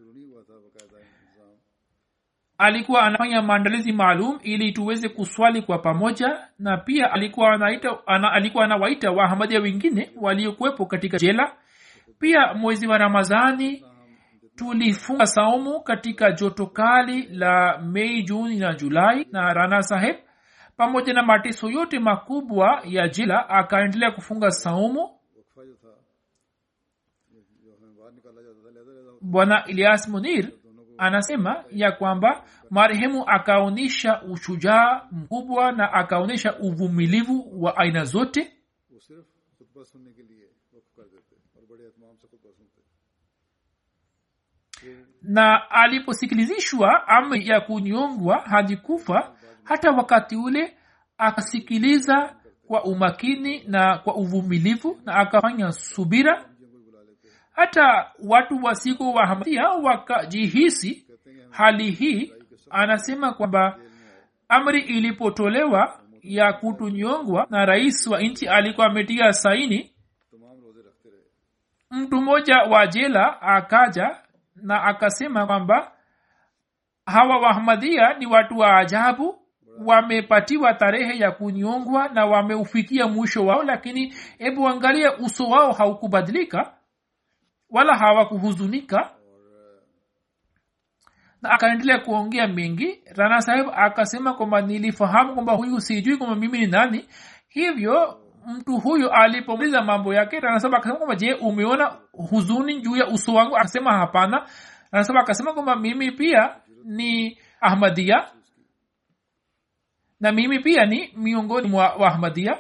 alikuwa 2.58 3.02
anafanya 3.04 3.42
maandalizi 3.42 3.92
maalum 3.94 4.40
ili 4.44 4.72
tuweze 4.72 5.10
kuswali 5.10 5.62
kwa 5.62 5.78
pamoja 5.80 6.48
na 6.60 6.78
pia 6.78 7.12
alikuwa 7.12 7.52
anaita 7.54 7.98
ana, 8.08 8.32
alikuwa 8.32 8.66
anawaita 8.66 9.12
wahamadia 9.12 9.60
wengine 9.60 10.12
waliokuwepo 10.16 10.86
katika 10.86 11.18
jela. 11.18 11.54
Pia 12.20 12.54
mwezi 12.54 12.88
wa 12.88 12.98
ramadhani 12.98 13.86
tulifunga 14.56 15.26
saumu 15.26 15.82
katika 15.84 16.32
joto 16.32 16.66
kali 16.68 17.22
la 17.24 17.78
mei 17.78 18.24
juni 18.24 18.56
na 18.60 18.74
julai 18.74 19.28
na 19.32 19.54
rana 19.54 19.84
saheb 19.84 20.16
pamoja 20.82 21.14
na 21.14 21.24
mateso 21.24 21.70
yote 21.70 22.00
makubwa 22.00 22.82
ya 22.86 23.08
jila 23.08 23.50
akaendelea 23.50 24.12
kufunga 24.12 24.52
saumu. 24.52 25.10
Bwana 29.22 29.66
elias 29.66 30.08
munir 30.10 30.52
anasema 30.98 31.64
ya 31.72 31.92
kwamba 31.92 32.44
marehemu 32.70 33.24
akaonyesha 33.30 34.22
ushujaa 34.22 35.08
mkubwa 35.12 35.72
na 35.72 35.94
akaonyesha 35.94 36.60
uvumilivu 36.60 37.64
wa 37.64 37.78
aina 37.78 38.06
zote. 38.06 38.54
Na 45.22 45.72
aliposikilizishwa 45.72 47.08
amri 47.08 47.48
ya 47.48 47.62
kunyongwa 47.62 48.40
hadi 48.42 48.78
kufa 48.78 49.36
hata 49.72 49.92
wakati 49.92 50.36
ule 50.36 50.78
akasikiliza 51.18 52.36
kwa 52.68 52.84
umakini 52.84 53.64
na 53.68 53.98
kwa 53.98 54.16
uvumilivu 54.16 55.02
na 55.06 55.16
akafanya 55.16 55.72
subira. 55.72 56.46
Hata 57.52 58.12
watu 58.24 58.64
wasiko 58.64 59.12
wahamasia 59.14 59.70
wakajihisi 59.70 61.06
hali 61.50 61.92
hii 61.92 62.34
anasema 62.70 63.34
kwamba 63.34 63.78
amri 64.50 64.82
ilipotolewa 64.82 66.00
ya 66.22 66.54
kutunyongwa 66.54 67.48
na 67.50 67.66
rais 67.66 68.08
wa 68.08 68.22
nchi 68.22 68.48
alikuwa 68.48 68.88
ametia 68.88 69.34
saini. 69.34 69.92
Mtu 71.92 72.22
mmoja 72.22 72.58
wa 72.58 72.88
jela 72.88 73.42
akaja 73.42 74.18
na 74.56 74.84
akasema 74.84 75.46
kwamba 75.48 75.92
hawa 77.06 77.38
wahamadhia 77.38 78.14
ni 78.14 78.26
watu 78.26 78.58
wa 78.58 78.78
ajabu 78.78 79.41
wamepatiwa 79.86 80.74
tarehe 80.74 81.18
ya 81.20 81.32
kunyongwa 81.32 82.08
na 82.10 82.26
wameufikia 82.26 83.08
mwisho 83.08 83.46
wao 83.46 83.64
lakini 83.64 84.14
hebu 84.38 84.68
angalia 84.68 85.18
uso 85.18 85.44
wao 85.50 85.72
haukubadilika 85.72 86.74
wala 87.70 87.98
hawakuhuzunika. 87.98 89.10
Na 91.42 91.50
akaendelea 91.52 92.00
kuongea 92.00 92.48
mengi. 92.48 93.02
Rana 93.16 93.42
saheb 93.42 93.68
akasema 93.76 94.34
kwamba 94.34 94.62
nilifahamu 94.62 95.34
kwamba 95.34 95.54
huyu 95.54 95.82
sijui 95.82 96.18
kwamba 96.18 96.36
mimi 96.36 96.60
ni 96.60 96.68
nani. 96.68 97.06
Hivyo 97.48 98.20
mtu 98.48 98.78
huyu 98.78 99.10
alipomaliza 99.12 99.82
mambo 99.82 100.14
yake 100.14 100.40
ranasaba 100.40 100.78
akasema 100.78 100.98
kwamba 100.98 101.16
je 101.16 101.34
umeona 101.34 101.98
huzuni 102.12 102.82
juu 102.82 102.96
ya 102.96 103.08
uso 103.08 103.34
wangu? 103.34 103.56
Akasema 103.58 103.92
hapana. 103.98 104.46
Ranasaba 104.92 105.20
akasema 105.20 105.54
kwamba 105.54 105.76
mimi 105.76 106.12
pia 106.12 106.56
ni 106.86 107.38
ahmadia 107.62 108.26
na 110.22 110.32
mimi 110.32 110.60
pia 110.60 110.86
ni 110.86 111.14
miongoni 111.16 111.68
mwa 111.68 111.94
wahmadia 111.96 112.58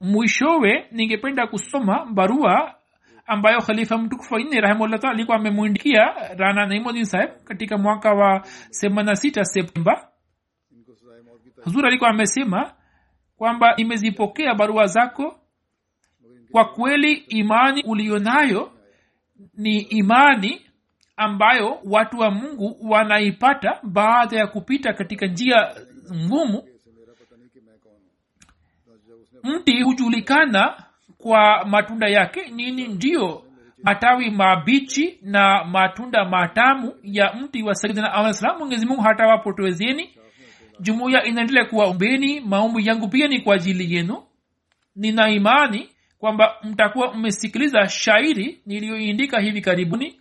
mwishowe 0.00 0.86
ningependa 0.92 1.46
kusoma 1.46 2.06
barua 2.06 2.74
ambayo 3.26 3.60
khalifa 3.60 3.98
mtukufu 3.98 4.34
wanne 4.34 4.60
rahimahullah 4.60 5.04
alikuwa 5.04 5.36
amemwindikia 5.36 6.04
rana 6.36 6.66
naimodin 6.66 7.04
saheb 7.04 7.30
katika 7.44 7.78
mwaka 7.78 8.12
wa 8.12 8.38
86 8.38 9.44
septemba. 9.44 10.08
Huzur 11.64 11.86
alikuwa 11.86 12.10
amesema 12.10 12.72
kwamba 13.36 13.74
nimezipokea 13.76 14.54
barua 14.54 14.86
zako. 14.86 15.40
Kwa 16.52 16.64
kweli 16.64 17.12
imani 17.12 17.82
uliyo 17.82 18.18
nayo 18.18 18.72
ni 19.54 19.78
imani 19.80 20.65
ambayo 21.16 21.78
watu 21.84 22.18
wa 22.18 22.30
mungu 22.30 22.76
wanaipata 22.80 23.80
baada 23.82 24.36
ya 24.36 24.46
kupita 24.46 24.92
katika 24.92 25.26
njia 25.26 25.74
ngumu. 26.14 26.62
Mti 29.42 29.82
hujulikana 29.82 30.82
kwa 31.18 31.64
matunda 31.64 32.08
yake. 32.08 32.48
Nini? 32.48 32.88
Ndiyo 32.88 33.42
matawi 33.82 34.30
mabichi 34.30 35.18
na 35.22 35.64
matunda 35.64 36.24
matamu 36.24 36.94
ya 37.02 37.32
mti 37.32 37.62
wa 37.62 37.74
saidina 37.74 38.12
alah 38.12 38.32
salam 38.32 38.58
mwenyezi 38.58 38.86
mungu 38.86 39.02
hata 39.02 39.42
jumuiya 40.80 41.24
inaendelea 41.24 41.64
kuwaombeni. 41.64 42.40
Maombi 42.40 42.86
yangu 42.86 43.08
pia 43.08 43.28
ni 43.28 43.40
kwa 43.40 43.54
ajili 43.54 43.94
yenu. 43.94 44.22
Nina 44.96 45.30
imani 45.30 45.88
kwamba 46.18 46.54
mtakuwa 46.62 47.14
mmesikiliza 47.14 47.88
shairi 47.88 48.60
niliyoindika 48.66 49.40
hivi 49.40 49.60
karibuni 49.60 50.20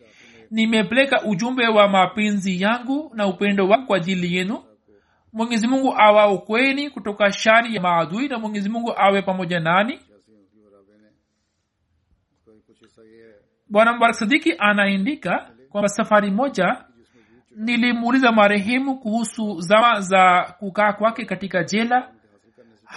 nimepeleka 0.55 1.21
ujumbe 1.23 1.67
wa 1.67 1.87
mapenzi 1.87 2.61
yangu 2.61 3.11
na 3.13 3.27
upendo 3.27 3.67
wa 3.67 3.77
kwa 3.77 3.97
ajili 3.97 4.35
yenu. 4.35 4.63
Mwenyezi 5.33 5.67
mungu 5.67 5.93
awaokweni 5.97 6.89
kutoka 6.89 7.31
shari 7.31 7.75
ya 7.75 7.81
maadui 7.81 8.27
na 8.27 8.39
mwenyezi 8.39 8.69
mungu 8.69 8.93
awe 8.97 9.21
pamoja 9.21 9.59
nani. 9.59 9.99
Bwana 13.69 13.93
mbarak 13.93 14.15
sadiki 14.15 14.53
anaandika 14.59 15.49
kwamba 15.69 15.89
safari 15.89 16.31
moja 16.31 16.85
nilimuuliza 17.55 18.31
marehemu 18.31 18.99
kuhusu 18.99 19.61
zama 19.61 19.99
za 20.01 20.55
kukaa 20.59 20.93
kwake 20.93 21.25
katika 21.25 21.63
jela 21.63 22.11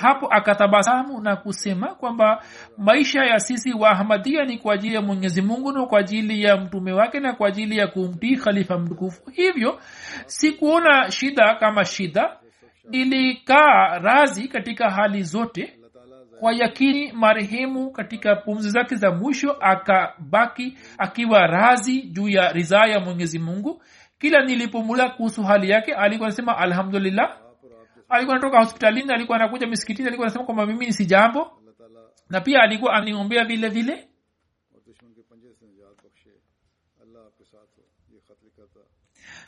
hapo 0.00 0.26
akatabasamu 0.26 1.20
na 1.20 1.36
kusema 1.36 1.94
kwamba 1.94 2.42
maisha 2.76 3.24
ya 3.24 3.40
sisi 3.40 3.72
wa 3.72 3.90
ahmadia 3.90 4.44
ni 4.44 4.58
kwa 4.58 4.74
ajili 4.74 4.94
ya 4.94 5.02
mwenyezi 5.02 5.42
mungu 5.42 5.72
na 5.72 5.86
kwa 5.86 6.00
ajili 6.00 6.42
ya 6.42 6.56
mtume 6.56 6.92
wake 6.92 7.20
na 7.20 7.32
kwa 7.32 7.48
ajili 7.48 7.78
ya 7.78 7.86
kumtii 7.86 8.36
khalifa 8.36 8.78
mtukufu. 8.78 9.30
Hivyo 9.30 9.80
sikuona 10.26 11.10
shida 11.10 11.54
kama 11.54 11.84
shida. 11.84 12.36
Ilikaa 12.92 13.98
razi 13.98 14.48
katika 14.48 14.90
hali 14.90 15.22
zote. 15.22 15.74
Kwa 16.40 16.52
yakini 16.52 17.12
marehemu 17.12 17.90
katika 17.90 18.36
pumzi 18.36 18.70
zake 18.70 18.96
za 18.96 19.10
mwisho 19.10 19.52
akabaki 19.60 20.78
akiwa 20.98 21.46
razi 21.46 22.02
juu 22.02 22.28
ya 22.28 22.52
ridhaa 22.52 22.86
ya 22.86 23.00
mwenyezi 23.00 23.38
mungu. 23.38 23.82
Kila 24.18 24.44
nilipomula 24.44 25.10
kuhusu 25.10 25.42
hali 25.42 25.70
yake 25.70 25.94
alikuwa 25.94 26.28
nasema 26.28 26.58
alhamdulillah 26.58 27.36
alikuwa 28.08 28.36
anatoka 28.36 28.58
hospitalini 28.58 29.12
alikuwa 29.12 29.38
anakuja 29.38 29.66
misikitini 29.66 30.08
alikuwa 30.08 30.26
anasema 30.26 30.44
kwamba 30.44 30.66
mimi 30.66 30.92
si 30.92 31.06
jambo. 31.06 31.62
Na 32.30 32.40
pia 32.40 32.62
alikuwa 32.62 32.92
aniombea 32.94 33.44
vile 33.44 33.68
vile. 33.68 34.08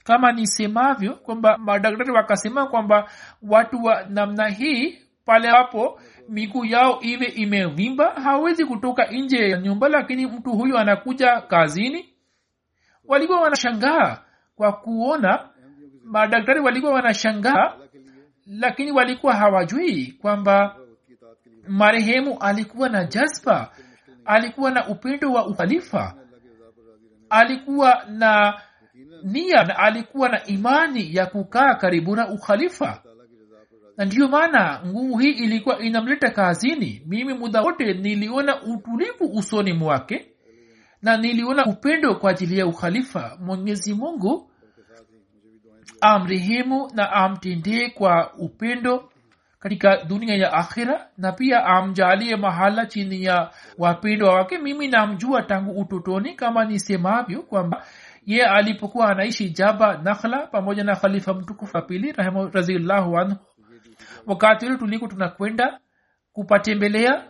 Kama 0.04 0.32
nisemavyo 0.32 1.14
kwamba 1.14 1.58
madaktari 1.58 2.10
wakasema 2.10 2.66
kwamba 2.66 3.10
watu 3.42 3.84
wa 3.84 4.04
namna 4.04 4.48
hii 4.48 4.98
pale 5.24 5.48
hapo 5.48 6.00
miguu 6.28 6.64
yao 6.64 7.00
iwe 7.00 7.26
imevimba 7.26 8.10
hawezi 8.10 8.64
kutoka 8.64 9.06
nje 9.06 9.48
ya 9.50 9.58
nyumba 9.60 9.88
lakini 9.88 10.26
mtu 10.26 10.50
huyu 10.52 10.78
anakuja 10.78 11.40
kazini. 11.40 12.14
Walikuwa 13.04 13.40
wanashangaa 13.40 14.18
kwa 14.56 14.72
kuona 14.72 15.48
madaktari 16.04 16.60
walikuwa 16.60 16.92
wanashangaa 16.92 17.76
lakini 18.46 18.92
walikuwa 18.92 19.34
hawajui 19.36 20.06
kwamba 20.20 20.76
marehemu 21.68 22.38
alikuwa 22.38 22.88
na 22.88 23.04
jazba 23.04 23.72
alikuwa 24.24 24.70
na 24.70 24.88
upendo 24.88 25.32
wa 25.32 25.46
ukhalifa 25.46 26.14
alikuwa 27.30 28.04
na 28.08 28.60
nia 29.22 29.64
na 29.64 29.78
alikuwa 29.78 30.28
na 30.28 30.46
imani 30.46 31.14
ya 31.14 31.26
kukaa 31.26 31.74
karibu 31.74 32.16
na 32.16 32.28
ukhalifa. 32.28 33.02
Na 33.96 34.04
ndiyo 34.04 34.28
maana 34.28 34.80
nguvu 34.86 35.18
hii 35.18 35.30
ilikuwa 35.30 35.78
inamleta 35.78 36.30
kazini. 36.30 37.02
Mimi 37.06 37.34
muda 37.34 37.62
wote 37.62 37.94
niliona 37.94 38.62
utulivu 38.62 39.24
usoni 39.36 39.72
mwake 39.72 40.32
na 41.02 41.16
niliona 41.16 41.66
upendo 41.66 42.14
kwa 42.14 42.30
ajili 42.30 42.58
ya 42.58 42.66
ukhalifa. 42.66 43.38
Mwenyezi 43.40 43.94
mungu 43.94 44.49
amrehemu 46.00 46.90
na 46.94 47.12
amtendee 47.12 47.88
kwa 47.88 48.34
upendo 48.34 49.10
katika 49.58 50.04
dunia 50.04 50.34
ya 50.36 50.52
akhira 50.52 51.08
na 51.18 51.32
pia 51.32 51.64
amjalie 51.64 52.36
mahala 52.36 52.86
chini 52.86 53.24
ya 53.24 53.50
wapendwa 53.78 54.34
wake. 54.34 54.58
Mimi 54.58 54.88
namjua 54.88 55.42
tangu 55.42 55.80
utotoni 55.80 56.34
kama 56.34 56.64
nisemavyo 56.64 57.42
kwamba 57.42 57.86
ye 58.26 58.46
alipokuwa 58.46 59.08
anaishi 59.10 59.50
jaba 59.50 59.96
nakhla 59.96 60.46
pamoja 60.46 60.84
na 60.84 60.96
khalifa 60.96 61.34
mtukufu 61.34 61.76
wa 61.76 61.82
pili 61.82 62.12
razillahu 62.52 63.18
anhu. 63.18 63.36
Wakati 64.26 64.66
ule 64.66 64.76
tuliko 64.76 65.06
tunakwenda 65.08 65.80
kupatembelea 66.32 67.24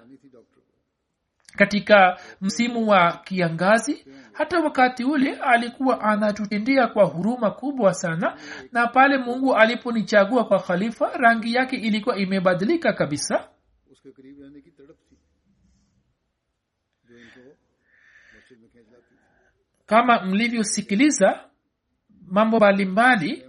katika 1.56 2.18
msimu 2.40 2.88
wa 2.88 3.12
kiangazi 3.12 4.06
hata 4.40 4.60
wakati 4.60 5.04
ule 5.04 5.36
alikuwa 5.36 6.00
anatutendia 6.00 6.86
kwa 6.86 7.04
huruma 7.04 7.50
kubwa 7.50 7.94
sana 7.94 8.36
na 8.72 8.86
pale 8.86 9.18
mungu 9.18 9.54
aliponichagua 9.56 10.44
kwa 10.44 10.58
khalifa 10.62 11.10
rangi 11.16 11.54
yake 11.54 11.76
ilikuwa 11.76 12.16
imebadilika 12.18 12.92
kabisa. 12.92 13.48
Kama 19.86 20.22
mlivyosikiliza 20.24 21.40
mambo 22.26 22.56
mbalimbali 22.56 23.44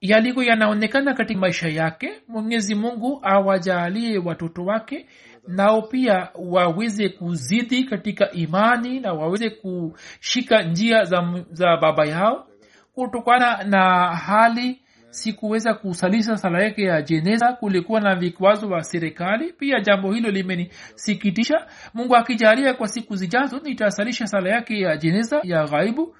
yaliko 0.00 0.42
yanaonekana 0.42 1.14
katika 1.14 1.40
maisha 1.40 1.68
yake. 1.68 2.22
Mwenyezi 2.28 2.74
mungu 2.74 3.20
awajaalie 3.22 4.18
watoto 4.18 4.64
wake 4.64 4.96
mm-hmm 4.98 5.33
nao 5.48 5.82
pia 5.82 6.28
waweze 6.34 7.08
kuzidi 7.08 7.84
katika 7.84 8.30
imani 8.30 9.00
na 9.00 9.12
waweze 9.12 9.50
kushika 9.50 10.62
njia 10.62 11.04
za, 11.04 11.44
za 11.50 11.76
baba 11.76 12.06
yao. 12.06 12.46
Kutokana 12.94 13.64
na 13.64 14.14
hali 14.16 14.80
sikuweza 15.10 15.74
kusalisha 15.74 16.36
sala 16.36 16.62
yake 16.62 16.82
ya 16.82 17.02
jeneza. 17.02 17.52
Kulikuwa 17.52 18.00
na 18.00 18.14
vikwazo 18.14 18.68
wa 18.68 18.82
serikali. 18.82 19.52
Pia 19.52 19.80
jambo 19.80 20.12
hilo 20.12 20.30
limenisikitisha. 20.30 21.66
Mungu 21.94 22.16
akijalia 22.16 22.74
kwa 22.74 22.88
siku 22.88 23.16
zijazo 23.16 23.58
nitasalisha 23.58 24.26
sala 24.26 24.50
yake 24.50 24.80
ya 24.80 24.96
jeneza 24.96 25.40
ya 25.42 25.64
ghaibu. 25.64 26.16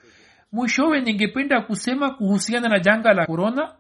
Mwishowe 0.53 1.01
ningependa 1.01 1.61
kusema 1.61 2.11
kuhusiana 2.11 2.69
na 2.69 2.79
janga 2.79 3.15
la 3.15 3.27
korona 3.27 3.73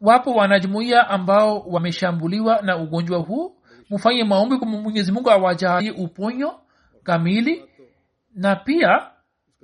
wapo 0.00 0.30
wanajumuia 0.34 1.08
ambao 1.08 1.58
wameshambuliwa 1.60 2.62
na 2.62 2.76
ugonjwa 2.76 3.18
huu 3.18 3.53
mufanye 3.90 4.24
maombi 4.24 4.56
kwa 4.58 4.66
mwenyezi 4.68 5.12
mungu 5.12 5.30
awajalie 5.30 5.90
uponyo 5.90 6.60
kamili. 7.02 7.64
Na 8.34 8.56
pia 8.56 9.10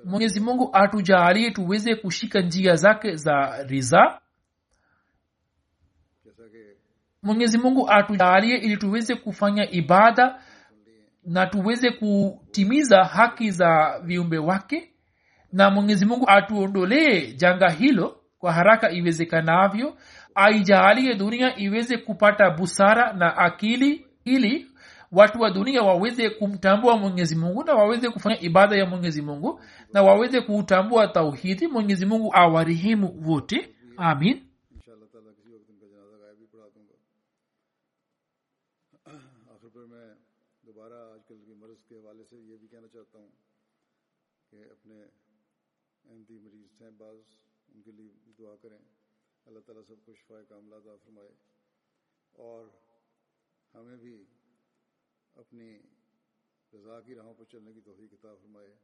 mwenyezi 0.05 0.41
mungu 0.41 0.71
atujaalie 0.73 1.51
tuweze 1.51 1.95
kushika 1.95 2.41
njia 2.41 2.75
zake 2.77 3.17
za 3.17 3.63
riza. 3.63 4.21
Mwenyezi 7.23 7.59
mungu 7.59 7.91
atujaalie 7.91 8.57
ili 8.57 8.77
tuweze 8.77 9.15
kufanya 9.15 9.71
ibada 9.71 10.43
na 11.25 11.47
tuweze 11.47 11.91
kutimiza 11.91 13.05
haki 13.05 13.51
za 13.51 14.01
viumbe 14.05 14.39
wake. 14.39 14.93
Na 15.53 15.71
mwenyezi 15.71 16.07
mungu 16.07 16.25
atuondolee 16.29 17.33
janga 17.33 17.71
hilo 17.71 18.21
kwa 18.39 18.53
haraka 18.53 18.91
iwezekanavyo. 18.91 19.97
Aijaalie 20.35 21.15
dunia 21.15 21.57
iweze 21.59 21.97
kupata 21.99 22.51
busara 22.51 23.13
na 23.13 23.37
akili 23.37 24.07
ili 24.37 24.67
watu 25.13 25.41
wa 25.41 25.51
dunia 25.51 25.83
waweze 25.83 26.31
kumtambua 26.31 26.97
mwenyezi 26.97 27.37
mungu 27.37 27.65
na 27.65 27.75
waweze 27.75 28.11
kufanya 28.11 28.41
ibada 28.41 28.77
ya 28.77 28.87
mwenyezi 28.87 29.23
mungu 29.23 29.61
na 29.93 30.03
waweze 30.03 30.41
kuutambua 30.41 31.09
tauhidi 31.09 31.67
mwenyezi 31.67 32.07
mungu 32.07 32.31
awarehemu 32.35 33.23
wote. 33.27 33.75
Amin. 33.97 34.47
اللہ 49.47 49.61
تعالیٰ 49.67 49.83
سب 49.89 50.05
کو 50.05 50.15
شفا 50.15 50.41
کاملہ 50.49 50.75
عطا 50.75 50.95
فرمائے 51.05 51.29
اور 52.45 52.65
ہمیں 53.75 53.97
بھی 53.97 54.25
اپنی 55.35 55.79
رضا 56.73 57.01
کی 57.01 57.15
راہوں 57.15 57.35
پر 57.35 57.45
چلنے 57.45 57.73
کی 57.73 57.81
توفیق 57.81 58.13
عطا 58.13 58.35
فرمائے۔ 58.35 58.75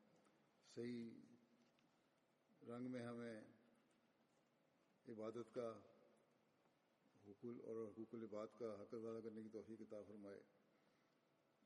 صحیح 0.75 1.11
رنگ 2.69 2.91
میں 2.91 3.07
ہمیں 3.07 3.41
عبادت 5.09 5.55
کا 5.55 5.79
حقول 7.27 7.61
اور 7.65 7.87
حقوق 7.89 8.15
العباد 8.15 8.47
کا 8.59 8.75
حق 8.83 8.95
ادا 8.95 9.21
کرنے 9.21 9.43
کی 9.43 9.49
توفیق 9.49 9.81
عطا 9.81 10.03
فرمائے 10.07 10.43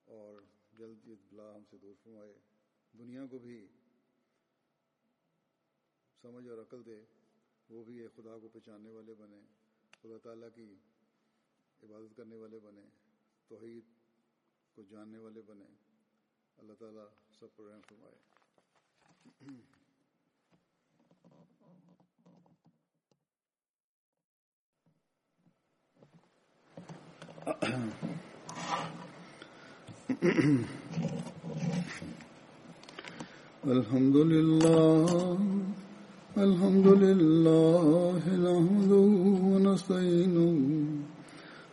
اور 0.04 0.42
جلد 0.78 1.08
بلا 1.30 1.54
ہم 1.56 1.64
سے 1.70 1.78
دور 1.78 1.94
فرمائے۔ 2.02 2.32
دنیا 2.98 3.26
کو 3.30 3.38
بھی 3.38 3.66
سمجھ 6.22 6.48
اور 6.48 6.58
عقل 6.58 6.86
دے، 6.86 7.04
وہ 7.68 7.84
بھی 7.84 8.08
خدا 8.08 8.38
کو 8.38 8.48
پہچاننے 8.48 8.90
والے 8.90 9.14
بنے، 9.14 9.40
خدا 10.02 10.18
تعالیٰ 10.18 10.48
کی 10.54 10.74
عبادت 11.82 12.16
کرنے 12.16 12.36
والے 12.36 12.58
بنے۔ 12.58 12.99
توحید 13.50 13.84
کو 14.74 14.82
جاننے 14.82 15.18
والے 15.18 15.42
بنے۔ 15.46 15.64
اللہ 16.58 16.72
تعالیٰ 16.72 17.04
سب 17.38 17.46
پر 17.56 17.64
رحم 17.64 17.80
فرمائے۔ 17.88 18.18
الحمد 33.64 34.16
لله 34.16 35.44
الحمد 36.36 36.86
لله 36.86 38.18
نحمده 38.44 39.06
ونستعينه 39.52 40.69